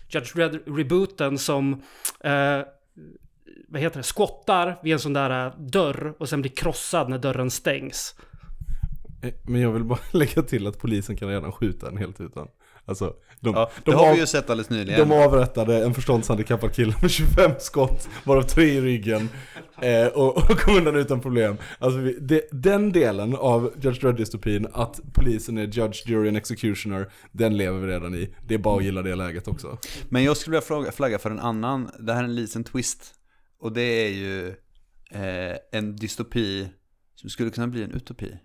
Judge 0.08 0.36
Red-rebooten 0.36 1.38
som 1.38 1.82
eh, 2.20 2.60
vad 3.68 3.80
heter 3.80 3.96
det, 3.96 4.02
skottar 4.02 4.80
vid 4.82 4.92
en 4.92 4.98
sån 4.98 5.12
där 5.12 5.46
eh, 5.46 5.58
dörr 5.58 6.14
och 6.18 6.28
sen 6.28 6.40
blir 6.40 6.52
krossad 6.52 7.08
när 7.08 7.18
dörren 7.18 7.50
stängs. 7.50 8.14
Eh, 9.24 9.32
Men 9.42 9.60
jag 9.60 9.72
vill 9.72 9.84
bara 9.84 9.98
lägga 10.10 10.42
till 10.42 10.66
att 10.66 10.78
polisen 10.78 11.16
kan 11.16 11.28
redan 11.28 11.52
skjuta 11.52 11.88
en 11.88 11.96
helt 11.96 12.20
utan 12.20 12.48
Alltså, 12.86 13.14
de, 13.40 13.54
Ja, 13.54 13.70
de, 13.84 13.90
det 13.90 13.96
har 13.96 14.06
av, 14.08 14.14
vi 14.14 14.20
ju 14.20 14.26
sett 14.26 14.50
alldeles 14.50 14.70
nyligen. 14.70 15.08
de 15.08 15.14
avrättade 15.14 15.84
en 15.84 15.94
förståndshandikappad 15.94 16.72
kille 16.72 16.94
med 17.02 17.10
25 17.10 17.50
skott, 17.58 18.08
varav 18.24 18.42
tre 18.42 18.64
i 18.64 18.80
ryggen. 18.80 19.28
Eh, 19.80 20.06
och, 20.06 20.36
och 20.36 20.58
kom 20.58 20.76
undan 20.76 20.96
utan 20.96 21.20
problem. 21.20 21.56
Alltså, 21.78 21.98
vi, 21.98 22.18
det, 22.20 22.48
den 22.52 22.92
delen 22.92 23.36
av 23.36 23.72
Judge 23.80 24.00
Dredd-dystopin, 24.00 24.66
att 24.72 25.00
polisen 25.14 25.58
är 25.58 25.62
Judge, 25.66 26.06
Jury 26.08 26.28
and 26.28 26.36
Executioner, 26.36 27.12
den 27.32 27.56
lever 27.56 27.80
vi 27.80 27.86
redan 27.86 28.14
i. 28.14 28.34
Det 28.46 28.54
är 28.54 28.58
bara 28.58 28.76
att 28.78 28.84
gilla 28.84 29.02
det 29.02 29.14
läget 29.14 29.48
också. 29.48 29.78
Men 30.08 30.24
jag 30.24 30.36
skulle 30.36 30.60
vilja 30.70 30.92
flagga 30.92 31.18
för 31.18 31.30
en 31.30 31.40
annan, 31.40 31.90
det 31.98 32.12
här 32.12 32.20
är 32.20 32.24
en 32.24 32.34
liten 32.34 32.64
twist. 32.64 33.14
Och 33.60 33.72
det 33.72 33.82
är 33.82 34.10
ju 34.10 34.48
eh, 35.10 35.56
en 35.72 35.96
dystopi 35.96 36.68
som 37.14 37.30
skulle 37.30 37.50
kunna 37.50 37.66
bli 37.66 37.82
en 37.82 37.92
utopi. 37.92 38.36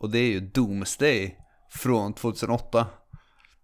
Och 0.00 0.10
det 0.10 0.18
är 0.18 0.30
ju 0.30 0.40
Doomsday 0.40 1.38
från 1.70 2.14
2008. 2.14 2.86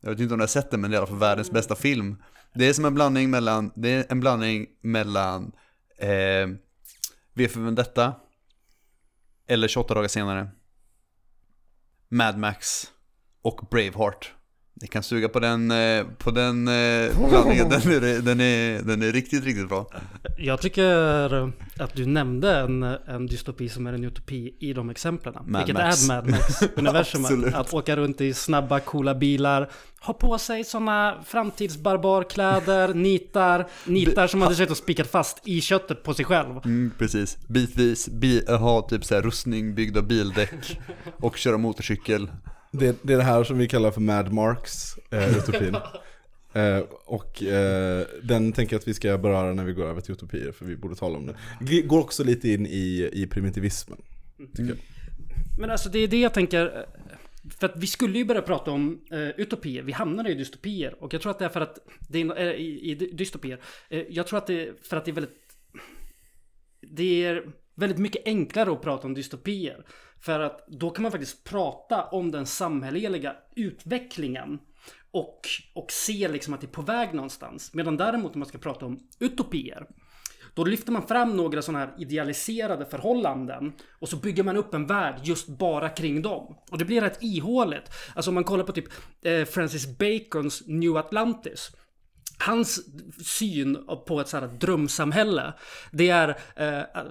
Jag 0.01 0.11
vet 0.11 0.21
inte 0.21 0.35
om 0.35 0.39
ni 0.39 0.43
har 0.43 0.49
sett 0.49 0.71
den, 0.71 0.81
men 0.81 0.91
det 0.91 0.95
är 0.95 0.99
i 0.99 0.99
alla 0.99 1.07
fall 1.07 1.19
världens 1.19 1.51
bästa 1.51 1.75
film. 1.75 2.23
Det 2.55 2.69
är 2.69 2.73
som 2.73 2.85
en 2.85 2.95
blandning 2.95 3.31
mellan, 3.31 3.73
det 3.77 3.89
är 3.89 4.07
en 4.09 4.21
blandning 4.21 4.67
mellan 4.81 5.53
eh, 5.99 6.49
V 7.35 7.49
för 7.49 7.61
Vendetta 7.61 8.15
eller 9.47 9.69
28 9.69 9.95
dagar 9.95 10.09
senare. 10.09 10.49
Mad 12.09 12.39
Max 12.39 12.93
och 13.43 13.67
Braveheart. 13.71 14.35
Ni 14.81 14.89
kan 14.89 15.03
suga 15.03 15.29
på 15.29 15.41
den, 15.41 15.71
eh, 15.71 16.05
på 16.19 16.31
den 16.31 16.69
eh, 16.69 17.29
blandningen, 17.29 17.69
den 17.69 17.81
är, 17.81 18.23
den, 18.23 18.41
är, 18.41 18.83
den 18.83 19.03
är 19.03 19.13
riktigt, 19.13 19.45
riktigt 19.45 19.69
bra. 19.69 19.91
Jag 20.39 20.61
tycker 20.61 21.53
att 21.83 21.95
du 21.95 22.07
nämnde 22.07 22.57
en, 22.57 22.83
en 22.83 23.27
dystopi 23.27 23.69
som 23.69 23.87
är 23.87 23.93
en 23.93 24.05
utopi 24.05 24.55
i 24.61 24.73
de 24.73 24.91
exemplen. 24.91 25.35
Mad 25.35 25.61
vilket 25.61 25.75
Max. 25.75 26.05
är 26.05 26.09
Mad 26.09 26.31
Max-universumet. 26.31 27.31
Absolut. 27.31 27.55
att 27.55 27.75
åka 27.75 27.97
runt 27.97 28.21
i 28.21 28.35
snabba, 28.35 28.81
coola 28.81 29.15
bilar. 29.15 29.71
Ha 30.01 30.15
på 30.15 30.39
sig 30.39 30.65
sådana 30.65 31.23
framtidsbarbarkläder, 31.27 32.95
nitar. 32.95 33.67
Nitar 33.85 34.27
som 34.27 34.43
hade 34.43 34.55
suttit 34.55 34.71
och 34.71 34.77
spikat 34.77 35.11
fast 35.11 35.49
i 35.49 35.61
köttet 35.61 36.03
på 36.03 36.15
sig 36.15 36.25
själv. 36.25 36.57
Mm, 36.65 36.93
precis, 36.99 37.39
bitvis, 37.49 38.09
bi, 38.09 38.45
ha 38.49 38.83
typ 38.83 39.05
så 39.05 39.15
här 39.15 39.23
rustning 39.23 39.75
byggd 39.75 39.97
av 39.97 40.07
bildäck 40.07 40.81
och 41.21 41.37
köra 41.37 41.59
motorcykel. 41.59 42.29
Det, 42.79 42.97
det 43.03 43.13
är 43.13 43.17
det 43.17 43.23
här 43.23 43.45
som 43.45 43.59
vi 43.59 43.69
kallar 43.69 43.91
för 43.91 44.01
Mad 44.01 44.33
Marks 44.33 44.99
eh, 45.11 45.39
utopin. 45.39 45.75
eh, 46.53 46.79
och 47.05 47.43
eh, 47.43 48.07
den 48.23 48.53
tänker 48.53 48.75
jag 48.75 48.81
att 48.81 48.89
vi 48.89 48.95
ska 48.95 49.19
beröra 49.19 49.53
när 49.55 49.65
vi 49.65 49.73
går 49.73 49.85
över 49.85 50.01
till 50.01 50.13
utopier, 50.13 50.53
för 50.53 50.65
vi 50.65 50.77
borde 50.77 50.95
tala 50.95 51.19
om 51.19 51.27
det. 51.27 51.37
Det 51.61 51.83
går 51.83 52.01
också 52.01 52.25
lite 52.25 52.49
in 52.49 52.67
i, 52.67 53.11
i 53.13 53.27
primitivismen. 53.27 53.99
Jag. 54.59 54.77
Men 55.59 55.71
alltså 55.71 55.89
det 55.89 55.99
är 55.99 56.09
det 56.09 56.21
jag 56.21 56.35
tänker. 56.35 56.67
eh, 56.77 56.83
För 57.59 57.67
att 57.67 57.77
vi 57.77 57.87
skulle 57.87 58.19
ju 58.19 58.25
börja 58.25 58.43
prata 58.43 58.71
om 58.71 59.01
eh, 59.11 59.29
utopier. 59.29 59.83
Vi 59.83 59.93
hamnade 59.93 60.31
i 60.31 60.35
dystopier. 60.35 61.03
Och 61.03 61.15
jag 61.15 61.21
tror 61.23 61.31
att 61.31 61.39
det 61.39 61.45
är 61.45 61.49
för 61.49 61.61
att 61.61 61.79
det 62.09 62.21
är, 62.21 62.37
eh, 62.39 62.53
i, 62.53 62.91
i 62.91 62.95
dystopier. 62.95 63.61
Eh, 63.89 64.03
jag 64.11 64.27
tror 64.27 64.39
att 64.39 64.47
det 64.47 64.63
är 64.63 64.75
för 64.83 64.97
att 64.97 65.05
det 65.05 65.11
är 65.11 65.13
väldigt... 65.15 65.41
Det 66.81 67.25
är 67.25 67.43
väldigt 67.75 67.99
mycket 67.99 68.23
enklare 68.27 68.73
att 68.73 68.83
prata 68.83 69.07
om 69.07 69.15
dystopier. 69.15 69.85
För 70.25 70.41
att 70.41 70.67
då 70.67 70.91
kan 70.91 71.03
man 71.03 71.13
faktiskt 71.13 71.45
prata 71.45 72.05
om 72.05 72.31
den 72.31 72.47
samhälleliga 72.47 73.37
utvecklingen. 73.55 74.59
Och, 75.11 75.41
och 75.75 75.93
se 75.93 76.29
liksom 76.29 76.55
att 76.55 76.61
det 76.61 76.67
är 76.67 76.69
på 76.69 76.83
väg 76.83 77.15
någonstans. 77.15 77.75
Medan 77.75 77.97
däremot 77.97 78.35
om 78.35 78.39
man 78.39 78.49
ska 78.49 78.59
prata 78.59 78.87
om 78.87 78.99
utopier. 79.19 79.87
Då 80.55 80.65
lyfter 80.65 80.93
man 80.93 81.07
fram 81.07 81.37
några 81.37 81.63
sådana 81.63 81.79
här 81.79 81.95
idealiserade 81.99 82.87
förhållanden 82.87 83.73
och 84.01 84.09
så 84.09 84.17
bygger 84.17 84.43
man 84.43 84.57
upp 84.57 84.75
en 84.75 84.87
värld 84.87 85.21
just 85.23 85.49
bara 85.49 85.89
kring 85.89 86.23
dem. 86.23 86.57
Och 86.71 86.79
det 86.79 86.85
blir 86.85 87.01
rätt 87.01 87.23
ihåligt. 87.23 87.91
Alltså 88.15 88.31
om 88.31 88.35
man 88.35 88.45
kollar 88.45 88.65
på 88.65 88.73
typ 88.73 88.89
eh, 89.23 89.45
Francis 89.45 89.99
Bacons 89.99 90.63
New 90.67 90.97
Atlantis. 90.97 91.71
Hans 92.39 92.81
syn 93.25 93.79
på 94.07 94.21
ett 94.21 94.29
så 94.29 94.37
här 94.37 94.47
drömsamhälle 94.47 95.53
Det 95.91 96.09
är 96.09 96.29
eh, 96.57 97.03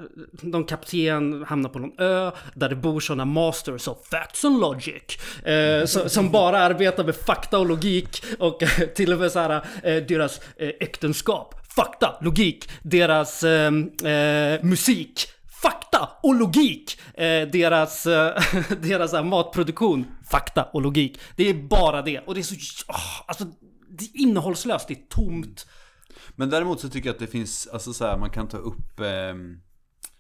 någon 0.42 0.64
kapten 0.64 1.46
hamnar 1.48 1.70
på 1.70 1.80
någon 1.80 2.00
ö 2.00 2.32
Där 2.54 2.70
det 2.70 2.76
bor 2.76 3.00
sådana 3.00 3.26
masters 3.26 3.88
of 3.88 3.98
facts 4.12 4.46
and 4.46 4.60
logic 4.60 5.18
eh, 5.46 5.86
som, 5.86 6.10
Som 6.10 6.32
bara 6.32 6.60
arbetar 6.60 7.04
med 7.04 7.16
fakta 7.16 7.60
och 7.60 7.66
logik 7.66 8.24
Och 8.40 8.64
eh, 8.64 8.70
till 8.70 9.14
och 9.14 9.20
med 9.20 9.32
så 9.32 9.40
här, 9.40 9.66
eh, 9.84 10.04
deras 10.04 10.40
eh, 10.58 10.70
äktenskap 10.80 11.56
Fakta, 11.76 12.18
logik 12.22 12.70
Deras 12.82 13.44
eh, 13.44 13.74
eh, 14.04 14.64
musik 14.64 15.28
Fakta 15.64 16.10
och 16.24 16.36
logik! 16.36 17.00
Eh, 17.14 17.48
deras 17.48 18.06
eh, 18.06 18.42
deras 18.82 19.14
här, 19.14 19.24
matproduktion, 19.24 20.06
fakta 20.32 20.64
och 20.64 20.82
logik. 20.82 21.20
Det 21.36 21.50
är 21.50 21.54
bara 21.54 22.02
det. 22.02 22.20
Och 22.20 22.36
det 22.36 22.42
är 22.42 22.44
så... 22.44 22.56
Oh, 22.88 23.22
alltså, 23.28 23.46
det 23.98 24.04
är 24.06 24.22
innehållslöst, 24.22 24.88
det 24.88 24.94
är 24.94 25.08
tomt. 25.10 25.68
Men 26.36 26.50
däremot 26.50 26.80
så 26.80 26.90
tycker 26.90 27.10
jag 27.10 27.14
att 27.14 27.20
det 27.20 27.28
finns, 27.28 27.68
alltså 27.68 27.94
så 27.94 28.06
här, 28.06 28.18
man 28.18 28.30
kan 28.30 28.48
ta 28.48 28.58
upp 28.58 29.00
ehm, 29.00 29.62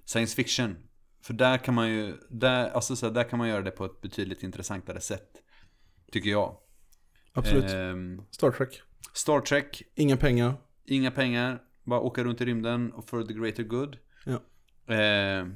science 0.06 0.36
fiction. 0.36 0.76
För 1.22 1.34
där 1.34 1.58
kan 1.58 1.74
man 1.74 1.90
ju, 1.90 2.18
där, 2.30 2.70
alltså 2.70 2.96
så 2.96 3.06
här, 3.06 3.14
där 3.14 3.24
kan 3.24 3.40
man 3.40 3.48
göra 3.48 3.62
det 3.62 3.72
på 3.72 3.86
ett 3.86 4.02
betydligt 4.02 4.44
intressantare 4.44 5.02
sätt. 5.02 5.30
Tycker 6.12 6.30
jag. 6.30 6.58
Absolut. 7.34 7.72
Ehm, 7.72 8.22
Star 8.32 8.52
Trek. 8.52 8.82
Star 9.14 9.42
Trek, 9.42 9.84
Inga 9.96 10.18
pengar. 10.18 10.54
inga 10.86 11.12
pengar, 11.12 11.62
bara 11.84 12.00
åka 12.00 12.24
runt 12.24 12.42
i 12.42 12.46
rymden 12.46 12.92
och 12.94 13.10
for 13.10 13.24
the 13.24 13.34
greater 13.34 13.64
good. 13.64 13.98
Ja. 14.26 14.34
Eh, 14.94 15.48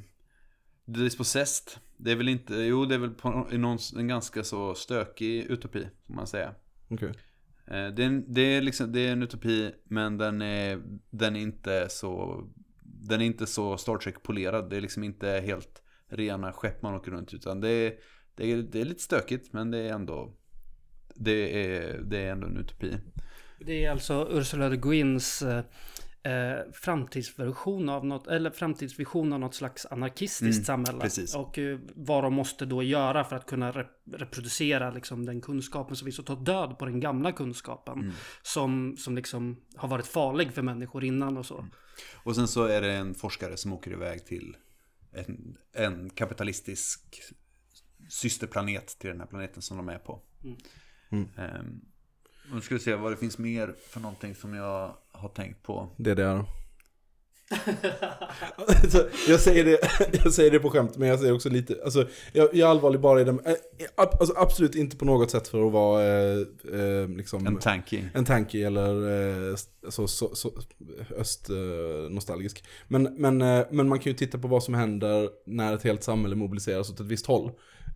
The 0.85 0.99
Dispossessed, 1.03 1.81
det 1.97 2.11
är 2.11 2.15
väl 2.15 2.29
inte, 2.29 2.55
jo 2.55 2.85
det 2.85 2.95
är 2.95 2.99
väl 2.99 3.09
på, 3.09 3.47
i 3.51 3.57
någon, 3.57 3.77
en 3.97 4.07
ganska 4.07 4.43
så 4.43 4.75
stökig 4.75 5.43
utopi, 5.43 5.87
får 6.07 6.13
man 6.13 6.27
säga. 6.27 6.55
Okej. 6.89 7.09
Eh, 7.09 7.15
Eh, 7.67 7.87
det, 7.87 8.03
är 8.03 8.07
en, 8.07 8.33
det, 8.33 8.41
är 8.41 8.61
liksom, 8.61 8.91
det 8.91 8.99
är 8.99 9.11
en 9.11 9.23
utopi, 9.23 9.71
men 9.83 10.17
den 10.17 10.41
är, 10.41 10.81
den 11.09 11.35
är 11.35 11.39
inte 11.39 11.89
så, 11.89 12.43
den 12.83 13.21
är 13.21 13.25
inte 13.25 13.47
så 13.47 13.77
Star 13.77 13.97
Trek-polerad. 13.97 14.69
Det 14.69 14.77
är 14.77 14.81
liksom 14.81 15.03
inte 15.03 15.27
helt 15.27 15.81
rena 16.09 16.53
skepp 16.53 16.81
man 16.81 16.95
åker 16.95 17.11
runt, 17.11 17.33
utan 17.33 17.61
det 17.61 17.69
är, 17.69 17.93
det 18.35 18.51
är, 18.51 18.57
det 18.57 18.81
är 18.81 18.85
lite 18.85 19.03
stökigt, 19.03 19.53
men 19.53 19.71
det 19.71 19.77
är 19.77 19.93
ändå, 19.93 20.33
det 21.15 21.65
är, 21.65 22.01
det 22.01 22.17
är 22.17 22.31
ändå 22.31 22.47
en 22.47 22.57
utopi. 22.57 22.97
Det 23.59 23.85
är 23.85 23.91
alltså 23.91 24.27
Ursula 24.31 24.69
de 24.69 24.77
Guins 24.77 25.41
eh, 25.41 25.63
eh, 26.23 26.71
framtidsversion 26.73 27.89
av 27.89 28.05
något, 28.05 28.27
eller 28.27 28.51
framtidsvision 28.51 29.33
av 29.33 29.39
något 29.39 29.55
slags 29.55 29.85
anarkistiskt 29.85 30.57
Mm, 30.57 30.65
samhälle. 30.65 30.99
precis. 30.99 31.35
Och 31.35 31.57
eh, 31.59 31.79
vad 31.95 32.23
de 32.23 32.33
måste 32.33 32.65
då 32.65 32.83
göra 32.83 33.23
för 33.23 33.35
att 33.35 33.45
kunna 33.45 33.71
rep 33.71 33.87
reproducera 34.11 34.91
liksom, 34.91 35.25
den 35.25 35.41
kunskapen 35.41 35.95
som 35.95 36.05
finns 36.05 36.19
och 36.19 36.25
ta 36.25 36.35
död 36.35 36.79
på 36.79 36.85
den 36.85 36.99
gamla 36.99 37.31
kunskapen. 37.31 37.99
Mm. 37.99 38.13
Som, 38.41 38.97
som 38.97 39.15
liksom 39.15 39.61
har 39.75 39.87
varit 39.87 40.07
farlig 40.07 40.53
för 40.53 40.61
människor 40.61 41.03
innan 41.03 41.37
och 41.37 41.45
så. 41.45 41.65
Och 42.23 42.35
sen 42.35 42.47
så 42.47 42.63
är 42.63 42.81
det 42.81 42.91
en 42.93 43.15
forskare 43.15 43.57
som 43.57 43.73
åker 43.73 43.91
iväg 43.91 44.25
till 44.25 44.57
en, 45.11 45.57
en 45.73 46.09
kapitalistisk 46.09 47.21
systerplanet 48.09 48.87
till 48.99 49.09
den 49.09 49.19
här 49.19 49.27
planeten 49.27 49.61
som 49.61 49.77
de 49.77 49.89
är 49.89 49.99
på. 49.99 50.21
Mm. 51.11 51.29
Um, 51.37 51.81
nu 52.53 52.61
ska 52.61 52.75
vi 52.75 52.81
se 52.81 52.95
vad 52.95 53.11
det 53.11 53.17
finns 53.17 53.37
mer 53.37 53.75
för 53.89 53.99
någonting 53.99 54.35
som 54.35 54.53
jag 54.53 54.93
har 55.11 55.29
tänkt 55.29 55.63
på. 55.63 55.89
DDR. 55.97 56.45
alltså, 58.55 59.09
jag, 59.27 59.39
säger 59.39 59.65
det, 59.65 59.79
jag 60.23 60.33
säger 60.33 60.51
det 60.51 60.59
på 60.59 60.69
skämt, 60.69 60.97
men 60.97 61.09
jag 61.09 61.19
säger 61.19 61.33
också 61.33 61.49
lite, 61.49 61.79
alltså, 61.83 62.07
jag, 62.33 62.49
jag 62.53 62.67
är 62.67 62.71
allvarlig 62.71 63.01
bara 63.01 63.21
i 63.21 63.23
den, 63.23 63.39
eh, 63.39 63.53
alltså, 63.95 64.33
absolut 64.37 64.75
inte 64.75 64.97
på 64.97 65.05
något 65.05 65.31
sätt 65.31 65.47
för 65.47 65.67
att 65.67 65.71
vara 65.71 66.03
eh, 66.03 66.39
eh, 66.73 67.09
liksom, 67.09 67.47
En 67.47 67.57
tanky. 67.57 68.03
en 68.13 68.25
tanky 68.25 68.63
eller 68.63 69.11
eh, 69.49 69.55
så, 69.89 70.07
så, 70.07 70.35
så, 70.35 70.51
östnostalgisk. 71.17 72.63
Men, 72.87 73.03
men, 73.03 73.41
eh, 73.41 73.65
men 73.71 73.87
man 73.87 73.99
kan 73.99 74.11
ju 74.11 74.17
titta 74.17 74.37
på 74.37 74.47
vad 74.47 74.63
som 74.63 74.73
händer 74.73 75.29
när 75.45 75.73
ett 75.73 75.83
helt 75.83 76.03
samhälle 76.03 76.35
mobiliseras 76.35 76.89
åt 76.89 76.99
ett 76.99 77.05
visst 77.05 77.25
håll. 77.25 77.51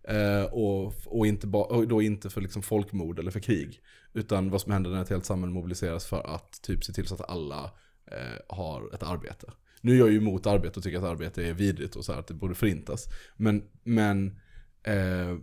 Eh, 0.08 0.44
och, 0.44 0.94
och, 1.06 1.26
inte 1.26 1.46
ba, 1.46 1.64
och 1.64 1.88
då 1.88 2.02
inte 2.02 2.30
för 2.30 2.40
liksom 2.40 2.62
folkmord 2.62 3.18
eller 3.18 3.30
för 3.30 3.40
krig. 3.40 3.80
Utan 4.12 4.50
vad 4.50 4.60
som 4.60 4.72
händer 4.72 4.90
när 4.90 5.02
ett 5.02 5.08
helt 5.08 5.24
samhälle 5.24 5.52
mobiliseras 5.52 6.06
för 6.06 6.34
att 6.34 6.62
typ 6.62 6.84
se 6.84 6.92
till 6.92 7.06
så 7.06 7.14
att 7.14 7.30
alla 7.30 7.70
eh, 8.06 8.56
har 8.56 8.94
ett 8.94 9.02
arbete. 9.02 9.52
Nu 9.80 9.92
är 9.94 9.98
jag 9.98 10.10
ju 10.10 10.16
emot 10.16 10.46
arbete 10.46 10.78
och 10.78 10.82
tycker 10.82 10.98
att 10.98 11.04
arbete 11.04 11.46
är 11.46 11.52
vidrigt 11.52 11.96
och 11.96 12.04
så 12.04 12.12
här, 12.12 12.20
att 12.20 12.26
det 12.26 12.34
borde 12.34 12.54
förintas. 12.54 13.08
Men, 13.36 13.62
men 13.82 14.26
eh, 14.82 15.36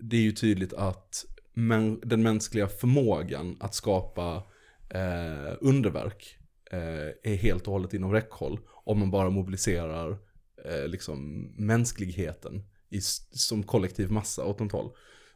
det 0.00 0.16
är 0.16 0.20
ju 0.20 0.32
tydligt 0.32 0.72
att 0.72 1.24
men, 1.54 2.00
den 2.04 2.22
mänskliga 2.22 2.68
förmågan 2.68 3.56
att 3.60 3.74
skapa 3.74 4.42
eh, 4.90 5.56
underverk 5.60 6.38
eh, 6.70 7.32
är 7.32 7.36
helt 7.36 7.66
och 7.66 7.72
hållet 7.72 7.94
inom 7.94 8.12
räckhåll. 8.12 8.60
Om 8.84 8.98
man 8.98 9.10
bara 9.10 9.30
mobiliserar 9.30 10.18
eh, 10.64 10.88
liksom 10.88 11.40
mänskligheten 11.56 12.62
i, 12.90 13.00
som 13.30 13.62
kollektiv 13.62 14.10
massa 14.10 14.44
åt 14.44 14.58
något 14.58 14.72
håll. 14.72 14.90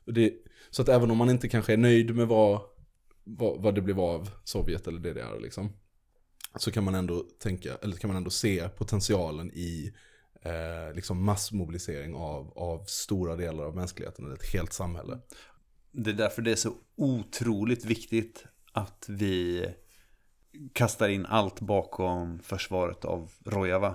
Och 0.07 0.12
det, 0.12 0.32
så 0.70 0.82
att 0.82 0.88
även 0.88 1.11
om 1.11 1.18
man 1.18 1.30
inte 1.30 1.48
kanske 1.48 1.72
är 1.72 1.76
nöjd 1.76 2.14
med 2.14 2.28
vad, 2.28 2.61
vad, 3.24 3.62
vad 3.62 3.74
det 3.74 3.80
blev 3.80 4.00
av 4.00 4.30
Sovjet 4.44 4.86
eller 4.86 5.00
DDR 5.00 5.40
liksom. 5.40 5.72
Så 6.57 6.70
kan 6.70 6.84
man 6.84 6.94
ändå 6.94 7.24
tänka, 7.38 7.76
eller 7.82 7.96
kan 7.96 8.09
man 8.09 8.16
ändå 8.16 8.30
se 8.30 8.68
potentialen 8.68 9.50
i 9.50 9.92
eh, 10.42 10.94
liksom 10.94 11.24
massmobilisering 11.24 12.14
av, 12.14 12.59
av 12.59 12.84
stora 12.84 13.36
delar 13.36 13.64
av 13.64 13.76
mänskligheten, 13.76 14.24
eller 14.24 14.34
ett 14.34 14.53
helt 14.53 14.72
samhälle. 14.72 15.18
det 15.92 16.11
är 16.11 16.14
därför 16.14 16.42
det 16.42 16.53
är 16.53 16.57
så 16.57 16.74
otroligt 16.96 17.84
viktigt 17.84 18.44
att 18.72 19.05
vi 19.09 19.66
kastar 20.72 21.09
in 21.09 21.26
allt 21.26 21.61
bakom 21.61 22.38
försvaret 22.38 23.05
av 23.05 23.32
Rojava. 23.44 23.94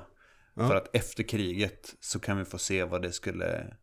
Ja. 0.57 0.67
För 0.67 0.75
att 0.75 0.95
efter 0.95 1.23
kriget 1.23 1.95
så 1.99 2.19
kan 2.19 2.37
vi 2.37 2.45
få 2.45 2.57
se 2.57 2.83
vad 2.83 3.01
det 3.01 3.11
skulle 3.11 3.73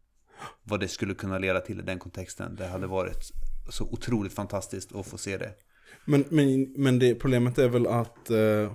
vad 0.62 0.80
det 0.80 0.88
skulle 0.88 1.14
kunna 1.14 1.38
leda 1.38 1.60
till 1.60 1.78
i 1.78 1.82
den 1.82 1.98
kontexten. 1.98 2.56
Det 2.56 2.66
hade 2.66 2.86
varit 2.86 3.32
så 3.70 3.84
otroligt 3.84 4.32
fantastiskt 4.32 4.94
att 4.94 5.06
få 5.06 5.18
se 5.18 5.36
det. 5.36 5.54
Men, 6.04 6.24
men, 6.28 6.72
men 6.76 6.98
det, 6.98 7.14
problemet 7.14 7.58
är 7.58 7.68
väl 7.68 7.86
att, 7.86 8.30
eh, 8.30 8.72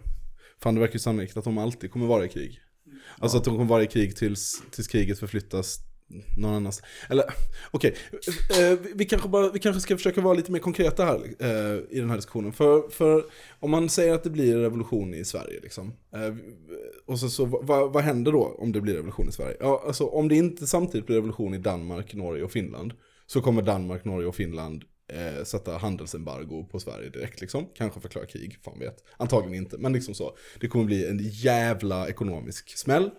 fan 0.61 0.75
det 0.75 0.79
verkar 0.79 0.93
ju 0.93 0.99
sannolikt 0.99 1.37
att 1.37 1.43
de 1.43 1.57
alltid 1.57 1.91
kommer 1.91 2.05
vara 2.05 2.25
i 2.25 2.29
krig. 2.29 2.61
Alltså 3.17 3.37
att 3.37 3.43
de 3.43 3.53
kommer 3.53 3.69
vara 3.69 3.83
i 3.83 3.87
krig 3.87 4.15
tills, 4.15 4.61
tills 4.71 4.87
kriget 4.87 5.19
förflyttas 5.19 5.79
någon 6.37 6.53
annanstans. 6.53 6.89
Eller 7.09 7.25
okej, 7.71 7.95
eh, 8.49 8.59
eh, 8.59 8.79
vi, 8.79 8.91
vi, 8.95 9.05
kanske 9.05 9.29
bara, 9.29 9.51
vi 9.51 9.59
kanske 9.59 9.81
ska 9.81 9.97
försöka 9.97 10.21
vara 10.21 10.33
lite 10.33 10.51
mer 10.51 10.59
konkreta 10.59 11.05
här 11.05 11.21
eh, 11.39 11.79
i 11.89 11.99
den 11.99 12.09
här 12.09 12.15
diskussionen. 12.15 12.53
För, 12.53 12.89
för 12.89 13.25
om 13.59 13.71
man 13.71 13.89
säger 13.89 14.13
att 14.13 14.23
det 14.23 14.29
blir 14.29 14.57
revolution 14.57 15.13
i 15.13 15.25
Sverige, 15.25 15.59
liksom, 15.61 15.93
eh, 16.13 16.35
och 17.05 17.19
så, 17.19 17.29
så 17.29 17.45
vad, 17.45 17.93
vad 17.93 18.03
händer 18.03 18.31
då 18.31 18.55
om 18.57 18.71
det 18.71 18.81
blir 18.81 18.93
revolution 18.93 19.29
i 19.29 19.31
Sverige? 19.31 19.57
Ja, 19.59 19.83
alltså 19.87 20.05
om 20.05 20.27
det 20.27 20.35
inte 20.35 20.67
samtidigt 20.67 21.05
blir 21.05 21.15
revolution 21.15 21.53
i 21.53 21.57
Danmark, 21.57 22.13
Norge 22.13 22.43
och 22.43 22.51
Finland, 22.51 22.93
så 23.27 23.41
kommer 23.41 23.61
Danmark, 23.61 24.05
Norge 24.05 24.27
och 24.27 24.35
Finland 24.35 24.83
eh, 25.13 25.43
sätta 25.43 25.77
handelsembargo 25.77 26.63
på 26.71 26.79
Sverige 26.79 27.09
direkt 27.09 27.41
liksom. 27.41 27.67
Kanske 27.75 27.99
förklara 27.99 28.25
krig, 28.25 28.57
fan 28.63 28.79
vet. 28.79 29.03
Antagligen 29.17 29.63
inte, 29.63 29.77
men 29.77 29.93
liksom 29.93 30.13
så. 30.13 30.37
Det 30.59 30.67
kommer 30.67 30.85
bli 30.85 31.05
en 31.05 31.19
jävla 31.21 32.09
ekonomisk 32.09 32.77
smäll. 32.77 33.09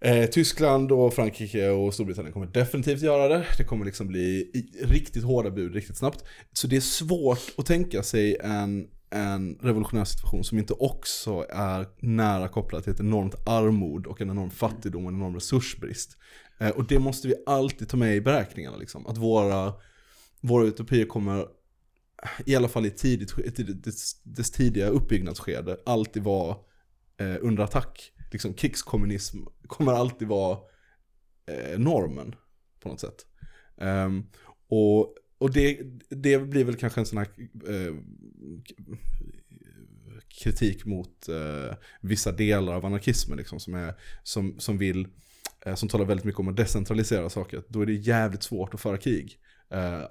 Eh, 0.00 0.26
Tyskland 0.26 0.92
och 0.92 1.14
Frankrike 1.14 1.68
och 1.68 1.94
Storbritannien 1.94 2.32
kommer 2.32 2.46
definitivt 2.46 3.02
göra 3.02 3.28
det. 3.28 3.46
Det 3.58 3.64
kommer 3.64 3.84
liksom 3.84 4.08
bli 4.08 4.50
riktigt 4.82 5.24
hårda 5.24 5.50
bud 5.50 5.74
riktigt 5.74 5.96
snabbt. 5.96 6.24
Så 6.52 6.66
det 6.66 6.76
är 6.76 6.80
svårt 6.80 7.54
att 7.56 7.66
tänka 7.66 8.02
sig 8.02 8.36
en, 8.40 8.86
en 9.10 9.54
revolutionär 9.54 10.04
situation 10.04 10.44
som 10.44 10.58
inte 10.58 10.72
också 10.72 11.46
är 11.50 11.86
nära 12.00 12.48
kopplad 12.48 12.82
till 12.82 12.92
ett 12.92 13.00
enormt 13.00 13.48
armod 13.48 14.06
och 14.06 14.20
en 14.20 14.30
enorm 14.30 14.50
fattigdom 14.50 15.04
och 15.04 15.10
en 15.10 15.16
enorm 15.16 15.34
resursbrist. 15.34 16.16
Eh, 16.58 16.68
och 16.70 16.86
det 16.86 16.98
måste 16.98 17.28
vi 17.28 17.34
alltid 17.46 17.88
ta 17.88 17.96
med 17.96 18.16
i 18.16 18.20
beräkningarna 18.20 18.76
liksom. 18.76 19.06
Att 19.06 19.18
våra, 19.18 19.72
våra 20.40 20.64
utopier 20.66 21.06
kommer 21.06 21.46
i 22.46 22.56
alla 22.56 22.68
fall 22.68 22.84
i 22.84 22.88
ett 22.88 22.96
tidigt, 22.96 23.56
tidigt 23.56 23.84
dess, 23.84 24.22
dess 24.22 24.50
tidiga 24.50 24.88
uppbyggnadsskede 24.88 25.76
alltid 25.86 26.22
vara 26.22 26.56
eh, 27.20 27.36
under 27.40 27.62
attack. 27.62 28.12
Liksom 28.30 28.54
krigskommunism 28.54 29.38
kommer 29.66 29.92
alltid 29.92 30.28
vara 30.28 30.58
eh, 31.46 31.78
normen 31.78 32.34
på 32.80 32.88
något 32.88 33.00
sätt. 33.00 33.26
Um, 33.76 34.26
och 34.68 35.16
och 35.40 35.52
det, 35.52 35.80
det 36.08 36.38
blir 36.38 36.64
väl 36.64 36.76
kanske 36.76 37.00
en 37.00 37.06
sån 37.06 37.18
här 37.18 37.28
eh, 37.68 37.94
kritik 40.28 40.84
mot 40.84 41.28
eh, 41.28 41.76
vissa 42.00 42.32
delar 42.32 42.74
av 42.74 42.86
anarkismen 42.86 43.38
liksom, 43.38 43.60
som, 43.60 43.74
är, 43.74 43.94
som, 44.22 44.60
som 44.60 44.78
vill 44.78 45.08
eh, 45.66 45.74
som 45.74 45.88
talar 45.88 46.04
väldigt 46.04 46.24
mycket 46.24 46.40
om 46.40 46.48
att 46.48 46.56
decentralisera 46.56 47.30
saker, 47.30 47.62
då 47.68 47.82
är 47.82 47.86
det 47.86 47.92
jävligt 47.92 48.42
svårt 48.42 48.74
att 48.74 48.80
föra 48.80 48.96
krig. 48.96 49.38
Eh, 49.70 50.02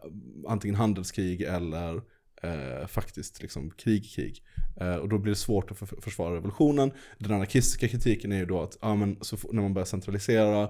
antingen 0.48 0.76
handelskrig 0.76 1.42
eller 1.42 2.02
eh, 2.42 2.88
faktiskt 2.88 3.42
liksom 3.42 3.72
krig-krig. 3.72 4.44
Eh, 4.82 4.96
och 4.96 5.10
då 5.10 5.18
blir 5.18 5.32
det 5.32 5.36
svårt 5.36 5.72
att 5.72 5.78
för, 5.78 5.86
försvara 5.86 6.36
revolutionen. 6.36 6.92
Den 7.18 7.34
anarkistiska 7.34 7.88
kritiken 7.88 8.32
är 8.32 8.38
ju 8.38 8.46
då 8.46 8.62
att 8.62 8.78
ja, 8.82 8.96
men 8.96 9.18
så, 9.22 9.38
när 9.52 9.62
man 9.62 9.74
börjar 9.74 9.86
centralisera 9.86 10.70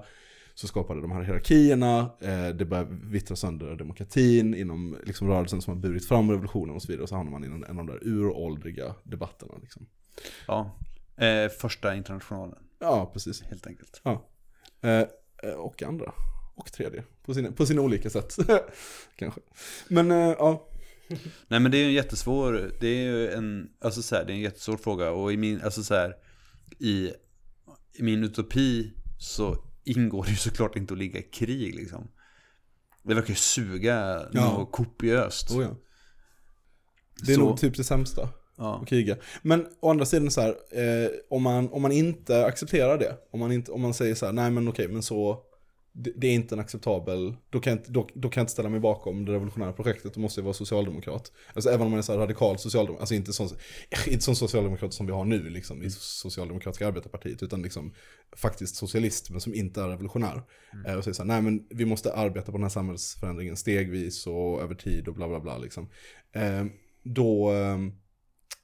så 0.54 0.66
skapar 0.66 0.94
det 0.94 1.00
de 1.00 1.12
här 1.12 1.22
hierarkierna, 1.22 2.10
eh, 2.20 2.48
det 2.48 2.64
börjar 2.64 2.84
vittra 2.90 3.36
sönder 3.36 3.76
demokratin 3.76 4.54
inom 4.54 4.96
liksom, 5.04 5.28
rörelsen 5.28 5.62
som 5.62 5.74
har 5.74 5.80
burit 5.80 6.08
fram 6.08 6.30
revolutionen 6.30 6.74
och 6.74 6.82
så 6.82 6.88
vidare. 6.88 7.02
Och 7.02 7.08
så 7.08 7.16
hamnar 7.16 7.32
man 7.32 7.44
i 7.44 7.46
en, 7.46 7.64
en 7.64 7.78
av 7.78 7.86
de 7.86 7.86
där 7.86 8.00
uråldriga 8.02 8.94
debatterna. 9.02 9.54
Liksom. 9.62 9.86
Ja. 10.46 10.76
Eh, 11.16 11.48
första 11.48 11.94
internationalen, 11.94 12.58
Ja, 12.78 13.10
precis. 13.12 13.42
helt 13.42 13.66
enkelt. 13.66 14.00
Ja. 14.04 14.28
Eh, 14.80 15.04
eh, 15.42 15.54
och 15.56 15.82
andra. 15.82 16.12
Och 16.54 16.72
tredje. 16.72 17.04
På 17.24 17.34
sina, 17.34 17.52
på 17.52 17.66
sina 17.66 17.82
olika 17.82 18.10
sätt. 18.10 18.36
Kanske. 19.16 19.40
Men 19.88 20.10
ja. 20.10 20.69
Nej 21.48 21.60
men 21.60 21.70
det 21.70 21.76
är 21.78 21.80
ju 21.80 21.86
en 21.86 21.92
jättesvår, 21.92 22.70
det 22.80 22.86
är 22.88 23.02
ju 23.02 23.30
en, 23.30 23.68
alltså 23.80 24.02
så 24.02 24.16
här, 24.16 24.24
det 24.24 24.32
är 24.32 24.34
en 24.34 24.40
jättesvår 24.40 24.76
fråga 24.76 25.10
och 25.10 25.32
i 25.32 25.36
min, 25.36 25.60
alltså 25.62 25.82
så 25.82 25.94
här, 25.94 26.14
i, 26.78 27.10
i 27.98 28.02
min 28.02 28.24
utopi 28.24 28.92
så 29.18 29.56
ingår 29.84 30.24
det 30.24 30.30
ju 30.30 30.36
såklart 30.36 30.76
inte 30.76 30.94
att 30.94 30.98
ligga 30.98 31.18
i 31.20 31.22
krig 31.22 31.74
liksom. 31.74 32.10
Det 33.02 33.14
verkar 33.14 33.28
ju 33.28 33.34
suga 33.34 34.26
Ja. 34.32 34.52
något 34.58 34.72
kopiöst. 34.72 35.50
Oh, 35.50 35.62
ja. 35.62 35.76
Det 37.26 37.32
är 37.32 37.36
Så- 37.36 37.40
nog 37.40 37.60
typ 37.60 37.76
det 37.76 37.84
sämsta. 37.84 38.28
Ja. 38.56 38.78
att 38.82 38.88
kriga. 38.88 39.16
Men 39.42 39.66
å 39.80 39.90
andra 39.90 40.04
sidan 40.04 40.30
så 40.30 40.40
här, 40.40 40.48
eh, 40.72 41.10
om, 41.30 41.42
man, 41.42 41.68
om 41.68 41.82
man 41.82 41.92
inte 41.92 42.44
accepterar 42.46 42.98
det, 42.98 43.16
om 43.32 43.40
man, 43.40 43.52
inte, 43.52 43.72
om 43.72 43.80
man 43.80 43.94
säger 43.94 44.14
så 44.14 44.26
här, 44.26 44.32
nej 44.32 44.50
men 44.50 44.68
okej, 44.68 44.88
men 44.88 45.02
så, 45.02 45.38
det, 45.92 46.26
är 46.26 46.34
inte 46.34 46.54
en 46.54 46.58
acceptabel, 46.60 47.34
då 47.50 47.60
kan, 47.60 47.70
jag 47.70 47.80
inte, 47.80 47.92
då, 47.92 48.08
då 48.14 48.28
kan 48.28 48.40
inte 48.40 48.52
ställa 48.52 48.68
mig 48.68 48.80
bakom 48.80 49.24
det 49.24 49.32
revolutionära 49.32 49.72
projektet, 49.72 50.14
då 50.14 50.20
måste 50.20 50.40
jag 50.40 50.44
vara 50.44 50.54
socialdemokrat. 50.54 51.32
Alltså 51.54 51.70
även 51.70 51.86
om 51.86 51.90
man 51.90 51.98
är 51.98 52.02
så 52.02 52.18
radikal 52.18 52.58
socialdemokrat, 52.58 53.00
alltså 53.00 53.14
inte 53.14 53.32
sån, 53.32 53.48
inte 54.06 54.24
sån 54.24 54.36
socialdemokrat 54.36 54.94
som 54.94 55.06
vi 55.06 55.12
har 55.12 55.24
nu 55.24 55.50
liksom 55.50 55.82
i 55.82 55.90
Socialdemokratiska 55.90 56.88
arbetarpartiet, 56.88 57.42
utan 57.42 57.62
liksom 57.62 57.94
faktiskt 58.36 58.76
socialist, 58.76 59.30
men 59.30 59.40
som 59.40 59.54
inte 59.54 59.82
är 59.82 59.88
revolutionär. 59.88 60.42
Eh, 60.86 60.94
och 60.94 61.04
säger 61.04 61.14
så 61.14 61.22
här, 61.22 61.28
nej 61.28 61.42
men 61.42 61.66
vi 61.70 61.84
måste 61.84 62.12
arbeta 62.12 62.46
på 62.46 62.58
den 62.58 62.62
här 62.62 62.70
samhällsförändringen 62.70 63.56
stegvis 63.56 64.26
och 64.26 64.62
över 64.62 64.74
tid 64.74 65.08
och 65.08 65.14
bla 65.14 65.28
bla 65.28 65.40
bla 65.40 65.58
liksom. 65.58 65.88
Eh, 66.32 66.64
då, 67.02 67.50
ehm, 67.50 67.92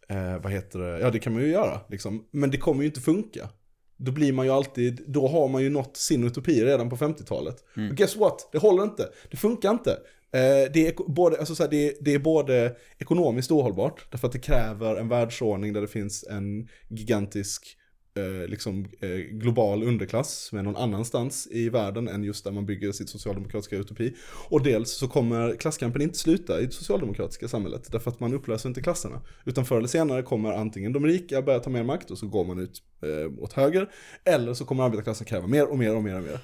eh, 0.09 0.39
vad 0.43 0.53
heter 0.53 0.79
det, 0.79 1.01
ja 1.01 1.11
det 1.11 1.18
kan 1.18 1.33
man 1.33 1.43
ju 1.43 1.49
göra 1.49 1.81
liksom. 1.89 2.27
Men 2.31 2.51
det 2.51 2.59
kommer 2.59 2.83
ju 2.83 2.87
inte 2.87 3.01
funka. 3.01 3.49
Då 3.97 4.12
blir 4.12 4.32
man 4.32 4.47
ju 4.47 4.53
alltid, 4.53 5.03
då 5.07 5.28
har 5.28 5.49
man 5.49 5.62
ju 5.62 5.70
nått 5.70 5.97
sin 5.97 6.24
utopi 6.24 6.64
redan 6.64 6.90
på 6.90 6.97
50-talet. 6.97 7.64
Och 7.90 7.97
guess 7.97 8.16
what? 8.16 8.49
Det 8.53 8.59
håller 8.59 8.82
inte. 8.82 9.09
Det 9.30 9.36
funkar 9.36 9.70
inte. 9.70 9.90
Eh, 10.32 10.72
det, 10.72 10.86
är, 10.88 11.11
både, 11.12 11.38
alltså 11.38 11.55
så 11.55 11.62
här, 11.62 11.70
det, 11.70 11.88
är- 11.88 11.94
det 12.01 12.14
är 12.14 12.18
både 12.18 12.76
ekonomiskt 12.99 13.51
ohållbart, 13.51 14.07
därför 14.11 14.26
att 14.26 14.32
det 14.32 14.38
kräver 14.38 14.97
en 14.97 15.09
världsordning 15.09 15.72
där 15.72 15.80
det 15.80 15.86
finns 15.88 16.24
en 16.30 16.68
gigantisk 16.88 17.76
eh, 18.17 18.49
liksom, 18.49 18.87
eh, 19.01 19.09
global 19.11 19.83
underklass 19.83 20.47
som 20.49 20.59
är 20.59 20.62
någon 20.62 20.77
annanstans 20.77 21.49
i 21.51 21.69
världen 21.69 22.09
än 22.09 22.25
just 22.25 22.45
där 22.45 22.51
man 22.51 22.67
bygger 22.67 22.93
sitt 22.93 23.09
socialdemokratiska 23.09 23.77
utopi. 23.77 24.14
Och 24.49 24.62
dels 24.62 24.91
så 24.91 25.09
kommer 25.09 25.57
klasskampen 25.57 26.03
inte 26.03 26.19
sluta 26.19 26.61
i 26.61 26.67
det 26.67 26.73
socialdemokratiska 26.73 27.49
samhället 27.49 27.89
därför 27.93 28.11
att 28.11 28.21
man 28.21 28.35
upplöser 28.35 28.69
inte 28.69 28.83
klasserna. 28.83 29.21
Utan 29.45 29.64
förr 29.64 29.79
eller 29.79 29.89
senare 29.89 30.23
kommer 30.23 30.53
antingen 30.53 30.93
de 30.93 31.07
rika 31.07 31.43
börja 31.43 31.61
ta 31.61 31.71
mer 31.71 31.83
makt 31.83 32.11
och 32.11 32.19
så 32.19 32.27
går 32.27 32.45
man 32.45 32.59
ut 32.59 32.83
eh, 33.03 33.43
åt 33.43 33.53
höger 33.53 33.89
eller 34.25 34.55
så 34.55 34.64
kommer 34.64 34.85
arbetarklassen 34.85 35.27
kräva 35.27 35.47
mer 35.47 35.71
och 35.71 35.79
mer 35.79 35.97
och 35.97 36.03
mer 36.03 36.17
och 36.17 36.23
mer. 36.23 36.39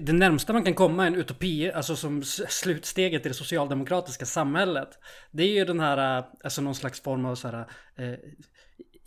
Det 0.00 0.12
närmsta 0.12 0.52
man 0.52 0.64
kan 0.64 0.74
komma 0.74 1.06
en 1.06 1.14
utopi, 1.14 1.72
alltså 1.72 1.96
som 1.96 2.22
slutsteget 2.22 3.26
i 3.26 3.28
det 3.28 3.34
socialdemokratiska 3.34 4.26
samhället. 4.26 4.88
Det 5.30 5.42
är 5.42 5.54
ju 5.54 5.64
den 5.64 5.80
här, 5.80 6.18
eh, 6.18 6.24
alltså 6.44 6.62
någon 6.62 6.74
slags 6.74 7.00
form 7.00 7.24
av 7.24 7.34
så 7.34 7.48
här, 7.48 7.66
eh, 7.96 8.14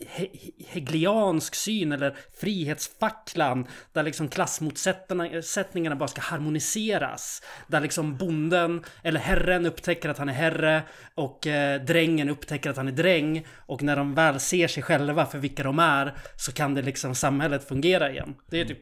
he- 0.00 0.52
hegeliansk 0.68 1.54
syn 1.54 1.92
eller 1.92 2.16
frihetsfacklan 2.40 3.66
där 3.92 4.02
liksom 4.02 4.28
klassmotsättningarna 4.28 5.96
bara 5.96 6.08
ska 6.08 6.20
harmoniseras. 6.20 7.42
Där 7.68 7.80
liksom 7.80 8.16
bonden 8.16 8.84
eller 9.02 9.20
herren 9.20 9.66
upptäcker 9.66 10.08
att 10.08 10.18
han 10.18 10.28
är 10.28 10.32
herre 10.32 10.82
och 11.14 11.46
eh, 11.46 11.82
drängen 11.84 12.28
upptäcker 12.28 12.70
att 12.70 12.76
han 12.76 12.88
är 12.88 12.92
dräng 12.92 13.46
och 13.66 13.82
när 13.82 13.96
de 13.96 14.14
väl 14.14 14.40
ser 14.40 14.68
sig 14.68 14.82
själva 14.82 15.26
för 15.26 15.38
vilka 15.38 15.62
de 15.62 15.78
är 15.78 16.14
så 16.36 16.52
kan 16.52 16.74
det 16.74 16.82
liksom 16.82 17.14
samhället 17.14 17.68
fungera 17.68 18.10
igen. 18.10 18.34
Det 18.50 18.60
är 18.60 18.64
typ 18.64 18.78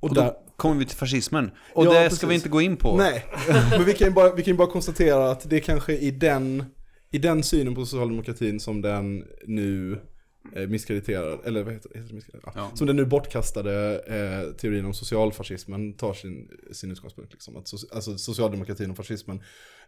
Och 0.00 0.08
Och 0.08 0.14
där, 0.14 0.24
då 0.24 0.36
kommer 0.56 0.76
vi 0.76 0.84
till 0.84 0.96
fascismen. 0.96 1.50
Och 1.74 1.86
Ja, 1.86 1.90
det 1.90 1.96
precis. 2.02 2.18
ska 2.18 2.26
vi 2.26 2.34
inte 2.34 2.48
gå 2.48 2.60
in 2.60 2.76
på. 2.76 2.96
Nej, 2.96 3.24
men 3.70 3.84
vi 3.84 3.92
kan 3.94 4.08
ju 4.08 4.14
bara, 4.14 4.34
vi 4.34 4.42
kan 4.42 4.52
ju 4.54 4.58
bara 4.58 4.70
konstatera 4.70 5.30
att 5.30 5.50
det 5.50 5.56
är 5.56 5.60
kanske 5.60 5.92
i 5.92 6.10
den, 6.10 6.64
i 7.10 7.18
den 7.18 7.42
synen 7.42 7.74
på 7.74 7.84
socialdemokratin 7.86 8.60
som 8.60 8.82
den 8.82 9.24
nu 9.46 10.00
eh, 10.52 10.68
misskrediterar, 10.68 11.40
eller 11.44 11.62
vad 11.62 11.72
heter, 11.72 11.90
heter 11.94 12.08
det? 12.08 12.14
Misskrediterar? 12.14 12.52
Ja. 12.56 12.68
Ja. 12.70 12.76
Som 12.76 12.86
den 12.86 12.96
nu 12.96 13.04
bortkastade 13.04 14.00
eh, 14.06 14.56
teorin 14.56 14.84
om 14.84 14.94
socialfascismen 14.94 15.92
tar 15.92 16.14
sin, 16.14 16.48
sin 16.72 16.90
utgångspunkt. 16.90 17.32
Liksom. 17.32 17.56
Att 17.56 17.68
so, 17.68 17.76
alltså, 17.92 18.18
socialdemokratin 18.18 18.90
och 18.90 18.96
fascismen 18.96 19.42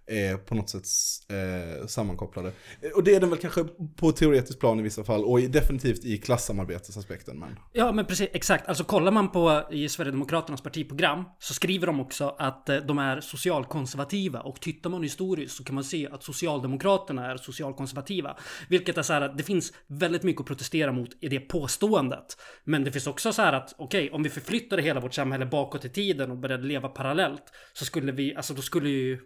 är 0.08 0.36
på 0.36 0.54
något 0.54 0.70
sätt 0.70 0.84
eh, 1.28 1.86
sammankopplade. 1.86 2.52
Och 2.94 3.04
det 3.04 3.14
är 3.14 3.20
den 3.20 3.30
väl 3.30 3.38
kanske 3.38 3.64
på 3.96 4.12
teoretiskt 4.12 4.60
plan 4.60 4.80
i 4.80 4.82
vissa 4.82 5.04
fall 5.04 5.24
och 5.24 5.40
definitivt 5.40 6.04
i 6.04 6.18
klassamarbetesaspekten. 6.18 7.38
Men... 7.38 7.56
Ja 7.72 7.92
men 7.92 8.04
precis, 8.04 8.28
exakt. 8.32 8.68
Alltså 8.68 8.84
kollar 8.84 9.12
man 9.12 9.30
på 9.30 9.68
i 9.70 9.88
Sverigedemokraternas 9.88 10.62
partiprogram 10.62 11.24
så 11.38 11.54
skriver 11.54 11.86
de 11.86 12.00
också 12.00 12.36
att 12.38 12.68
eh, 12.68 12.76
de 12.76 12.98
är 12.98 13.20
socialkonservativa 13.20 14.40
och 14.40 14.60
tittar 14.60 14.90
man 14.90 15.02
historiskt 15.02 15.56
så 15.56 15.64
kan 15.64 15.74
man 15.74 15.84
se 15.84 16.08
att 16.12 16.22
Socialdemokraterna 16.22 17.32
är 17.32 17.36
socialkonservativa. 17.36 18.36
Vilket 18.68 18.98
är 18.98 19.02
så 19.02 19.12
här 19.12 19.20
att 19.20 19.38
det 19.38 19.44
finns 19.44 19.72
väldigt 19.86 20.22
mycket 20.22 20.40
att 20.40 20.46
protestera 20.46 20.92
mot 20.92 21.08
i 21.20 21.28
det 21.28 21.40
påståendet. 21.40 22.36
Men 22.64 22.84
det 22.84 22.92
finns 22.92 23.06
också 23.06 23.32
så 23.32 23.42
här 23.42 23.52
att 23.52 23.74
okej, 23.78 24.10
om 24.10 24.22
vi 24.22 24.30
förflyttade 24.30 24.82
hela 24.82 25.00
vårt 25.00 25.14
samhälle 25.14 25.46
bakåt 25.46 25.84
i 25.84 25.88
tiden 25.88 26.30
och 26.30 26.36
började 26.36 26.66
leva 26.66 26.88
parallellt 26.88 27.42
så 27.72 27.84
skulle 27.84 28.12
vi, 28.12 28.34
alltså 28.34 28.54
då 28.54 28.62
skulle 28.62 28.88
ju 28.88 29.18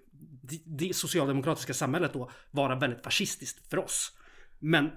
det, 0.64 0.96
socialdemokratiska 0.96 1.74
samhället 1.74 2.12
då 2.12 2.30
vara 2.50 2.74
väldigt 2.78 3.04
fascistiskt 3.04 3.70
för 3.70 3.78
oss. 3.78 4.12
Men 4.58 4.90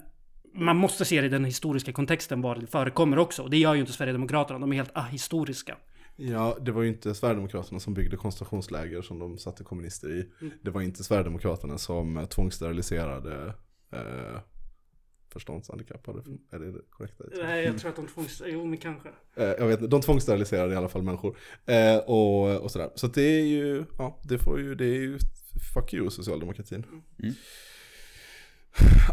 man 0.54 0.76
måste 0.76 1.04
se 1.04 1.20
det 1.20 1.26
i 1.26 1.30
den 1.30 1.44
historiska 1.44 1.92
kontexten 1.92 2.40
var 2.40 2.56
det 2.56 2.66
förekommer 2.66 3.18
också. 3.18 3.42
Och 3.42 3.50
det 3.50 3.56
gör 3.56 3.74
ju 3.74 3.80
inte 3.80 3.92
Sverigedemokraterna, 3.92 4.58
de 4.58 4.72
är 4.72 4.76
helt 4.76 4.96
ahistoriska. 4.96 5.76
Ja, 6.16 6.56
det 6.60 6.72
var 6.72 6.82
ju 6.82 6.88
inte 6.88 7.14
Sverigedemokraterna 7.14 7.80
som 7.80 7.94
byggde 7.94 8.16
koncentrationsläger 8.16 9.02
som 9.02 9.18
de 9.18 9.38
satte 9.38 9.64
kommunister 9.64 10.10
i. 10.10 10.30
Det 10.62 10.70
var 10.70 10.80
inte 10.80 11.04
Sverigedemokraterna 11.04 11.78
som 11.78 12.26
tvångssteriliserade 12.30 13.54
eh, 13.92 14.40
förståndshandikappade. 15.36 16.22
Är 16.50 16.58
det 16.58 16.72
det 16.72 16.80
korrekta? 16.90 17.24
Nej, 17.42 17.64
jag 17.64 17.78
tror 17.78 17.90
att 17.90 17.96
de 17.96 18.06
tvångs... 18.06 18.42
Jo, 18.46 18.64
men 18.64 18.78
kanske. 18.78 19.08
Eh, 19.38 19.44
jag 19.44 19.66
vet 19.66 19.80
inte, 19.80 19.90
de 19.90 20.00
tvångssteriliserade 20.00 20.74
i 20.74 20.76
alla 20.76 20.88
fall 20.88 21.02
människor. 21.02 21.36
Eh, 21.66 21.96
och, 21.96 22.60
och 22.60 22.70
sådär. 22.70 22.90
Så 22.94 23.06
det 23.06 23.22
är 23.22 23.44
ju, 23.44 23.84
ja, 23.98 24.20
det 24.22 24.38
får 24.38 24.60
ju, 24.60 24.74
det 24.74 24.84
är 24.84 25.00
ju 25.00 25.18
fuck 25.74 25.94
you 25.94 26.10
socialdemokratin. 26.10 26.84
Mm. 27.22 27.34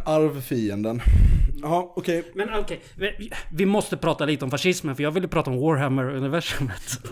Arvfienden. 0.05 1.01
Ja, 1.63 1.93
okej. 1.95 2.23
Men 2.35 2.53
okej, 2.53 2.81
vi, 2.95 3.31
vi 3.51 3.65
måste 3.65 3.97
prata 3.97 4.25
lite 4.25 4.45
om 4.45 4.51
fascismen 4.51 4.95
för 4.95 5.03
jag 5.03 5.11
ville 5.11 5.27
prata 5.27 5.51
om 5.51 5.57
Warhammer-universumet. 5.57 6.99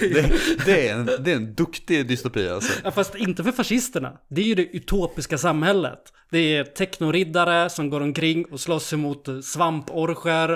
Det, 0.00 0.32
det, 0.66 0.88
är 0.88 0.94
en, 0.94 1.06
det 1.06 1.32
är 1.32 1.36
en 1.36 1.54
duktig 1.54 2.08
dystopi 2.08 2.48
alltså. 2.48 2.72
Ja, 2.84 2.90
fast 2.90 3.14
inte 3.14 3.44
för 3.44 3.52
fascisterna. 3.52 4.12
Det 4.28 4.40
är 4.40 4.44
ju 4.44 4.54
det 4.54 4.76
utopiska 4.76 5.38
samhället. 5.38 6.00
Det 6.30 6.38
är 6.38 6.64
technoriddare 6.64 7.70
som 7.70 7.90
går 7.90 8.00
omkring 8.00 8.44
och 8.44 8.60
slåss 8.60 8.92
emot 8.92 9.28
eh, 9.28 9.40
svamporcher. 9.40 10.50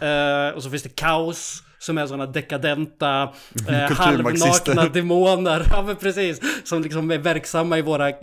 Eh, 0.00 0.54
och 0.54 0.62
så 0.62 0.70
finns 0.70 0.82
det 0.82 0.96
kaos. 0.96 1.62
Som 1.82 1.98
är 1.98 2.06
sådana 2.06 2.26
dekadenta, 2.26 3.22
eh, 3.22 3.88
Kulturmarxister. 3.88 4.74
halvnakna 4.74 4.88
demoner. 5.00 5.66
Ja 5.70 5.82
men 5.82 5.96
precis. 5.96 6.40
Som 6.64 6.82
liksom 6.82 7.10
är 7.10 7.18
verksamma 7.18 7.78
i 7.78 7.82
våra 7.82 8.08
eh, 8.08 8.14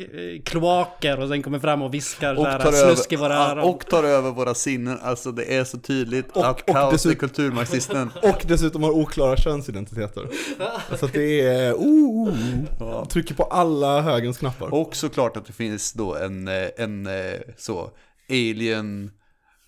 kloaker 0.45 1.20
och 1.20 1.28
sen 1.30 1.43
kommer 1.43 1.60
fram 1.60 1.82
och 1.82 1.93
viskar 1.93 2.36
Och 2.36 2.45
såhär 2.45 2.72
snusk 2.72 3.14
i 3.14 3.16
våra 3.16 3.36
öron. 3.36 3.64
och 3.64 3.86
tar 3.86 4.03
över 4.03 4.32
våra 4.32 4.53
sinnen, 4.53 4.99
alltså 5.03 5.32
det 5.32 5.55
är 5.57 5.64
så 5.64 5.78
tydligt 5.78 6.32
Och- 6.32 6.45
att 6.47 6.62
och 6.62 6.68
kaos 6.76 6.88
är 6.88 6.91
dessutom- 6.91 7.20
kulturmarxisten. 7.20 8.12
Och 8.24 8.41
dessutom 8.47 8.84
har 8.84 8.91
oklara 8.91 9.38
könsidentiteter. 9.38 10.28
Så 10.99 11.05
att 11.05 11.14
det 11.14 11.41
är, 11.41 11.74
oh, 11.74 13.05
trycker 13.07 13.36
på 13.36 13.43
alla 13.43 14.01
högens 14.01 14.38
knappar. 14.38 14.74
Och 14.74 14.95
såklart 14.95 15.38
att 15.38 15.45
det 15.45 15.53
finns 15.53 15.93
då 15.93 16.16
en, 16.16 16.47
eh, 16.47 16.68
en 16.78 17.07
eh, 17.07 17.34
så 17.57 17.91
alien, 18.30 19.12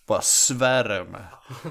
bara 0.08 0.22
svärm, 0.22 1.16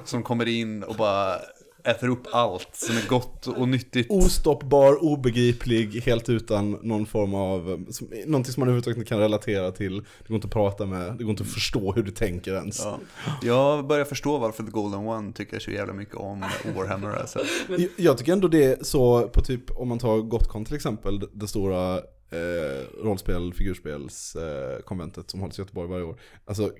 som 0.05 0.23
kommer 0.23 0.49
in 0.49 0.83
och 0.83 0.95
bara 0.95 1.37
äter 1.85 2.09
upp 2.09 2.23
allt 2.33 2.69
som 2.73 2.97
är 2.97 3.09
gott 3.09 3.47
och 3.47 3.69
nyttigt. 3.69 4.07
Ostoppbar, 4.11 5.05
obegriplig, 5.05 6.01
helt 6.01 6.29
utan 6.29 6.71
någon 6.71 7.07
form 7.07 7.35
av, 7.35 7.87
som, 7.91 8.07
någonting 8.27 8.53
som 8.53 8.61
man 8.61 8.69
överhuvudtaget 8.69 8.97
inte 8.97 9.09
kan 9.09 9.19
relatera 9.19 9.73
till. 9.73 9.97
Det 9.99 10.29
går 10.29 10.35
inte 10.35 10.47
att 10.47 10.53
prata 10.53 10.87
med, 10.87 11.17
det 11.19 11.25
går 11.25 11.31
inte 11.31 11.43
att 11.43 11.49
förstå 11.53 11.93
hur 11.93 12.03
du 12.03 12.11
tänker 12.11 12.55
ens. 12.55 12.81
Ja. 12.85 12.99
Jag 13.43 13.87
börjar 13.87 14.05
förstå 14.05 14.39
varför 14.39 14.63
The 14.63 14.71
Golden 14.71 15.01
One 15.07 15.33
tycker 15.33 15.59
så 15.59 15.71
jävla 15.71 15.93
mycket 15.93 16.15
om 16.17 16.45
Warhammer 16.77 17.11
alltså. 17.17 17.39
Jag- 17.69 17.89
Jag 17.97 18.19
tycker 18.19 18.33
ändå 18.33 18.49
det 18.49 18.65
är 18.65 18.85
så 18.85 19.29
på 19.29 19.41
typ, 19.41 19.71
om 19.71 19.89
man 19.89 19.99
tar 19.99 20.19
Gotcon 20.19 20.65
till 20.65 20.75
exempel, 20.77 21.21
det- 21.33 21.49
stora 21.49 21.97
eh, 22.33 23.03
rollspel, 23.05 23.55
figurspels 23.55 24.37
eh, 24.37 25.23
som 25.27 25.41
hålls 25.41 25.59
i 25.59 25.63
Göteborg 25.63 25.89
varje 25.89 26.05
år. 26.05 26.21
Alltså, 26.45 26.71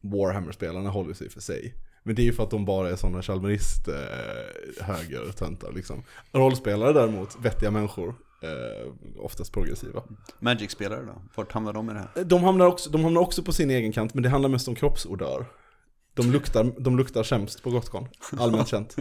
Warhammer-spelarna 0.00 0.90
håller 0.90 1.14
sig 1.14 1.30
för 1.30 1.40
sig. 1.40 1.74
Men 2.06 2.14
det 2.14 2.22
är 2.22 2.24
ju 2.24 2.32
för 2.32 2.42
att 2.42 2.50
de 2.50 2.64
bara 2.64 2.90
är 2.90 2.96
sådana 2.96 3.22
Chalmerist 3.22 3.88
eh, 3.88 3.94
högertöntar 4.80 5.72
liksom. 5.72 6.02
Rollspelare 6.32 6.92
däremot, 6.92 7.36
vettiga 7.42 7.70
människor, 7.70 8.14
eh, 8.42 8.92
oftast 9.18 9.52
progressiva. 9.52 10.02
Magic-spelare 10.38 11.04
då? 11.04 11.22
Vart 11.34 11.52
hamnar 11.52 11.72
de 11.72 11.90
i 11.90 11.92
det 11.92 11.98
här? 11.98 12.24
De 12.24 12.44
hamnar, 12.44 12.66
också, 12.66 12.90
de 12.90 13.04
hamnar 13.04 13.20
också 13.20 13.42
på 13.42 13.52
sin 13.52 13.70
egen 13.70 13.92
kant, 13.92 14.14
men 14.14 14.22
det 14.22 14.28
handlar 14.28 14.48
mest 14.48 14.68
om 14.68 14.74
kroppsodör. 14.74 15.46
De 16.14 16.32
luktar, 16.32 16.72
de 16.78 16.96
luktar 16.96 17.22
sämst 17.22 17.62
på 17.62 17.70
Gotcon, 17.70 18.08
allmänt 18.38 18.68
känt. 18.68 18.96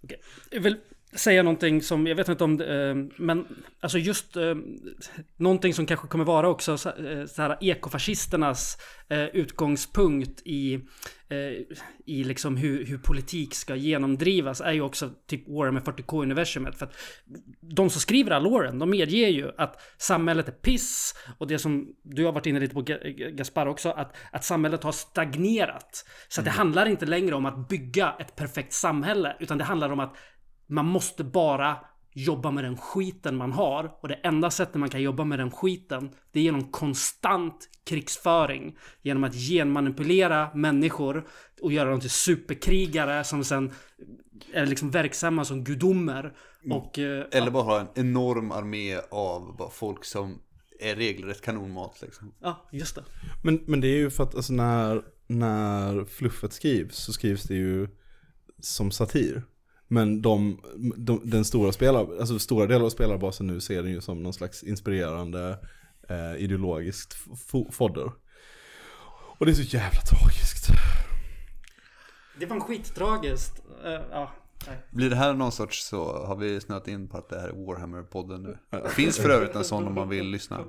Vill 0.50 0.76
säga 1.12 1.42
någonting 1.42 1.82
som, 1.82 2.06
jag 2.06 2.16
vet 2.16 2.28
inte 2.28 2.44
om 2.44 2.60
eh, 2.60 2.94
men 3.16 3.46
alltså 3.80 3.98
just 3.98 4.36
eh, 4.36 4.54
någonting 5.36 5.74
som 5.74 5.86
kanske 5.86 6.08
kommer 6.08 6.24
vara 6.24 6.48
också 6.48 6.78
så, 6.78 6.88
eh, 6.88 7.26
så 7.26 7.42
här 7.42 7.56
ekofascisternas 7.60 8.76
eh, 9.08 9.24
utgångspunkt 9.24 10.42
i, 10.44 10.74
eh, 11.28 11.38
i 12.06 12.24
liksom 12.24 12.56
hur, 12.56 12.84
hur 12.86 12.98
politik 12.98 13.54
ska 13.54 13.74
genomdrivas 13.76 14.60
är 14.60 14.72
ju 14.72 14.80
också 14.80 15.10
typ 15.26 15.48
Warhammer 15.48 15.80
40K-universumet. 15.80 16.78
För 16.78 16.86
att 16.86 16.96
de 17.60 17.90
som 17.90 18.00
skriver 18.00 18.30
all 18.30 18.50
Warren, 18.50 18.78
de 18.78 18.90
medger 18.90 19.28
ju 19.28 19.50
att 19.58 19.82
samhället 19.98 20.48
är 20.48 20.52
piss 20.52 21.14
och 21.38 21.46
det 21.46 21.58
som 21.58 21.88
du 22.02 22.24
har 22.24 22.32
varit 22.32 22.46
inne 22.46 22.60
lite 22.60 22.74
på 22.74 22.82
Ga- 22.82 23.30
Gaspar 23.30 23.66
också, 23.66 23.90
att, 23.90 24.16
att 24.32 24.44
samhället 24.44 24.82
har 24.82 24.92
stagnerat. 24.92 26.04
Så 26.28 26.40
att 26.40 26.44
det 26.44 26.50
handlar 26.50 26.86
inte 26.86 27.06
längre 27.06 27.34
om 27.34 27.46
att 27.46 27.68
bygga 27.68 28.14
ett 28.20 28.36
perfekt 28.36 28.72
samhälle, 28.72 29.36
utan 29.40 29.58
det 29.58 29.64
handlar 29.64 29.90
om 29.90 30.00
att 30.00 30.16
man 30.68 30.86
måste 30.86 31.24
bara 31.24 31.76
jobba 32.12 32.50
med 32.50 32.64
den 32.64 32.76
skiten 32.76 33.36
man 33.36 33.52
har. 33.52 33.90
Och 34.00 34.08
det 34.08 34.14
enda 34.14 34.50
sättet 34.50 34.74
man 34.74 34.90
kan 34.90 35.02
jobba 35.02 35.24
med 35.24 35.38
den 35.38 35.50
skiten, 35.50 36.10
det 36.32 36.40
är 36.40 36.44
genom 36.44 36.64
konstant 36.64 37.68
krigsföring. 37.84 38.76
Genom 39.02 39.24
att 39.24 39.34
genmanipulera 39.34 40.50
människor 40.54 41.26
och 41.62 41.72
göra 41.72 41.90
dem 41.90 42.00
till 42.00 42.10
superkrigare 42.10 43.24
som 43.24 43.44
sen 43.44 43.72
är 44.52 44.66
liksom 44.66 44.90
verksamma 44.90 45.44
som 45.44 45.64
gudomer. 45.64 46.32
Och... 46.70 46.98
eh, 46.98 47.26
Eller 47.32 47.50
bara 47.50 47.62
ha 47.62 47.80
en 47.80 47.88
enorm 47.94 48.52
armé 48.52 48.98
av 49.10 49.70
folk 49.72 50.04
som 50.04 50.38
är 50.80 50.96
regelrätt 50.96 51.42
kanonmat 51.42 51.98
liksom. 52.02 52.34
Ja, 52.40 52.68
just 52.72 52.94
det. 52.94 53.04
Men, 53.44 53.64
men 53.66 53.80
det 53.80 53.88
är 53.88 53.96
ju 53.96 54.10
för 54.10 54.22
att 54.22 54.34
alltså, 54.34 54.52
när, 54.52 55.02
när 55.26 56.04
fluffet 56.04 56.52
skrivs 56.52 56.96
så 56.96 57.12
skrivs 57.12 57.42
det 57.42 57.54
ju 57.54 57.88
som 58.60 58.90
satir. 58.90 59.42
Men 59.88 60.22
de, 60.22 60.60
de, 60.96 61.20
den 61.24 61.44
stora 61.44 61.72
spelar, 61.72 62.00
alltså 62.20 62.38
stora 62.38 62.66
delar 62.66 62.84
av 62.84 62.90
spelarbasen 62.90 63.46
nu 63.46 63.60
ser 63.60 63.82
den 63.82 63.92
ju 63.92 64.00
som 64.00 64.22
någon 64.22 64.32
slags 64.32 64.62
inspirerande 64.62 65.58
eh, 66.08 66.36
ideologiskt 66.42 67.16
fo- 67.52 67.70
fodder. 67.72 68.12
Och 69.38 69.46
det 69.46 69.52
är 69.52 69.54
så 69.54 69.76
jävla 69.76 70.00
tragiskt. 70.00 70.66
Det 72.40 72.46
var 72.46 72.56
en 72.56 72.62
skittragiskt. 72.62 73.62
Eh, 73.84 74.00
ja, 74.10 74.30
nej. 74.66 74.76
Blir 74.90 75.10
det 75.10 75.16
här 75.16 75.34
någon 75.34 75.52
sorts 75.52 75.86
så 75.88 76.26
har 76.26 76.36
vi 76.36 76.60
snöat 76.60 76.88
in 76.88 77.08
på 77.08 77.18
att 77.18 77.28
det 77.28 77.40
här 77.40 77.48
är 77.48 77.52
Warhammer-podden 77.52 78.38
nu. 78.42 78.58
Det 78.70 78.88
finns 78.90 79.18
för 79.18 79.30
övrigt 79.30 79.54
en 79.54 79.64
sån 79.64 79.86
om 79.86 79.94
man 79.94 80.08
vill 80.08 80.26
lyssna. 80.30 80.64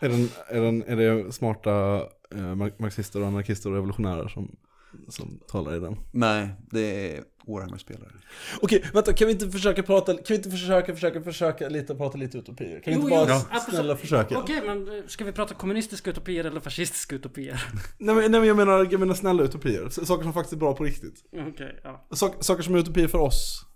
Är, 0.00 0.08
den, 0.08 0.28
är, 0.48 0.60
den, 0.60 0.82
är 0.82 0.96
det 0.96 1.32
smarta 1.32 1.96
eh, 2.34 2.36
mar- 2.38 2.74
marxister 2.78 3.20
och 3.20 3.26
anarkister 3.26 3.70
och 3.70 3.74
revolutionärer 3.76 4.28
som, 4.28 4.56
som 5.08 5.40
talar 5.48 5.76
i 5.76 5.80
den? 5.80 5.96
Nej, 6.12 6.48
det 6.70 7.16
är 7.16 7.24
Warhammer-spelare. 7.46 8.08
Okej, 8.60 8.84
vänta, 8.94 9.12
kan 9.12 9.26
vi 9.26 9.32
inte 9.32 9.50
försöka 9.50 9.82
prata, 9.82 10.14
kan 10.14 10.22
vi 10.28 10.34
inte 10.34 10.50
försöka, 10.50 10.94
försöka, 10.94 11.22
försöka 11.22 11.68
lite, 11.68 11.94
prata 11.94 12.18
lite 12.18 12.38
utopier? 12.38 12.80
Kan 12.80 12.92
vi 12.92 13.00
inte 13.00 13.10
bara 13.10 13.22
absolut. 13.34 13.62
snälla 13.74 13.96
försöka? 13.96 14.38
Okej, 14.38 14.62
men 14.66 14.88
eh, 14.98 15.04
ska 15.06 15.24
vi 15.24 15.32
prata 15.32 15.54
kommunistiska 15.54 16.10
utopier 16.10 16.44
eller 16.44 16.60
fascistiska 16.60 17.14
utopier? 17.16 17.64
Nej 17.98 18.14
men, 18.14 18.30
nej 18.30 18.40
men 18.40 18.48
jag 18.48 18.56
menar, 18.56 18.88
jag 18.90 19.00
menar 19.00 19.14
snälla 19.14 19.42
utopier. 19.42 19.86
S- 19.86 20.06
Saker 20.06 20.22
som 20.22 20.32
faktiskt 20.32 20.52
är 20.52 20.56
bra 20.56 20.74
på 20.74 20.84
riktigt. 20.84 21.24
Okej, 21.32 21.80
ja. 21.84 22.06
Sak, 22.10 22.44
saker 22.44 22.62
som 22.62 22.74
är 22.74 22.78
utopier 22.78 23.08
för 23.08 23.18
oss. 23.18 23.66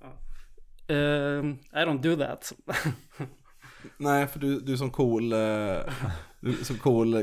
Ehm, 0.88 1.52
I 1.72 1.76
don't 1.76 2.02
do 2.02 2.16
that. 2.16 2.52
Nej, 3.98 4.26
för 4.26 4.38
du, 4.38 4.60
du 4.60 4.72
är 4.72 4.76
som 4.76 4.90
cool, 4.90 5.32
eh, 5.32 5.38
du 6.40 6.50
är 6.60 6.64
som 6.64 6.76
cool, 6.78 7.14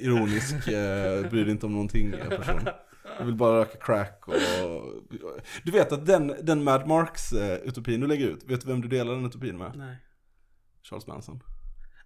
ironisk, 0.00 0.52
eh, 0.68 1.30
bryr 1.30 1.42
dig 1.44 1.50
inte 1.50 1.66
om 1.66 1.72
någonting 1.72 2.12
person. 2.28 2.60
Du 3.18 3.24
vill 3.24 3.34
bara 3.34 3.60
röka 3.60 3.78
crack 3.78 4.28
och... 4.28 4.34
Du 5.64 5.72
vet 5.72 5.92
att 5.92 6.06
den, 6.06 6.34
den 6.42 6.64
Mad 6.64 6.86
Marks-utopin 6.86 8.00
du 8.00 8.06
lägger 8.06 8.26
ut, 8.26 8.44
vet 8.44 8.60
du 8.60 8.66
vem 8.66 8.80
du 8.80 8.88
delar 8.88 9.14
den 9.14 9.26
utopin 9.26 9.58
med? 9.58 9.72
Nej. 9.76 9.96
Charles 10.82 11.06
Manson. 11.06 11.42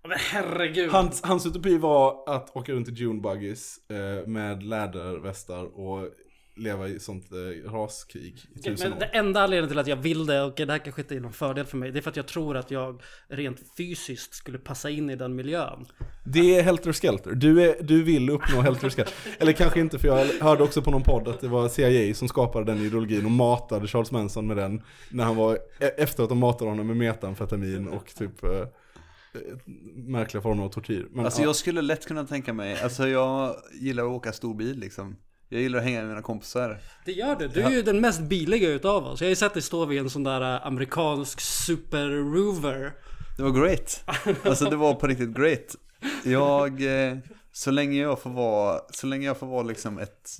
Men 0.02 0.18
herregud. 0.18 0.90
Hans, 0.90 1.22
hans 1.22 1.46
utopi 1.46 1.78
var 1.78 2.24
att 2.26 2.56
åka 2.56 2.72
runt 2.72 2.88
i 2.88 2.92
June 2.92 3.20
buggies 3.20 3.90
eh, 3.90 4.26
med 4.26 4.62
lädervästar 4.62 5.64
och 5.64 6.08
leva 6.56 6.88
i 6.88 7.00
sånt 7.00 7.24
eh, 7.32 7.70
raskrig 7.70 8.44
i 8.54 8.58
tusen 8.58 8.90
men 8.90 8.92
år. 8.92 9.00
det 9.00 9.06
enda 9.18 9.40
anledningen 9.42 9.68
till 9.68 9.78
att 9.78 9.86
jag 9.86 9.96
vill 9.96 10.26
det, 10.26 10.42
och 10.42 10.52
det 10.56 10.70
här 10.70 10.78
kanske 10.78 11.02
inte 11.02 11.16
är 11.16 11.20
någon 11.20 11.32
fördel 11.32 11.66
för 11.66 11.76
mig, 11.76 11.90
det 11.92 11.98
är 11.98 12.00
för 12.00 12.10
att 12.10 12.16
jag 12.16 12.26
tror 12.28 12.56
att 12.56 12.70
jag 12.70 13.02
rent 13.28 13.58
fysiskt 13.76 14.34
skulle 14.34 14.58
passa 14.58 14.90
in 14.90 15.10
i 15.10 15.16
den 15.16 15.36
miljön. 15.36 15.86
Det 16.24 16.58
är 16.58 16.62
Helter 16.62 16.92
Skelter. 16.92 17.30
Du, 17.34 17.62
är, 17.62 17.82
du 17.82 18.02
vill 18.02 18.30
uppnå 18.30 18.60
Helter 18.60 18.90
Skelter. 18.90 19.14
Eller 19.38 19.52
kanske 19.52 19.80
inte, 19.80 19.98
för 19.98 20.08
jag 20.08 20.26
hörde 20.40 20.62
också 20.62 20.82
på 20.82 20.90
någon 20.90 21.02
podd 21.02 21.28
att 21.28 21.40
det 21.40 21.48
var 21.48 21.68
CIA 21.68 22.14
som 22.14 22.28
skapade 22.28 22.64
den 22.72 22.82
ideologin 22.82 23.24
och 23.24 23.30
matade 23.30 23.86
Charles 23.88 24.10
Manson 24.10 24.46
med 24.46 24.56
den. 24.56 24.82
När 25.10 25.24
han 25.24 25.36
var, 25.36 25.54
e- 25.54 25.58
efter 25.96 26.22
att 26.22 26.28
de 26.28 26.38
matade 26.38 26.70
honom 26.70 26.86
med 26.86 26.96
metamfetamin 26.96 27.88
och 27.88 28.14
typ 28.14 28.44
eh, 28.44 28.50
eh, 28.50 28.66
märkliga 29.94 30.42
former 30.42 30.64
av 30.64 30.68
tortyr. 30.68 31.06
Men, 31.10 31.24
Alltså 31.24 31.40
ja. 31.42 31.46
jag 31.46 31.56
skulle 31.56 31.82
lätt 31.82 32.06
kunna 32.06 32.24
tänka 32.24 32.52
mig, 32.52 32.80
alltså 32.82 33.08
jag 33.08 33.56
gillar 33.80 34.04
att 34.04 34.10
åka 34.10 34.32
stor 34.32 34.54
bil 34.54 34.78
liksom. 34.78 35.16
Jag 35.48 35.60
gillar 35.60 35.78
att 35.78 35.84
hänga 35.84 35.98
med 36.00 36.08
mina 36.08 36.22
kompisar. 36.22 36.78
Det 37.04 37.12
gör 37.12 37.36
du. 37.36 37.48
Du 37.48 37.62
är 37.62 37.70
ju 37.70 37.82
den 37.82 38.00
mest 38.00 38.20
biliga 38.20 38.68
utav 38.68 39.06
oss. 39.06 39.20
Jag 39.20 39.26
har 39.26 39.30
ju 39.30 39.36
sett 39.36 39.54
dig 39.54 39.62
stå 39.62 39.84
vid 39.84 40.00
en 40.00 40.10
sån 40.10 40.24
där 40.24 40.54
eh, 40.54 40.66
amerikansk 40.66 41.40
super 41.40 42.06
rover. 42.08 42.92
Det 43.36 43.42
var 43.42 43.50
great. 43.50 44.04
Alltså 44.44 44.64
det 44.64 44.76
var 44.76 44.94
på 44.94 45.06
riktigt 45.06 45.36
great. 45.36 45.76
Jag, 46.24 46.82
eh, 46.82 47.16
så 47.52 47.70
länge 47.70 48.00
jag 48.02 48.20
får 48.20 48.30
vara, 48.30 48.80
så 48.90 49.06
länge 49.06 49.26
jag 49.26 49.36
får 49.36 49.46
vara 49.46 49.62
liksom 49.62 49.98
ett, 49.98 50.30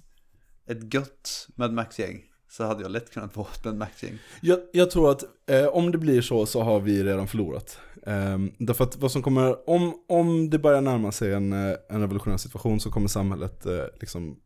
ett 0.66 0.94
gött 0.94 1.48
Mad 1.54 1.72
Max-gäng. 1.72 2.22
Så 2.50 2.64
hade 2.64 2.82
jag 2.82 2.90
lätt 2.90 3.10
kunnat 3.10 3.36
vara 3.36 3.48
ett 3.54 3.64
Mad 3.64 3.76
Max-gäng. 3.76 4.18
Jag, 4.40 4.58
jag 4.72 4.90
tror 4.90 5.10
att 5.10 5.24
eh, 5.50 5.66
om 5.66 5.92
det 5.92 5.98
blir 5.98 6.20
så 6.20 6.46
så 6.46 6.62
har 6.62 6.80
vi 6.80 7.04
redan 7.04 7.28
förlorat. 7.28 7.78
Ehm, 8.06 8.52
därför 8.58 8.84
att 8.84 8.96
vad 8.96 9.12
som 9.12 9.22
kommer, 9.22 9.70
om, 9.70 9.94
om 10.08 10.50
det 10.50 10.58
börjar 10.58 10.80
närma 10.80 11.12
sig 11.12 11.32
en, 11.32 11.52
eh, 11.52 11.76
en 11.88 12.00
revolutionär 12.00 12.36
situation 12.36 12.80
så 12.80 12.90
kommer 12.90 13.08
samhället 13.08 13.66
eh, 13.66 13.84
liksom, 14.00 14.36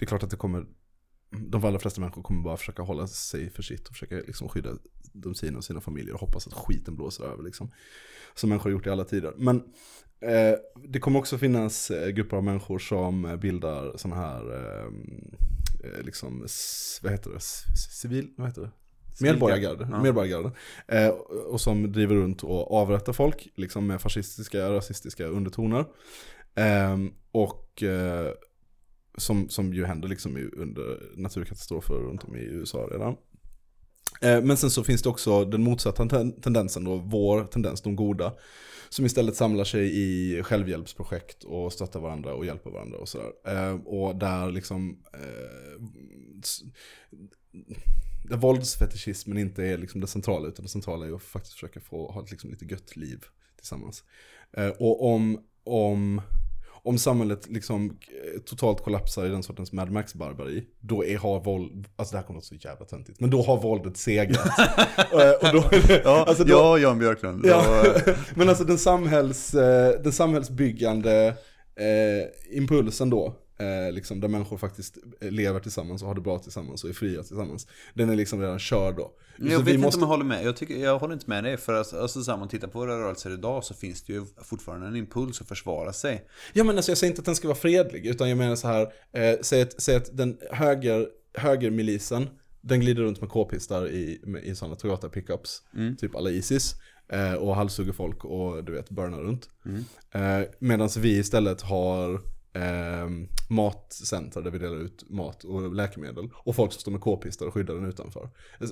det 0.00 0.04
är 0.04 0.06
klart 0.06 0.22
att 0.22 0.30
det 0.30 0.36
kommer, 0.36 0.66
de 1.30 1.64
allra 1.64 1.78
flesta 1.78 2.00
människor 2.00 2.22
kommer 2.22 2.42
bara 2.42 2.56
försöka 2.56 2.82
hålla 2.82 3.06
sig 3.06 3.50
för 3.50 3.62
sitt 3.62 3.88
och 3.88 3.94
försöka 3.94 4.14
liksom 4.14 4.48
skydda 4.48 4.70
de 5.12 5.34
sina 5.34 5.58
och 5.58 5.64
sina 5.64 5.80
familjer 5.80 6.14
och 6.14 6.20
hoppas 6.20 6.46
att 6.46 6.52
skiten 6.52 6.96
blåser 6.96 7.24
över 7.24 7.42
liksom. 7.42 7.70
Som 8.34 8.48
människor 8.48 8.70
har 8.70 8.72
gjort 8.72 8.86
i 8.86 8.90
alla 8.90 9.04
tider. 9.04 9.34
Men 9.36 9.56
eh, 10.20 10.54
det 10.88 11.00
kommer 11.00 11.18
också 11.18 11.38
finnas 11.38 11.90
eh, 11.90 12.08
grupper 12.08 12.36
av 12.36 12.44
människor 12.44 12.78
som 12.78 13.24
eh, 13.24 13.36
bildar 13.36 13.96
sådana 13.96 14.20
här, 14.20 14.54
eh, 14.54 14.86
eh, 15.84 16.02
liksom, 16.02 16.46
vad 17.02 17.12
heter 17.12 17.30
det, 17.30 17.40
civil, 18.00 18.34
vad 18.36 18.46
heter 18.46 18.62
det? 18.62 18.70
Medborgargarde, 20.02 20.52
Ja. 20.86 20.96
Eh, 20.96 21.08
och 21.48 21.60
som 21.60 21.92
driver 21.92 22.14
runt 22.14 22.42
och 22.42 22.74
avrättar 22.74 23.12
folk, 23.12 23.48
liksom 23.54 23.86
med 23.86 24.00
fascistiska, 24.00 24.70
rasistiska 24.70 25.26
undertoner. 25.26 25.84
Ehm, 26.54 27.12
och 27.32 27.82
eh, 27.82 28.32
som, 29.18 29.48
som 29.48 29.74
ju 29.74 29.84
händer 29.84 30.08
liksom 30.08 30.50
under 30.56 31.16
naturkatastrofer 31.16 31.94
runt 31.94 32.24
om 32.24 32.36
i 32.36 32.40
USA 32.40 32.88
redan. 32.90 33.16
Eh, 34.20 34.42
men 34.42 34.56
sen 34.56 34.70
så 34.70 34.84
finns 34.84 35.02
det 35.02 35.08
också 35.08 35.44
den 35.44 35.62
motsatta 35.62 36.08
tendensen 36.42 36.84
då, 36.84 36.96
vår 36.96 37.44
tendens, 37.44 37.82
de 37.82 37.96
goda. 37.96 38.32
Som 38.88 39.06
istället 39.06 39.36
samlar 39.36 39.64
sig 39.64 39.90
i 40.00 40.42
självhjälpsprojekt 40.42 41.44
och 41.44 41.72
stöttar 41.72 42.00
varandra 42.00 42.34
och 42.34 42.46
hjälper 42.46 42.70
varandra 42.70 42.98
och 42.98 43.08
sådär. 43.08 43.30
Eh, 43.46 43.74
och 43.74 44.16
där 44.16 44.50
liksom 44.50 45.02
eh, 45.14 45.82
där 48.24 48.36
våldsfetischismen 48.36 49.38
inte 49.38 49.64
är 49.64 49.78
liksom 49.78 50.00
det 50.00 50.06
centrala, 50.06 50.48
utan 50.48 50.64
det 50.64 50.70
centrala 50.70 51.06
är 51.06 51.12
att 51.12 51.22
faktiskt 51.22 51.54
försöka 51.54 51.80
få 51.80 52.12
ha 52.12 52.22
ett 52.22 52.30
liksom 52.30 52.50
lite 52.50 52.64
gött 52.64 52.96
liv 52.96 53.24
tillsammans. 53.56 54.04
Och 54.78 55.14
om, 55.14 55.44
om, 55.64 56.22
om 56.82 56.98
samhället 56.98 57.48
liksom 57.50 57.84
eh, 57.90 58.40
totalt 58.40 58.84
kollapsar 58.84 59.26
i 59.26 59.28
den 59.28 59.42
sortens 59.42 59.72
Mad 59.72 59.90
Max-barbari, 59.90 60.64
då 60.80 61.04
är, 61.04 61.18
har 61.18 61.40
våld, 61.40 61.86
alltså 61.96 62.12
det 62.12 62.18
här 62.18 62.26
kommer 62.26 62.38
att 62.38 62.44
så 62.44 62.54
jävla 62.54 62.86
töntigt, 62.86 63.20
men 63.20 63.30
då 63.30 63.42
har 63.42 63.60
våldet 63.60 63.96
segrat. 63.96 64.48
Eh, 65.12 65.48
och 65.48 65.54
då, 65.62 65.70
Ja, 66.04 66.24
alltså 66.28 66.44
då, 66.44 66.52
ja 66.52 66.78
Jan 66.78 66.98
Björklund. 66.98 67.46
Ja, 67.46 67.84
Ja. 68.06 68.12
men 68.34 68.48
alltså 68.48 68.64
den, 68.64 68.78
samhälls, 68.78 69.54
eh, 69.54 70.00
den 70.02 70.12
samhällsbyggande 70.12 71.26
eh, 71.76 72.56
impulsen 72.56 73.10
då, 73.10 73.34
eh, 73.60 73.92
liksom, 73.92 74.20
där 74.20 74.28
människor 74.28 74.56
faktiskt 74.58 74.98
eh, 75.20 75.30
lever 75.30 75.60
tillsammans 75.60 76.02
och 76.02 76.08
har 76.08 76.14
det 76.14 76.20
bra 76.20 76.38
tillsammans 76.38 76.84
och 76.84 76.90
är 76.90 76.94
fria 76.94 77.22
tillsammans, 77.22 77.66
den 77.94 78.10
är 78.10 78.16
liksom 78.16 78.40
redan 78.40 78.58
körd 78.58 78.96
då. 78.96 79.12
Jag 79.36 79.52
Så 79.52 79.58
vet 79.58 79.66
vi 79.66 79.70
inte 79.70 79.82
måste- 79.82 79.96
om 79.98 80.02
jag 80.02 80.08
håller 80.08 80.24
med. 80.24 80.44
Jag, 80.44 80.56
tycker, 80.56 80.76
jag 80.76 80.98
håller 80.98 81.14
inte 81.14 81.28
med 81.30 81.44
dig. 81.44 81.56
För 81.56 81.74
att, 81.74 81.94
alltså, 81.94 82.22
så 82.22 82.30
här, 82.30 82.34
om 82.34 82.40
man 82.40 82.48
tittar 82.48 82.68
på 82.68 82.78
våra 82.78 82.98
rörelser 83.00 83.30
idag 83.30 83.64
så 83.64 83.74
finns 83.74 84.02
det 84.02 84.12
ju 84.12 84.24
fortfarande 84.44 84.86
en 84.86 84.96
impuls 84.96 85.40
att 85.40 85.48
försvara 85.48 85.92
sig. 85.92 86.24
Ja 86.52 86.64
men 86.64 86.76
alltså 86.76 86.90
jag 86.90 86.98
säger 86.98 87.10
inte 87.10 87.20
att 87.20 87.26
den 87.26 87.34
ska 87.36 87.48
vara 87.48 87.58
fredlig, 87.58 88.06
utan 88.06 88.28
jag 88.28 88.38
menar 88.38 88.56
så 88.56 88.68
här, 88.68 88.82
eh, 89.12 89.38
säg, 89.42 89.62
att, 89.62 89.82
säg 89.82 89.96
att 89.96 90.16
den 90.16 90.38
höger, 90.52 91.08
högermilisen, 91.34 92.28
den 92.60 92.80
glider 92.80 93.02
runt 93.02 93.20
med 93.20 93.30
k-pistar 93.30 93.88
i, 93.88 94.20
med, 94.24 94.44
i 94.44 94.54
sådana 94.54 94.74
Toyota 94.76 95.08
pickups, 95.08 95.62
typ 95.98 96.16
alla 96.16 96.30
Isis, 96.30 96.74
eh, 97.12 97.32
och 97.34 97.56
halshugger 97.56 97.92
folk 97.92 98.24
och 98.24 98.64
du 98.64 98.72
vet, 98.72 98.90
burnar 98.90 99.18
runt. 99.22 99.48
Eh, 100.14 100.40
Medan 100.58 100.88
vi 100.98 101.18
istället 101.18 101.60
har 101.62 102.20
eh, 102.52 103.08
matcentra 103.48 104.42
där 104.42 104.50
vi 104.50 104.58
delar 104.58 104.76
ut 104.76 105.10
mat 105.10 105.44
och 105.44 105.74
läkemedel. 105.74 106.28
Och 106.34 106.56
folk 106.56 106.72
som 106.72 106.80
står 106.80 106.92
med 106.92 107.00
k-pistar 107.00 107.46
och 107.46 107.54
skyddar 107.54 107.74
den 107.74 107.84
utanför. 107.84 108.28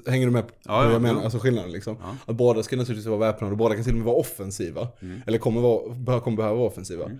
Hänger 0.06 0.26
du 0.26 0.32
med 0.32 0.48
på 0.48 0.54
Ja, 0.64 0.72
vad 0.76 0.86
ja, 0.86 0.92
jag 0.92 1.02
menar? 1.02 1.22
Alltså 1.22 1.38
skillnaden 1.38 1.72
liksom. 1.72 1.96
Att 2.26 2.36
båda 2.36 2.62
ska 2.62 2.76
naturligtvis 2.76 3.06
vara 3.06 3.18
väpnade 3.32 3.50
och 3.52 3.58
båda 3.58 3.74
kan 3.74 3.84
till 3.84 3.92
och 3.92 3.98
med 3.98 4.06
vara 4.06 4.16
offensiva. 4.16 4.88
Eller 5.26 5.38
kommer, 5.38 5.60
vara, 5.60 6.20
kommer 6.20 6.36
behöva 6.36 6.54
vara 6.56 6.66
offensiva. 6.66 7.10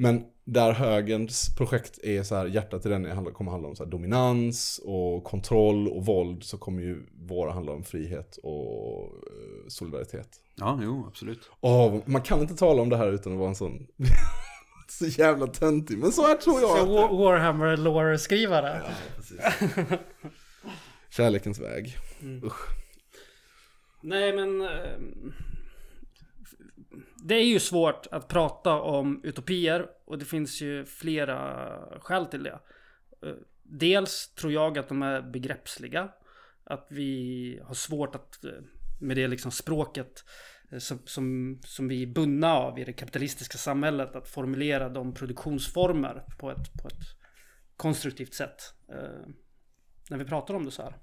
Men 0.00 0.24
där 0.44 0.72
högerns 0.72 1.56
projekt 1.56 1.98
är 2.04 2.22
så 2.22 2.34
här, 2.34 2.46
hjärtat 2.46 2.86
i 2.86 2.88
den 2.88 3.04
handlar- 3.04 3.32
kommer 3.32 3.50
handla 3.50 3.68
om 3.68 3.76
så 3.76 3.84
dominans 3.84 4.80
och 4.84 5.24
kontroll 5.24 5.88
och 5.88 6.06
våld 6.06 6.44
så 6.44 6.58
kommer 6.58 6.82
ju 6.82 7.06
våra 7.28 7.52
handla 7.52 7.72
om 7.72 7.84
frihet 7.84 8.36
och 8.42 9.02
eh, 9.02 9.68
solidaritet. 9.68 10.28
Ja, 10.56 10.80
jo, 10.82 11.04
absolut. 11.08 11.50
Åh, 11.60 11.96
man 12.04 12.22
kan 12.22 12.40
inte 12.40 12.54
tala 12.54 12.82
om 12.82 12.88
det 12.88 12.96
här 12.96 13.12
utan 13.12 13.32
att 13.32 13.38
vara 13.38 13.48
en 13.48 13.54
sån 13.54 13.86
så 14.90 15.06
jävla 15.06 15.46
töntig. 15.46 15.98
Men 15.98 16.12
så 16.12 16.26
här 16.26 16.34
tror 16.34 16.60
jag. 16.60 16.70
Så 16.70 16.76
att 16.82 16.86
det- 16.88 16.92
Wa- 16.92 17.18
Warhammer 17.24 17.76
lore-skrivare. 17.76 18.82
Kärlekens 21.10 21.60
väg. 21.60 21.96
Nej 24.00 24.32
men... 24.32 24.60
ehm, 24.60 25.32
Det 27.24 27.34
är 27.34 27.44
ju 27.44 27.58
svårt 27.60 28.06
att 28.10 28.28
prata 28.28 28.72
om 28.80 29.20
utopier 29.24 29.86
och 30.04 30.18
det 30.18 30.24
finns 30.24 30.60
ju 30.60 30.84
flera 30.84 31.68
skäl 32.00 32.26
till 32.26 32.42
det. 32.42 32.58
Eh, 33.22 33.32
Dels 33.62 34.28
tror 34.34 34.52
jag 34.52 34.78
att 34.78 34.88
de 34.88 35.02
är 35.02 35.22
begreppsliga. 35.22 36.08
Att 36.64 36.86
vi 36.90 37.60
har 37.64 37.74
svårt 37.74 38.14
att 38.14 38.44
eh, 38.44 38.50
med 39.00 39.16
det 39.16 39.28
liksom 39.28 39.50
språket 39.50 40.24
som, 40.78 40.98
som, 41.04 41.58
som 41.64 41.88
vi 41.88 42.02
är 42.02 42.06
bundna 42.06 42.52
av 42.54 42.78
i 42.78 42.84
det 42.84 42.92
kapitalistiska 42.92 43.58
samhället 43.58 44.16
att 44.16 44.28
formulera 44.28 44.88
de 44.88 45.14
produktionsformer 45.14 46.22
på 46.38 46.50
ett, 46.50 46.82
på 46.82 46.88
ett 46.88 46.94
konstruktivt 47.76 48.34
sätt. 48.34 48.56
eh, 48.92 49.28
När 50.10 50.18
vi 50.18 50.24
pratar 50.24 50.54
om 50.54 50.64
det 50.64 50.70
så 50.70 50.82
här. 50.82 50.96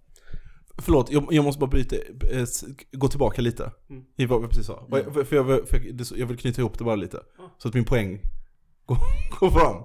Förlåt, 0.78 1.12
jag, 1.12 1.28
jag 1.34 1.44
måste 1.44 1.60
bara 1.60 1.70
bryta, 1.70 1.96
eh, 2.32 2.46
gå 2.92 3.08
tillbaka 3.08 3.42
lite. 3.42 3.72
I 4.16 4.26
vad 4.26 4.42
jag 4.44 4.50
precis 4.50 4.66
sa. 4.66 4.88
Jag- 5.06 5.14
För, 5.14 5.24
för, 5.24 5.36
jag, 5.36 5.44
vill- 5.44 5.66
för 5.66 5.78
jag, 5.78 6.20
jag 6.20 6.28
vill 6.28 6.38
knyta 6.38 6.62
ihop 6.62 6.78
det 6.78 6.84
bara 6.84 6.96
lite. 6.96 7.20
Så 7.58 7.68
att 7.68 7.74
min 7.74 7.86
poäng 7.86 8.20
går, 8.86 8.98
går 9.40 9.50
fram. 9.50 9.84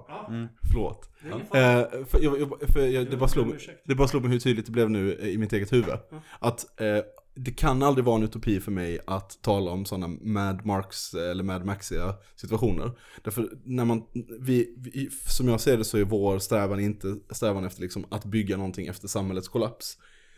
Förlåt. 0.71 1.09
Eh, 1.55 2.05
för 2.05 2.23
jag, 2.23 2.39
jag, 2.41 2.53
för 2.73 2.79
jag, 2.87 3.09
det, 3.11 3.17
bara 3.17 3.29
slog, 3.29 3.47
mig- 3.47 3.81
det 3.85 3.95
bara 3.95 4.07
slog 4.07 4.21
mig 4.23 4.31
hur 4.31 4.39
tydligt 4.39 4.65
det 4.65 4.71
blev 4.71 4.89
nu 4.89 5.13
eh, 5.13 5.27
i 5.27 5.37
mitt 5.37 5.53
eget 5.53 5.73
huvud. 5.73 5.93
Att 6.39 6.81
eh, 6.81 6.97
det 7.35 7.51
kan 7.51 7.83
aldrig 7.83 8.05
vara 8.05 8.15
en 8.15 8.23
utopi 8.23 8.59
för 8.59 8.71
mig 8.71 8.99
att 9.07 9.41
tala 9.41 9.71
om 9.71 9.85
sådana 9.85 10.07
Mad 10.07 10.65
Marks 10.65 11.13
eller 11.13 11.43
Mad 11.43 11.65
Maxiga 11.65 12.15
situationer. 12.35 12.91
Därför 13.23 13.49
när 13.63 13.85
man, 13.85 14.03
vi, 14.39 14.75
vi, 14.77 15.09
som 15.27 15.47
jag 15.47 15.61
ser 15.61 15.77
det 15.77 15.83
så 15.83 15.97
är 15.97 16.03
vår 16.03 16.39
strävan 16.39 16.79
inte 16.79 17.15
strävan 17.29 17.65
efter 17.65 17.81
liksom 17.81 18.05
att 18.09 18.25
bygga 18.25 18.57
någonting 18.57 18.87
efter 18.87 19.07
samhällets 19.07 19.47
kollaps. 19.47 19.97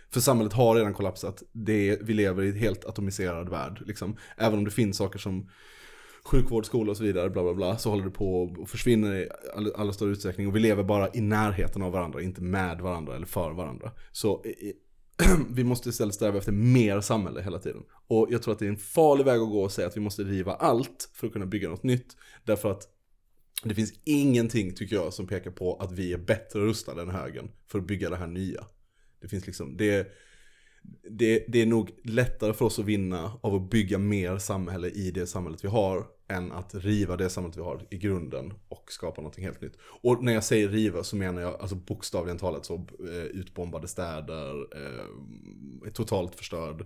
För 0.10 0.20
samhället 0.20 0.54
har 0.54 0.76
redan 0.76 0.94
kollapsat, 0.94 1.44
det, 1.52 1.98
vi 2.02 2.14
lever 2.14 2.44
i 2.44 2.50
en 2.50 2.56
helt 2.56 2.86
atomiserad 2.86 3.50
värld. 3.50 3.84
Liksom. 3.86 4.18
Även 4.38 4.60
om 4.60 4.66
det 4.66 4.72
finns 4.72 4.98
saker 4.98 5.20
som 5.20 5.50
sjukvård, 6.24 6.66
skola 6.66 6.92
och 6.92 6.98
så 6.98 7.04
vidare, 7.04 7.30
bla 7.30 7.44
bla 7.44 7.54
bla, 7.54 7.78
så 7.78 7.90
håller 7.90 8.04
det 8.04 8.12
på 8.12 8.44
och 8.44 8.70
försvinner 8.70 9.16
i 9.16 9.30
all, 9.56 9.74
alla 9.76 9.94
större 9.94 10.12
utsträckning. 10.12 10.48
Och 10.48 10.56
vi 10.56 10.60
lever 10.60 10.84
bara 10.84 11.10
i 11.14 11.22
närheten 11.22 11.82
av 11.82 11.92
varandra, 11.92 12.22
inte 12.22 12.42
med 12.42 12.82
varandra 12.82 13.16
eller 13.16 13.26
för 13.26 13.52
varandra. 13.52 13.92
Så 14.12 14.44
vi 15.50 15.64
måste 15.64 15.90
istället 15.90 16.16
sträva 16.16 16.38
efter 16.38 16.52
mer 16.52 17.02
samhälle 17.02 17.42
hela 17.42 17.60
tiden. 17.60 17.82
Och 18.08 18.28
jag 18.32 18.44
tror 18.44 18.54
att 18.54 18.60
det 18.60 18.66
är 18.66 18.70
en 18.70 18.78
farlig 18.78 19.26
väg 19.26 19.42
att 19.42 19.50
gå 19.50 19.64
och 19.64 19.72
säga 19.72 19.88
att 19.88 19.98
vi 19.98 20.02
måste 20.02 20.24
riva 20.24 20.54
allt 20.54 21.10
för 21.14 21.28
att 21.28 21.34
kunna 21.34 21.46
bygga 21.46 21.70
något 21.70 21.84
nytt. 21.84 22.18
Därför 22.44 22.72
att 22.72 22.88
det 23.64 23.76
finns 23.76 23.94
ingenting, 24.04 24.76
tycker 24.76 24.96
jag, 24.96 25.14
som 25.14 25.28
pekar 25.28 25.52
på 25.52 25.76
att 25.76 25.92
vi 25.92 26.14
är 26.14 26.18
bättre 26.18 26.60
rustade 26.60 27.02
än 27.02 27.10
högern 27.10 27.52
för 27.68 27.80
att 27.80 27.88
bygga 27.88 28.10
det 28.10 28.16
här 28.16 28.28
nya. 28.28 28.66
Det 29.22 29.28
finns 29.28 29.46
liksom, 29.46 29.78
det, 29.78 30.08
det, 31.10 31.46
det 31.48 31.62
är 31.62 31.66
nog 31.66 31.90
lättare 32.04 32.54
för 32.54 32.66
oss 32.66 32.80
att 32.80 32.86
vinna 32.86 33.40
av 33.42 33.56
att 33.56 33.70
bygga 33.70 33.98
mer 33.98 34.38
samhälle 34.38 34.90
i 34.90 35.12
det 35.12 35.28
samhället 35.28 35.64
vi 35.64 35.68
har 35.68 36.08
än 36.34 36.52
att 36.52 36.76
riva 36.76 37.18
det 37.18 37.30
samhället 37.30 37.58
vi 37.58 37.62
har 37.62 37.88
i 37.90 37.98
grunden 37.98 38.54
och 38.68 38.92
skapa 38.92 39.22
någonting 39.22 39.46
helt 39.46 39.62
nytt. 39.62 39.78
Och 40.02 40.24
när 40.24 40.34
jag 40.34 40.44
säger 40.44 40.70
riva 40.70 41.04
så 41.04 41.16
menar 41.16 41.42
jag 41.42 41.62
alltså 41.62 41.76
bokstavligen 41.76 42.38
talat 42.38 42.66
så 42.66 42.76
eh, 43.00 43.24
utbombade 43.24 43.88
städer, 43.88 44.68
eh, 44.76 45.92
totalt 45.94 46.36
förstörd 46.36 46.86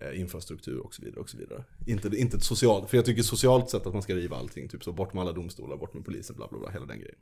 eh, 0.00 0.20
infrastruktur 0.20 0.78
och 0.78 0.94
så 0.94 1.02
vidare. 1.02 1.20
Och 1.20 1.30
så 1.30 1.38
vidare. 1.38 1.64
Inte, 1.86 2.08
inte 2.08 2.36
ett 2.36 2.44
socialt, 2.44 2.90
för 2.90 2.96
jag 2.96 3.06
tycker 3.06 3.22
socialt 3.22 3.70
sett 3.70 3.86
att 3.86 3.92
man 3.92 4.02
ska 4.02 4.14
riva 4.14 4.36
allting, 4.36 4.68
typ 4.68 4.84
så 4.84 4.92
bort 4.92 5.14
med 5.14 5.20
alla 5.20 5.32
domstolar, 5.32 5.76
bort 5.76 5.94
med 5.94 6.04
polisen, 6.04 6.36
bla 6.36 6.48
bla 6.48 6.58
bla, 6.58 6.70
hela 6.70 6.86
den 6.86 7.00
grejen. 7.00 7.18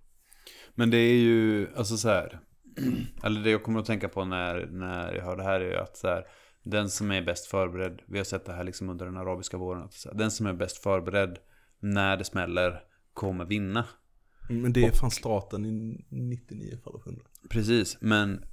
Men 0.75 0.91
det 0.91 0.99
är 0.99 1.19
ju, 1.19 1.69
alltså 1.77 1.97
så 1.97 2.09
här. 2.09 2.41
Eller 3.23 3.41
det 3.41 3.51
jag 3.51 3.63
kommer 3.63 3.81
att 3.81 3.87
tänka 3.87 4.09
på 4.09 4.25
när, 4.25 4.67
när 4.67 5.15
jag 5.15 5.25
hör 5.25 5.37
det 5.37 5.43
här 5.43 5.61
är 5.61 5.71
ju 5.71 5.77
att 5.77 5.97
så 5.97 6.07
här, 6.07 6.25
den 6.63 6.91
som 6.91 7.11
är 7.11 7.23
bäst 7.23 7.47
förberedd, 7.47 8.03
vi 8.07 8.19
har 8.19 8.25
sett 8.25 8.45
det 8.45 8.53
här 8.53 8.65
liksom 8.65 8.89
under 8.89 9.07
den 9.07 9.17
arabiska 9.17 9.57
våren, 9.57 9.83
att 9.83 9.93
så 9.93 10.09
här, 10.09 10.19
den 10.19 10.31
som 10.31 10.47
är 10.47 10.53
bäst 10.53 10.83
förberedd 10.83 11.39
när 11.81 12.17
det 12.17 12.25
smäller 12.25 12.81
kommer 13.13 13.45
vinna. 13.45 13.85
Men 14.49 14.73
det 14.73 14.85
är 14.85 14.93
fan 14.93 15.11
staten 15.11 15.67
i 15.67 16.05
99 16.09 16.79
fall 16.85 16.95
av 16.95 17.03
100. 17.07 17.25
Precis, 17.51 17.97
men... 18.01 18.45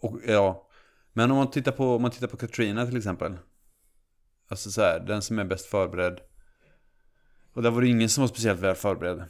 Och, 0.00 0.20
ja. 0.26 0.68
Men 1.12 1.30
om 1.30 1.36
man 1.36 1.50
tittar 1.50 1.72
på, 1.72 1.96
om 1.96 2.02
man 2.02 2.10
tittar 2.10 2.26
på 2.26 2.36
Katrina 2.36 2.86
till 2.86 2.96
exempel. 2.96 3.36
Alltså 4.48 4.70
så 4.70 4.80
här, 4.80 5.00
den 5.00 5.22
som 5.22 5.38
är 5.38 5.44
bäst 5.44 5.66
förberedd. 5.66 6.20
Och 7.52 7.62
där 7.62 7.70
var 7.70 7.80
det 7.80 7.88
ingen 7.88 8.08
som 8.08 8.22
var 8.22 8.28
speciellt 8.28 8.60
väl 8.60 8.74
förberedd. 8.74 9.24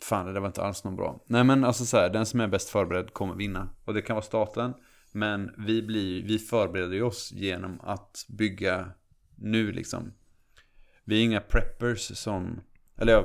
Fan, 0.00 0.26
det 0.26 0.32
där 0.32 0.40
var 0.40 0.46
inte 0.46 0.62
alls 0.62 0.84
någon 0.84 0.96
bra. 0.96 1.24
Nej 1.26 1.44
men 1.44 1.64
alltså 1.64 1.84
så 1.84 1.96
här, 1.96 2.10
den 2.10 2.26
som 2.26 2.40
är 2.40 2.48
bäst 2.48 2.68
förberedd 2.68 3.12
kommer 3.12 3.34
vinna. 3.34 3.68
Och 3.84 3.94
det 3.94 4.02
kan 4.02 4.16
vara 4.16 4.24
staten. 4.24 4.74
Men 5.12 5.54
vi, 5.58 5.82
blir, 5.82 6.22
vi 6.22 6.38
förbereder 6.38 7.02
oss 7.02 7.32
genom 7.32 7.80
att 7.80 8.26
bygga 8.28 8.90
nu 9.36 9.72
liksom. 9.72 10.12
Vi 11.04 11.20
är 11.20 11.24
inga 11.24 11.40
preppers 11.40 12.18
som... 12.18 12.60
Eller 12.98 13.12
ja, 13.12 13.24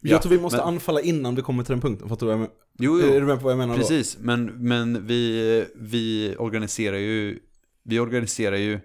Jag 0.00 0.12
Ja, 0.12 0.22
tror 0.22 0.30
vi 0.32 0.38
måste 0.40 0.56
men- 0.58 0.66
anfalla 0.66 1.00
innan 1.00 1.34
vi 1.34 1.42
kommer 1.42 1.64
till 1.64 1.72
den 1.72 1.80
punkten. 1.80 2.08
Fattar 2.08 2.20
du 2.20 2.26
vad 2.26 2.32
jag 2.32 2.40
menar? 2.40 2.54
Jo, 2.78 3.00
jo. 3.00 3.06
Är 3.14 3.20
du 3.20 3.26
med 3.26 3.38
på 3.38 3.44
vad 3.44 3.52
jag 3.52 3.58
menar 3.58 3.74
då? 3.74 3.80
Precis, 3.80 4.18
men, 4.20 4.44
men 4.46 5.06
vi, 5.06 5.66
vi 5.76 6.36
organiserar 6.38 6.96
ju, 6.96 7.38
vi 7.82 8.00
organiserar 8.00 8.56
ju, 8.56 8.80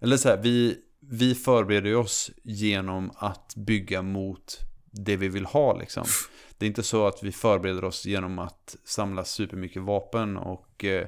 eller 0.00 0.16
så 0.16 0.28
här, 0.28 0.42
vi, 0.42 0.76
vi 1.00 1.34
förbereder 1.34 1.96
oss 1.96 2.30
genom 2.44 3.10
att 3.16 3.54
bygga 3.56 4.02
mot 4.02 4.58
det 4.92 5.16
vi 5.16 5.28
vill 5.28 5.44
ha 5.46 5.78
liksom. 5.78 6.04
Det 6.58 6.66
är 6.66 6.68
inte 6.68 6.82
så 6.82 7.06
att 7.06 7.22
vi 7.22 7.32
förbereder 7.32 7.84
oss 7.84 8.06
genom 8.06 8.38
att 8.38 8.76
samla 8.84 9.24
supermycket 9.24 9.82
vapen 9.82 10.36
och, 10.36 10.84
eh, 10.84 11.06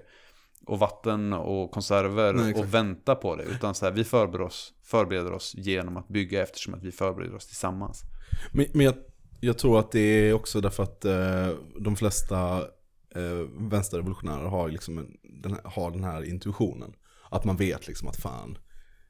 och 0.67 0.79
vatten 0.79 1.33
och 1.33 1.71
konserver 1.71 2.33
Nej, 2.33 2.55
och 2.55 2.75
vänta 2.75 3.15
på 3.15 3.37
det. 3.37 3.43
Utan 3.43 3.75
så 3.75 3.85
här, 3.85 3.93
vi 3.93 4.05
förbereder 4.05 4.45
oss, 4.45 4.73
förbereder 4.83 5.33
oss 5.33 5.55
genom 5.55 5.97
att 5.97 6.09
bygga 6.09 6.43
eftersom 6.43 6.75
att 6.75 6.83
vi 6.83 6.93
förbereder 6.93 7.35
oss 7.35 7.47
tillsammans. 7.47 8.03
Men, 8.53 8.67
men 8.73 8.87
jag, 8.87 8.95
jag 9.41 9.59
tror 9.59 9.79
att 9.79 9.93
det 9.93 10.01
är 10.01 10.33
också 10.33 10.61
därför 10.61 10.83
att 10.83 11.05
eh, 11.05 11.49
de 11.81 11.97
flesta 11.97 12.59
eh, 13.15 13.47
vänsterrevolutionärer 13.59 14.47
har, 14.47 14.69
liksom 14.69 14.99
en, 14.99 15.17
den 15.43 15.53
här, 15.53 15.63
har 15.65 15.91
den 15.91 16.05
här 16.05 16.23
intuitionen. 16.23 16.93
Att 17.31 17.45
man 17.45 17.57
vet 17.57 17.87
liksom 17.87 18.09
att 18.09 18.17
fan, 18.17 18.59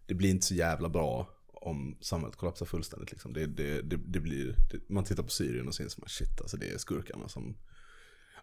det 0.07 0.14
blir 0.14 0.30
inte 0.30 0.46
så 0.46 0.55
jävla 0.55 0.88
bra 0.88 1.28
om 1.52 1.96
samhället 2.00 2.36
kollapsar 2.36 2.66
fullständigt. 2.66 3.11
Liksom. 3.11 3.32
Det, 3.32 3.46
det, 3.46 3.82
det, 3.82 3.96
det 3.96 4.20
blir, 4.20 4.57
man 4.88 5.05
tittar 5.05 5.22
på 5.22 5.28
Syrien 5.28 5.68
och 5.68 5.74
så 5.74 5.82
inser 5.82 6.00
man 6.00 6.09
shit, 6.09 6.40
alltså 6.40 6.57
det 6.57 6.68
är 6.68 6.78
skurkarna 6.78 7.28
som... 7.28 7.57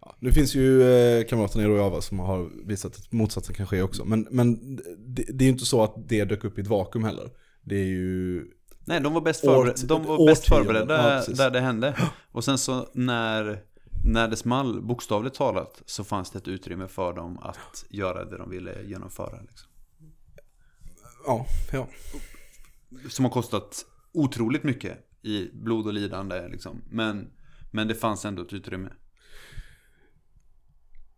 Ja, 0.02 0.16
nu 0.20 0.32
finns 0.32 0.56
ju 0.56 0.84
eh, 0.84 1.26
kamraterna 1.26 1.64
i 1.64 1.68
Rojava 1.68 2.02
som 2.02 2.20
har 2.20 2.68
visat 2.68 2.95
att 2.95 3.12
motsatsen 3.12 3.56
kan 3.56 3.68
ske 3.68 3.82
också. 3.82 4.06
Men, 4.06 4.28
men 4.32 4.76
det, 4.97 5.24
det 5.34 5.43
är 5.43 5.45
ju 5.45 5.52
inte 5.52 5.66
så 5.66 5.84
att 5.84 5.93
det 6.10 6.26
dök 6.26 6.43
upp 6.43 6.58
i 6.58 6.62
ett 6.62 6.68
vakuum 6.68 7.04
heller. 7.04 7.30
Det 7.62 7.76
är 7.76 7.86
ju 7.86 8.45
Nej, 8.86 9.02
de 9.02 9.14
var 9.14 9.22
bäst, 9.22 9.43
Årt- 9.43 9.54
förberedda, 9.54 9.88
de 9.88 10.06
var 10.06 10.28
bäst 10.28 10.47
förberedda 10.47 11.24
ja, 11.28 11.34
där 11.34 11.49
det 11.49 11.60
hände. 11.60 11.95
Och 12.32 12.43
sen 12.43 12.58
så 12.58 12.88
när, 12.93 13.64
när 14.06 14.28
det 14.28 14.36
small, 14.36 14.82
bokstavligt 14.82 15.36
talat, 15.36 15.82
så 15.86 16.04
fanns 16.04 16.32
det 16.32 16.38
ett 16.38 16.47
utrymme 16.47 16.88
för 16.88 17.14
dem 17.14 17.38
att 17.38 17.86
göra 17.89 18.26
det 18.26 18.38
de 18.38 18.49
ville 18.49 18.84
genomföra. 18.84 19.41
Liksom. 19.41 19.70
Ja, 21.26 21.45
ja. 21.72 21.88
Som 23.10 23.26
har 23.26 23.32
kostat 23.32 23.86
otroligt 24.14 24.64
mycket 24.64 24.97
i 25.22 25.49
blod 25.54 25.88
och 25.88 25.93
lidande. 25.93 26.47
Liksom. 26.47 26.82
Men, 26.89 27.32
men 27.72 27.88
det 27.88 27.95
fanns 27.95 28.26
ändå 28.26 28.41
ett 28.41 28.54
utrymme. 28.54 28.89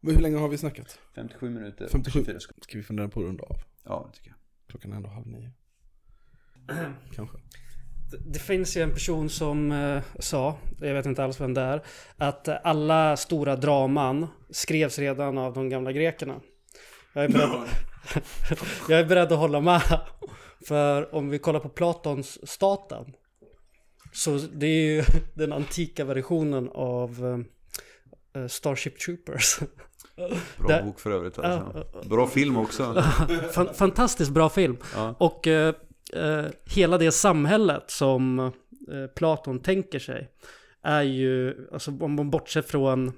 Men 0.06 0.16
hur 0.16 0.22
länge 0.22 0.38
har 0.38 0.50
vi 0.50 0.58
snackat? 0.58 1.00
57 1.16 1.50
minuter. 1.50 1.88
57. 1.92 2.20
24 2.20 2.40
sekunder. 2.40 2.64
Ska 2.64 2.78
vi 2.78 2.84
fundera 2.84 3.08
på 3.08 3.20
att 3.20 3.26
runda 3.26 3.44
av? 3.44 3.56
Ja, 3.84 4.10
det 4.12 4.18
tycker 4.18 4.30
jag. 4.30 4.38
Klockan 4.68 4.92
är 4.92 4.96
ändå 4.96 5.10
halv 5.10 5.28
nio. 5.28 5.52
Kanske. 7.16 7.38
Det 8.26 8.40
finns 8.40 8.78
ju 8.78 8.82
en 8.82 8.92
person 8.92 9.30
som 9.30 9.72
eh, 9.72 10.04
sa, 10.20 10.58
jag 10.80 10.94
vet 10.94 11.06
inte 11.06 11.24
alls 11.24 11.42
vem 11.42 11.54
det 11.54 11.62
är, 11.62 11.84
att 12.18 12.48
eh, 12.48 12.56
alla 12.64 13.18
stora 13.18 13.56
draman 13.56 14.28
skrevs 14.50 15.00
redan 15.00 15.38
av 15.38 15.54
de 15.54 15.70
gamla 15.70 15.92
grekerna. 15.92 16.42
Jag 17.14 17.24
är 17.24 17.30
beredd, 17.30 17.50
jag 18.90 19.00
är 19.00 19.06
beredd 19.06 19.32
att 19.32 19.40
hålla 19.40 19.62
med. 19.62 20.00
För 20.68 21.16
om 21.16 21.30
vi 21.30 21.40
kollar 21.40 21.60
på 21.60 21.70
Platons 21.70 22.50
staten. 22.50 23.14
Så 24.14 24.38
det 24.38 24.68
är 24.68 24.96
ju 24.96 25.04
den 25.34 25.54
antika 25.54 26.06
versionen 26.06 26.70
av 26.74 27.46
eh, 28.36 28.48
Starship 28.48 29.00
Troopers. 29.00 29.60
Bra 30.58 30.68
Där- 30.68 30.84
bok 30.84 31.00
för 31.00 31.12
övrigt. 31.12 31.40
Alltså. 31.40 31.86
Bra 32.10 32.28
film 32.28 32.58
också. 32.58 33.04
Fan- 33.52 33.74
Fantastiskt 33.74 34.32
bra 34.32 34.50
film. 34.50 34.78
Ja. 34.96 35.16
Och 35.18 35.48
eh, 35.48 35.74
eh, 36.14 36.46
hela 36.66 36.98
det 36.98 37.12
samhället 37.12 37.84
som 37.88 38.40
eh, 38.40 38.52
Platon 39.16 39.60
tänker 39.60 40.00
sig 40.00 40.30
är 40.84 41.02
ju, 41.02 41.68
alltså 41.74 41.92
om 42.00 42.16
man 42.16 42.30
bortser 42.30 42.62
från 42.62 43.12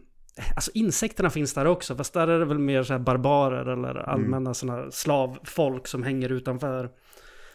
Alltså 0.56 0.72
insekterna 0.74 1.30
finns 1.30 1.54
där 1.54 1.66
också, 1.68 1.96
fast 1.96 2.14
där 2.14 2.28
är 2.28 2.40
det 2.40 2.46
väl 2.46 2.60
mer 2.60 2.84
så 2.84 2.94
här 2.94 3.00
barbarer 3.00 3.66
eller 3.66 3.96
allmänna 4.10 4.54
sådana 4.54 4.92
slavfolk 4.92 5.88
som 5.88 6.04
hänger 6.04 6.32
utanför. 6.32 6.90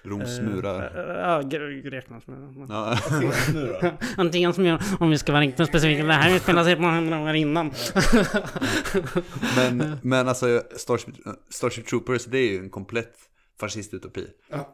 Roms 0.04 0.38
eh, 0.38 0.44
murar. 0.44 0.82
eh, 0.82 1.20
Ja, 1.20 1.40
gre- 1.42 1.82
Greklands 1.82 2.26
murar. 2.26 2.66
Ja. 2.68 3.92
Antingen 4.16 4.52
som 4.54 4.66
gör, 4.66 4.82
om 5.00 5.10
vi 5.10 5.18
ska 5.18 5.32
vara 5.32 5.42
riktigt 5.42 5.68
specifika, 5.68 6.04
det 6.04 6.12
här 6.12 6.36
utspelar 6.36 6.64
sig 6.64 6.76
på 6.76 6.82
hundra 6.82 7.18
år 7.20 7.34
innan. 7.34 7.72
Men, 9.56 9.98
men 10.02 10.28
alltså 10.28 10.62
Starship, 10.76 11.14
Starship 11.50 11.86
Troopers 11.86 12.24
det 12.24 12.38
är 12.38 12.50
ju 12.52 12.58
en 12.58 12.70
komplett 12.70 13.14
fascistutopi. 13.60 14.26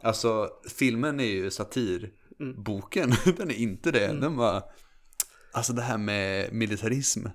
Alltså 0.03 0.49
filmen 0.79 1.20
är 1.20 1.24
ju 1.24 1.51
satir. 1.51 2.11
Boken, 2.57 3.14
den 3.37 3.51
är 3.51 3.55
inte 3.55 3.91
det. 3.91 4.07
Den 4.07 4.37
var, 4.37 4.62
alltså 5.53 5.72
det 5.72 5.83
här 5.83 5.99
med 5.99 6.53
militarism. 6.53 7.27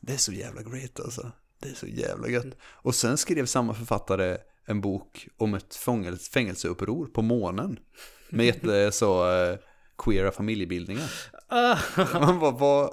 Det 0.00 0.12
är 0.12 0.16
så 0.16 0.32
jävla 0.32 0.62
great 0.62 1.00
alltså. 1.00 1.32
Det 1.62 1.68
är 1.68 1.74
så 1.74 1.86
jävla 1.86 2.28
gött. 2.28 2.56
Och 2.62 2.94
sen 2.94 3.16
skrev 3.16 3.46
samma 3.46 3.74
författare 3.74 4.36
en 4.66 4.80
bok 4.80 5.28
om 5.36 5.54
ett 5.54 5.74
fängelseuppror 6.32 7.06
på 7.06 7.22
månen. 7.22 7.78
Med 8.28 8.46
jätte 8.46 8.92
så 8.92 9.32
eh, 9.32 9.58
queera 9.98 10.30
familjebildningar. 10.30 11.10
Man 12.12 12.40
bara, 12.40 12.50
vad, 12.50 12.90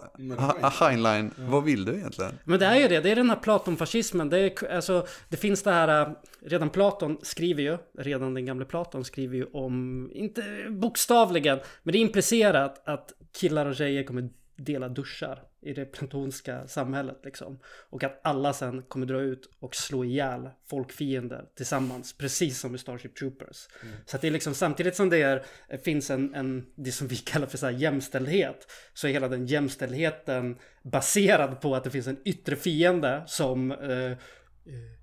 Heinlein, 0.73 1.31
vad 1.37 1.63
vill 1.63 1.85
du 1.85 1.93
egentligen? 1.93 2.31
Men 2.43 2.59
det 2.59 2.65
är 2.65 2.75
ju 2.75 2.87
det, 2.87 2.99
det 2.99 3.11
är 3.11 3.15
den 3.15 3.29
här 3.29 3.37
Platonfascismen. 3.37 4.29
Det, 4.29 4.39
är, 4.39 4.71
alltså, 4.75 5.07
det 5.29 5.37
finns 5.37 5.63
det 5.63 5.71
här, 5.71 6.01
äh, 6.01 6.13
redan 6.41 6.69
Platon 6.69 7.17
skriver 7.21 7.63
ju, 7.63 7.77
redan 7.97 8.33
den 8.33 8.45
gamle 8.45 8.65
Platon 8.65 9.05
skriver 9.05 9.35
ju 9.35 9.45
om, 9.45 10.09
inte 10.13 10.43
bokstavligen, 10.69 11.59
men 11.83 11.91
det 11.91 11.97
är 11.97 12.01
implicerat 12.01 12.81
att 12.87 13.13
killar 13.39 13.65
och 13.65 13.75
tjejer 13.75 14.03
kommer 14.03 14.29
dela 14.55 14.89
duschar 14.89 15.50
i 15.61 15.73
det 15.73 15.85
platonska 15.85 16.67
samhället 16.67 17.21
liksom. 17.23 17.59
Och 17.89 18.03
att 18.03 18.19
alla 18.23 18.53
sen 18.53 18.81
kommer 18.81 19.05
dra 19.05 19.21
ut 19.21 19.49
och 19.59 19.75
slå 19.75 20.05
ihjäl 20.05 20.49
folkfiender 20.69 21.45
tillsammans, 21.55 22.17
precis 22.17 22.59
som 22.59 22.75
i 22.75 22.77
Starship 22.77 23.15
Troopers. 23.15 23.67
Så 24.05 24.15
att 24.15 24.21
det 24.21 24.27
är 24.27 24.31
liksom 24.31 24.53
samtidigt 24.53 24.95
som 24.95 25.09
det 25.09 25.21
är, 25.21 25.43
finns 25.77 26.09
en, 26.09 26.35
en, 26.35 26.65
det 26.75 26.91
som 26.91 27.07
vi 27.07 27.15
kallar 27.25 27.47
för 27.47 27.57
så 27.57 27.65
här 27.65 27.73
jämställdhet, 27.73 28.67
så 28.93 29.07
är 29.07 29.11
hela 29.11 29.27
den 29.27 29.45
jämställdheten 29.45 30.57
baserad 30.83 31.61
på 31.61 31.75
att 31.75 31.83
det 31.83 31.89
finns 31.89 32.07
en 32.07 32.19
yttre 32.25 32.55
fiende 32.55 33.23
som 33.27 33.71
eh, 33.71 34.11
eh, 34.11 34.17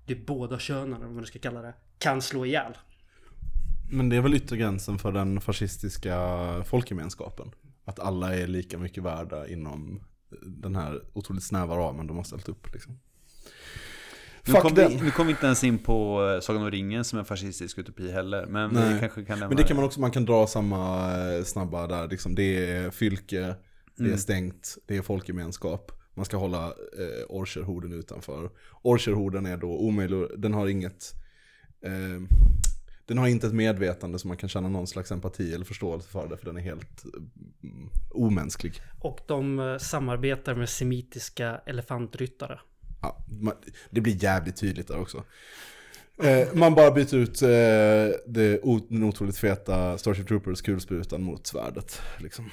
de 0.05 0.15
båda 0.15 0.59
könen, 0.59 0.93
eller 0.93 1.05
vad 1.05 1.15
man 1.15 1.25
ska 1.25 1.39
kalla 1.39 1.61
det, 1.61 1.73
kan 1.97 2.21
slå 2.21 2.45
ihjäl. 2.45 2.77
Men 3.91 4.09
det 4.09 4.15
är 4.15 4.21
väl 4.21 4.33
yttre 4.33 4.57
gränsen 4.57 4.99
för 4.99 5.11
den 5.11 5.41
fascistiska 5.41 6.17
folkgemenskapen. 6.65 7.51
Att 7.85 7.99
alla 7.99 8.35
är 8.35 8.47
lika 8.47 8.77
mycket 8.77 9.03
värda 9.03 9.47
inom 9.47 10.03
den 10.41 10.75
här 10.75 11.01
otroligt 11.13 11.43
snäva 11.43 11.77
ramen 11.77 12.07
de 12.07 12.17
har 12.17 12.23
ställt 12.23 12.49
upp. 12.49 12.73
Liksom. 12.73 12.99
Nu 14.47 14.53
kom, 14.53 14.73
vi, 14.75 15.01
nu 15.01 15.11
kom 15.11 15.27
vi 15.27 15.31
inte 15.31 15.45
ens 15.45 15.63
in 15.63 15.79
på 15.79 16.27
eh, 16.35 16.41
Sagan 16.41 16.61
om 16.61 16.71
ringen 16.71 17.03
som 17.03 17.19
en 17.19 17.25
fascistisk 17.25 17.77
utopi 17.77 18.11
heller. 18.11 18.45
Men 18.45 18.71
Nej. 18.71 18.93
vi 18.93 18.99
kanske 18.99 19.25
kan 19.25 19.39
lämna 19.39 19.47
Men 19.47 19.57
det 19.57 19.63
kan 19.63 19.75
man 19.75 19.85
också, 19.85 19.99
man 19.99 20.11
kan 20.11 20.25
dra 20.25 20.47
samma 20.47 21.11
eh, 21.17 21.43
snabba 21.43 21.87
där. 21.87 22.07
Liksom, 22.07 22.35
det 22.35 22.71
är 22.71 22.91
fylke, 22.91 23.39
det 23.95 24.03
Mm. 24.03 24.13
är 24.13 24.17
stängt, 24.17 24.77
det 24.85 24.97
är 24.97 25.01
folkgemenskap. 25.01 25.91
Man 26.15 26.25
ska 26.25 26.37
hålla 26.37 26.65
eh, 26.67 27.25
Orcherhorden 27.29 27.93
utanför. 27.93 28.49
Orcherhorden 28.81 29.45
är 29.45 29.57
då 29.57 29.67
omöjlig, 29.77 30.27
den 30.37 30.53
har 30.53 30.67
inget... 30.67 31.13
Eh, 31.85 32.21
den 33.09 33.17
har 33.17 33.27
inte 33.27 33.47
ett 33.47 33.53
medvetande 33.53 34.19
som 34.19 34.27
man 34.27 34.37
kan 34.37 34.49
känna 34.49 34.69
någon 34.69 34.87
slags 34.87 35.11
empati 35.11 35.53
eller 35.53 35.65
förståelse 35.65 36.09
för 36.09 36.27
det, 36.27 36.37
för 36.37 36.45
den 36.45 36.57
är 36.57 36.61
helt 36.61 37.03
mm, 37.63 37.89
omänsklig. 38.09 38.81
Och 38.99 39.19
de 39.27 39.59
eh, 39.59 39.77
samarbetar 39.77 40.55
med 40.55 40.69
semitiska 40.69 41.61
elefantryttare. 41.65 42.59
Ja, 43.01 43.25
det 43.89 44.01
blir 44.01 44.23
jävligt 44.23 44.57
tydligt 44.57 44.87
där 44.87 44.99
också. 44.99 45.23
Eh, 46.23 46.47
man 46.53 46.75
bara 46.75 46.91
byter 46.91 47.15
ut 47.15 47.41
eh, 47.41 47.49
det, 48.27 48.61
den 48.89 49.03
otroligt 49.03 49.37
feta 49.37 49.97
Starship 49.97 50.27
Troopers 50.27 50.61
kulsprutan 50.61 51.23
mot 51.23 51.47
svärdet. 51.47 52.01
Liksom. 52.19 52.49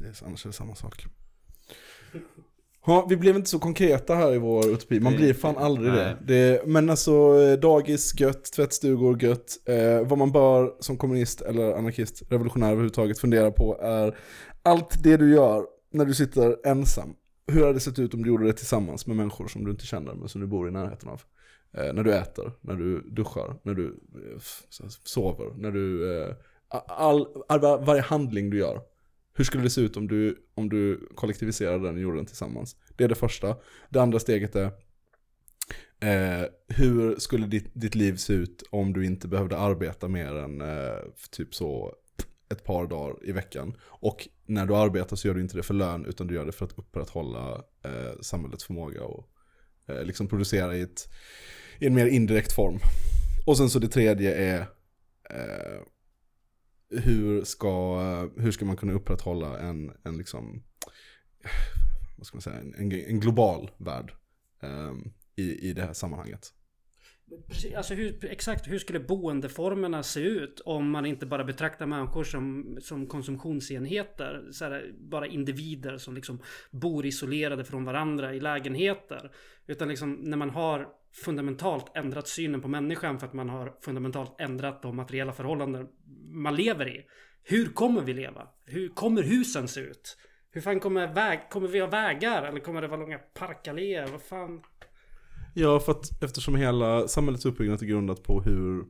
Det 0.00 0.08
är, 0.08 0.26
annars 0.26 0.44
är 0.44 0.48
det 0.48 0.52
samma 0.52 0.74
sak. 0.74 1.06
Ja, 2.86 3.06
vi 3.08 3.16
blev 3.16 3.36
inte 3.36 3.50
så 3.50 3.58
konkreta 3.58 4.14
här 4.14 4.34
i 4.34 4.38
vår 4.38 4.68
utopi. 4.68 5.00
Man 5.00 5.16
blir 5.16 5.34
fan 5.34 5.56
aldrig 5.56 5.92
det. 5.92 6.16
det. 6.26 6.66
Men 6.66 6.90
alltså, 6.90 7.12
eh, 7.12 7.58
dagis 7.58 8.20
gött, 8.20 8.44
tvättstugor 8.44 9.22
gött. 9.22 9.68
Eh, 9.68 10.08
vad 10.08 10.18
man 10.18 10.32
bör 10.32 10.74
som 10.80 10.96
kommunist 10.96 11.40
eller 11.40 11.72
anarkist, 11.72 12.22
revolutionär 12.28 12.66
överhuvudtaget 12.66 13.18
fundera 13.18 13.50
på 13.50 13.78
är 13.80 14.18
allt 14.62 15.02
det 15.02 15.16
du 15.16 15.30
gör 15.34 15.64
när 15.92 16.04
du 16.04 16.14
sitter 16.14 16.56
ensam, 16.66 17.14
hur 17.46 17.60
hade 17.60 17.72
det 17.72 17.80
sett 17.80 17.98
ut 17.98 18.14
om 18.14 18.22
du 18.22 18.28
gjorde 18.28 18.46
det 18.46 18.52
tillsammans 18.52 19.06
med 19.06 19.16
människor 19.16 19.48
som 19.48 19.64
du 19.64 19.70
inte 19.70 19.86
känner 19.86 20.14
men 20.14 20.28
som 20.28 20.40
du 20.40 20.46
bor 20.46 20.68
i 20.68 20.70
närheten 20.70 21.08
av? 21.08 21.22
Eh, 21.76 21.92
när 21.92 22.02
du 22.02 22.14
äter, 22.14 22.52
när 22.60 22.74
du 22.74 23.00
duschar, 23.00 23.56
när 23.62 23.74
du 23.74 23.86
eh, 23.86 24.38
sover, 25.04 25.52
när 25.56 25.70
du... 25.70 26.16
Eh, 26.20 26.34
all, 26.86 27.26
all, 27.48 27.60
varje 27.60 28.02
handling 28.02 28.50
du 28.50 28.58
gör. 28.58 28.80
Hur 29.36 29.44
skulle 29.44 29.62
det 29.62 29.70
se 29.70 29.80
ut 29.80 29.96
om 29.96 30.08
du, 30.08 30.36
om 30.54 30.68
du 30.68 31.08
kollektiviserade 31.14 31.84
den 31.84 31.94
och 31.94 32.00
gjorde 32.00 32.16
den 32.16 32.26
tillsammans? 32.26 32.76
Det 32.96 33.04
är 33.04 33.08
det 33.08 33.14
första. 33.14 33.56
Det 33.90 34.02
andra 34.02 34.18
steget 34.18 34.56
är 34.56 34.70
Eh, 36.00 36.44
hur 36.68 37.16
skulle 37.18 37.46
ditt, 37.46 37.70
ditt 37.74 37.94
liv 37.94 38.16
se 38.16 38.32
ut 38.32 38.62
om 38.70 38.92
du 38.92 39.06
inte 39.06 39.28
behövde 39.28 39.58
arbeta 39.58 40.08
mer 40.08 40.34
än 40.34 40.60
eh, 40.60 40.98
typ 41.30 41.54
så 41.54 41.94
ett 42.50 42.64
par 42.64 42.86
dagar 42.86 43.28
i 43.28 43.32
veckan? 43.32 43.76
Och 43.82 44.28
när 44.46 44.66
du 44.66 44.76
arbetar 44.76 45.16
så 45.16 45.28
gör 45.28 45.34
du 45.34 45.40
inte 45.40 45.56
det 45.56 45.62
för 45.62 45.74
lön 45.74 46.06
utan 46.06 46.26
du 46.26 46.34
gör 46.34 46.46
det 46.46 46.52
för 46.52 46.64
att 46.64 46.78
upprätthålla 46.78 47.64
eh, 47.84 48.20
samhällets 48.20 48.64
förmåga 48.64 49.04
och 49.04 49.28
eh, 49.88 50.04
liksom 50.04 50.28
producera 50.28 50.76
i, 50.76 50.80
ett, 50.82 51.08
i 51.78 51.86
en 51.86 51.94
mer 51.94 52.06
indirekt 52.06 52.52
form. 52.52 52.78
Och 53.46 53.56
sen 53.56 53.70
så 53.70 53.78
det 53.78 53.88
tredje 53.88 54.34
är 54.34 54.60
eh, 55.30 55.80
hur, 56.90 57.44
ska, 57.44 57.98
hur 58.36 58.50
ska 58.50 58.64
man 58.64 58.76
kunna 58.76 58.92
upprätthålla 58.92 59.58
en, 59.58 59.92
en 60.02 60.18
liksom, 60.18 60.62
vad 62.16 62.26
ska 62.26 62.36
man 62.36 62.42
säga, 62.42 62.56
en, 62.56 62.92
en, 62.92 63.20
global 63.20 63.70
värld 63.76 64.12
um, 64.62 65.12
i, 65.36 65.68
i 65.68 65.72
det 65.72 65.82
här 65.82 65.92
sammanhanget. 65.92 66.52
Precis, 67.48 67.74
alltså 67.74 67.94
hur, 67.94 68.24
exakt 68.24 68.68
hur 68.68 68.78
skulle 68.78 69.00
boendeformerna 69.00 70.02
se 70.02 70.20
ut 70.20 70.60
om 70.60 70.90
man 70.90 71.06
inte 71.06 71.26
bara 71.26 71.44
betraktar 71.44 71.86
människor 71.86 72.24
som, 72.24 72.78
som 72.82 73.06
konsumtionsenheter? 73.06 74.48
Så 74.52 74.64
här, 74.64 74.94
bara 74.98 75.26
individer 75.26 75.98
som 75.98 76.14
liksom 76.14 76.42
bor 76.70 77.06
isolerade 77.06 77.64
från 77.64 77.84
varandra 77.84 78.34
i 78.34 78.40
lägenheter. 78.40 79.32
Utan 79.66 79.88
liksom 79.88 80.12
när 80.12 80.36
man 80.36 80.50
har 80.50 80.88
fundamentalt 81.24 81.96
ändrat 81.96 82.28
synen 82.28 82.60
på 82.60 82.68
människan 82.68 83.18
för 83.18 83.26
att 83.26 83.32
man 83.32 83.48
har 83.48 83.74
fundamentalt 83.80 84.40
ändrat 84.40 84.82
de 84.82 84.96
materiella 84.96 85.32
förhållanden 85.32 85.88
man 86.32 86.56
lever 86.56 86.88
i. 86.88 87.06
Hur 87.42 87.66
kommer 87.66 88.02
vi 88.02 88.14
leva? 88.14 88.48
Hur 88.64 88.88
kommer 88.88 89.22
husen 89.22 89.68
se 89.68 89.80
ut? 89.80 90.16
Hur 90.50 90.60
fan 90.60 90.80
kommer, 90.80 91.14
väg, 91.14 91.40
kommer 91.50 91.68
vi 91.68 91.80
ha 91.80 91.86
vägar? 91.86 92.42
Eller 92.42 92.60
kommer 92.60 92.82
det 92.82 92.88
vara 92.88 93.00
långa 93.00 93.18
parkalléer? 93.18 94.06
Vad 94.06 94.22
fan? 94.22 94.62
Ja, 95.54 95.80
för 95.80 95.92
att 95.92 96.22
eftersom 96.22 96.56
hela 96.56 97.08
samhällets 97.08 97.46
uppbyggnad 97.46 97.82
är 97.82 97.86
grundat 97.86 98.22
på 98.22 98.42
hur 98.42 98.84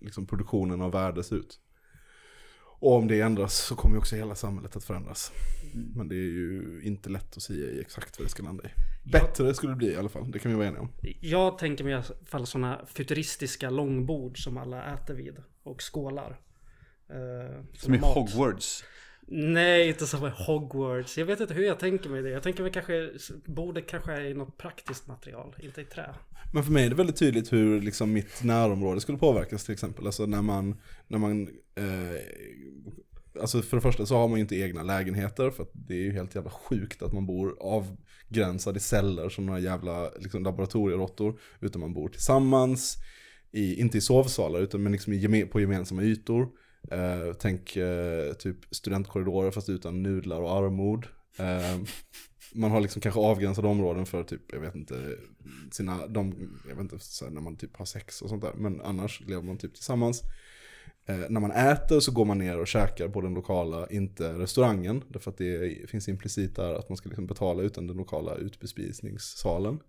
liksom, 0.00 0.26
produktionen 0.26 0.82
av 0.82 0.92
värde 0.92 1.24
ser 1.24 1.36
ut. 1.36 1.60
Och 2.80 2.94
om 2.96 3.08
det 3.08 3.20
ändras 3.20 3.54
så 3.54 3.74
kommer 3.76 3.94
ju 3.94 3.98
också 3.98 4.16
hela 4.16 4.34
samhället 4.34 4.76
att 4.76 4.84
förändras. 4.84 5.32
Men 5.94 6.08
det 6.08 6.14
är 6.14 6.18
ju 6.30 6.80
inte 6.84 7.10
lätt 7.10 7.36
att 7.36 7.42
säga 7.42 7.80
exakt 7.80 8.18
vad 8.18 8.26
det 8.26 8.30
ska 8.30 8.42
landa 8.42 8.64
i. 8.64 8.68
Bättre 9.12 9.54
skulle 9.54 9.72
det 9.72 9.76
bli 9.76 9.92
i 9.92 9.96
alla 9.96 10.08
fall, 10.08 10.30
det 10.30 10.38
kan 10.38 10.50
vi 10.50 10.56
vara 10.56 10.66
eniga 10.68 10.80
om. 10.82 10.88
Jag 11.20 11.58
tänker 11.58 11.84
mig 11.84 11.90
i 11.92 11.94
alla 11.94 12.04
fall 12.26 12.46
sådana 12.46 12.86
futuristiska 12.86 13.70
långbord 13.70 14.44
som 14.44 14.56
alla 14.56 14.94
äter 14.94 15.14
vid 15.14 15.36
och 15.62 15.82
skålar. 15.92 16.40
Eh, 17.10 17.64
Som 17.72 17.94
i 17.94 17.98
mat. 17.98 18.14
Hogwarts. 18.14 18.84
Nej, 19.30 19.88
inte 19.88 20.06
som 20.06 20.26
i 20.26 20.30
Hogwarts. 20.34 21.18
Jag 21.18 21.26
vet 21.26 21.40
inte 21.40 21.54
hur 21.54 21.64
jag 21.64 21.78
tänker 21.78 22.10
mig 22.10 22.22
det. 22.22 22.30
Jag 22.30 22.42
tänker 22.42 22.62
mig 22.62 22.72
kanske 22.72 23.10
bordet 23.46 23.86
kanske 23.86 24.12
är 24.12 24.20
i 24.20 24.34
något 24.34 24.58
praktiskt 24.58 25.06
material, 25.06 25.56
inte 25.58 25.80
i 25.80 25.84
trä. 25.84 26.14
Men 26.54 26.64
för 26.64 26.72
mig 26.72 26.86
är 26.86 26.88
det 26.88 26.96
väldigt 26.96 27.16
tydligt 27.16 27.52
hur 27.52 27.80
liksom, 27.80 28.12
mitt 28.12 28.42
närområde 28.42 29.00
skulle 29.00 29.18
påverkas 29.18 29.64
till 29.64 29.72
exempel. 29.72 30.06
Alltså 30.06 30.26
när 30.26 30.42
man, 30.42 30.80
när 31.08 31.18
man 31.18 31.48
eh, 31.74 32.20
Alltså 33.40 33.62
för 33.62 33.76
det 33.76 33.80
första 33.80 34.06
så 34.06 34.16
har 34.16 34.28
man 34.28 34.38
ju 34.38 34.40
inte 34.40 34.56
egna 34.56 34.82
lägenheter 34.82 35.50
för 35.50 35.62
att 35.62 35.70
det 35.72 35.94
är 35.94 36.02
ju 36.02 36.12
helt 36.12 36.34
jävla 36.34 36.50
sjukt 36.50 37.02
att 37.02 37.12
man 37.12 37.26
bor 37.26 37.56
avgränsad 37.60 38.76
i 38.76 38.80
celler 38.80 39.28
som 39.28 39.46
några 39.46 39.60
jävla 39.60 40.10
liksom, 40.18 40.42
laboratorieråttor. 40.42 41.40
Utan 41.60 41.80
man 41.80 41.94
bor 41.94 42.08
tillsammans, 42.08 42.96
i, 43.52 43.80
inte 43.80 43.98
i 43.98 44.00
sovsalar 44.00 44.60
utan 44.60 44.82
men 44.82 44.92
liksom 44.92 45.12
i, 45.12 45.46
på 45.46 45.60
gemensamma 45.60 46.02
ytor. 46.02 46.48
Eh, 46.90 47.32
tänk 47.38 47.76
eh, 47.76 48.32
typ 48.32 48.56
studentkorridorer 48.70 49.50
fast 49.50 49.68
utan 49.68 50.02
nudlar 50.02 50.40
och 50.40 50.52
armod. 50.52 51.06
Eh, 51.38 51.78
man 52.54 52.70
har 52.70 52.80
liksom 52.80 53.02
kanske 53.02 53.20
avgränsade 53.20 53.68
områden 53.68 54.06
för 54.06 54.22
typ, 54.24 54.52
jag 54.52 54.60
vet 54.60 54.74
inte, 54.74 55.16
sina, 55.72 56.06
de, 56.06 56.50
jag 56.68 56.74
vet 56.74 56.82
inte, 56.82 56.98
här, 57.20 57.30
när 57.30 57.40
man 57.40 57.56
typ 57.56 57.76
har 57.76 57.84
sex 57.84 58.22
och 58.22 58.28
sånt 58.28 58.42
där. 58.42 58.52
Men 58.54 58.80
annars 58.80 59.20
lever 59.20 59.42
man 59.42 59.58
typ 59.58 59.74
tillsammans. 59.74 60.22
Eh, 61.06 61.16
när 61.28 61.40
man 61.40 61.50
äter 61.50 62.00
så 62.00 62.12
går 62.12 62.24
man 62.24 62.38
ner 62.38 62.58
och 62.58 62.66
käkar 62.66 63.08
på 63.08 63.20
den 63.20 63.34
lokala, 63.34 63.86
inte 63.90 64.32
restaurangen. 64.32 65.04
Därför 65.08 65.30
att 65.30 65.38
det 65.38 65.90
finns 65.90 66.08
implicit 66.08 66.56
där 66.56 66.74
att 66.74 66.88
man 66.88 66.96
ska 66.96 67.08
liksom 67.08 67.26
betala 67.26 67.62
utan 67.62 67.86
den 67.86 67.96
lokala 67.96 68.34
utbespisningssalen. 68.34 69.80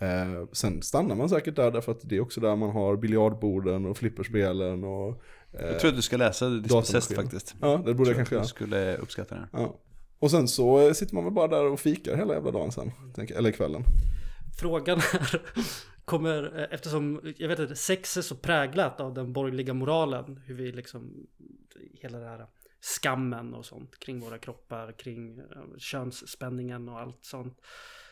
Eh, 0.00 0.46
sen 0.52 0.82
stannar 0.82 1.16
man 1.16 1.28
säkert 1.28 1.56
där 1.56 1.70
därför 1.70 1.92
att 1.92 2.08
det 2.08 2.16
är 2.16 2.20
också 2.20 2.40
där 2.40 2.56
man 2.56 2.70
har 2.70 2.96
biljardborden 2.96 3.86
och 3.86 3.96
flipperspelen 3.96 4.84
och... 4.84 5.22
Eh, 5.52 5.66
Jag 5.66 5.80
tror 5.80 5.88
att 5.90 5.96
du 5.96 6.02
ska 6.02 6.16
läsa 6.16 6.48
Dispossessed 6.48 7.16
faktiskt. 7.16 7.54
Ja, 7.60 7.82
det 7.86 7.94
borde 7.94 8.10
jag 8.10 8.16
tror 8.16 8.16
kanske 8.16 8.22
att 8.22 8.30
göra. 8.32 8.42
du 8.42 8.48
skulle 8.48 8.96
uppskatta 8.96 9.34
det. 9.34 9.48
Ja. 9.52 9.80
Och 10.18 10.30
sen 10.30 10.48
så 10.48 10.94
sitter 10.94 11.14
man 11.14 11.24
väl 11.24 11.32
bara 11.32 11.48
där 11.48 11.64
och 11.64 11.80
fikar 11.80 12.16
hela 12.16 12.34
jävla 12.34 12.50
dagen 12.50 12.72
sen. 12.72 12.92
Eller 13.36 13.50
kvällen. 13.52 13.84
Frågan 14.60 14.98
är, 14.98 15.42
kommer, 16.04 16.68
eftersom 16.70 17.20
jag 17.36 17.48
vet 17.48 17.58
inte, 17.58 17.76
sex 17.76 18.16
är 18.16 18.22
så 18.22 18.34
präglat 18.36 19.00
av 19.00 19.14
den 19.14 19.32
borgerliga 19.32 19.74
moralen, 19.74 20.40
hur 20.46 20.54
vi 20.54 20.72
liksom, 20.72 21.26
hela 22.00 22.18
det 22.18 22.26
här 22.28 22.46
skammen 23.00 23.54
och 23.54 23.64
sånt 23.64 23.98
kring 23.98 24.20
våra 24.20 24.38
kroppar, 24.38 24.92
kring 24.98 25.38
eh, 25.38 25.44
könsspänningen 25.78 26.88
och 26.88 27.00
allt 27.00 27.18
sånt. 27.24 27.58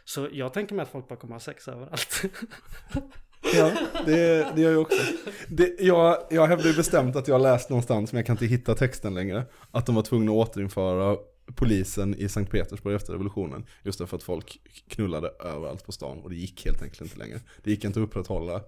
Så 0.04 0.28
jag 0.32 0.52
tänker 0.54 0.74
mig 0.74 0.82
att 0.82 0.88
folk 0.88 1.08
bara 1.08 1.18
kommer 1.18 1.34
ha 1.34 1.40
sex 1.40 1.68
överallt. 1.68 2.22
Ja, 3.54 3.70
det, 4.06 4.46
det 4.54 4.60
gör 4.60 4.72
jag 4.72 4.80
också. 4.80 5.02
Det, 5.48 5.74
jag, 5.78 6.16
jag 6.30 6.46
hävdar 6.46 6.66
ju 6.66 6.76
bestämt 6.76 7.16
att 7.16 7.28
jag 7.28 7.34
har 7.34 7.40
läst 7.40 7.70
någonstans, 7.70 8.12
men 8.12 8.18
jag 8.18 8.26
kan 8.26 8.34
inte 8.34 8.46
hitta 8.46 8.74
texten 8.74 9.14
längre, 9.14 9.44
att 9.70 9.86
de 9.86 9.94
var 9.94 10.02
tvungna 10.02 10.32
att 10.32 10.48
återinföra 10.48 11.16
polisen 11.54 12.14
i 12.14 12.28
Sankt 12.28 12.50
Petersburg 12.50 12.94
efter 12.94 13.12
revolutionen. 13.12 13.64
Just 13.82 13.98
därför 13.98 14.16
att 14.16 14.22
folk 14.22 14.60
knullade 14.88 15.30
överallt 15.44 15.86
på 15.86 15.92
stan 15.92 16.18
och 16.18 16.30
det 16.30 16.36
gick 16.36 16.64
helt 16.64 16.82
enkelt 16.82 17.00
inte 17.00 17.18
längre. 17.18 17.40
Det 17.62 17.70
gick 17.70 17.84
inte 17.84 18.00
att 18.00 18.04
upprätthålla. 18.06 18.60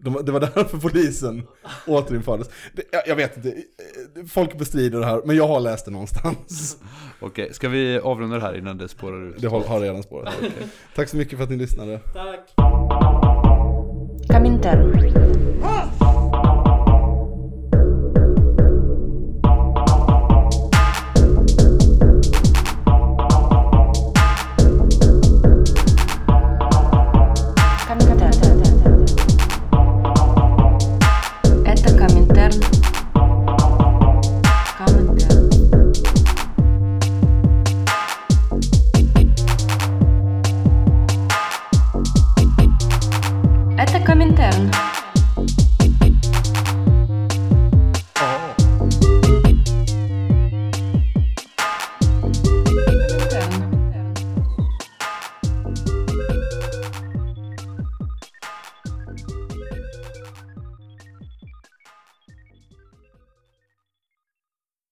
De, 0.00 0.24
det 0.24 0.32
var 0.32 0.40
därför 0.40 0.78
polisen 0.78 1.46
återinfördes. 1.86 2.50
Det, 2.72 2.82
jag, 2.92 3.08
jag 3.08 3.16
vet 3.16 3.36
inte, 3.36 3.54
folk 4.28 4.58
bestrider 4.58 5.00
det 5.00 5.06
här, 5.06 5.22
men 5.24 5.36
jag 5.36 5.48
har 5.48 5.60
läst 5.60 5.84
det 5.84 5.90
någonstans. 5.90 6.78
Okej, 7.20 7.54
ska 7.54 7.68
vi 7.68 7.98
avrunda 7.98 8.36
det 8.36 8.42
här 8.42 8.58
innan 8.58 8.78
det 8.78 8.88
spårar 8.88 9.28
ut? 9.28 9.34
Det 9.38 9.48
har, 9.48 9.60
har 9.60 9.80
redan 9.80 10.02
spårat. 10.02 10.34
Tack 10.94 11.08
så 11.08 11.16
mycket 11.16 11.36
för 11.38 11.44
att 11.44 11.50
ni 11.50 11.56
lyssnade. 11.56 11.98
Tack! 11.98 12.65
Caminteiro. 14.36 15.55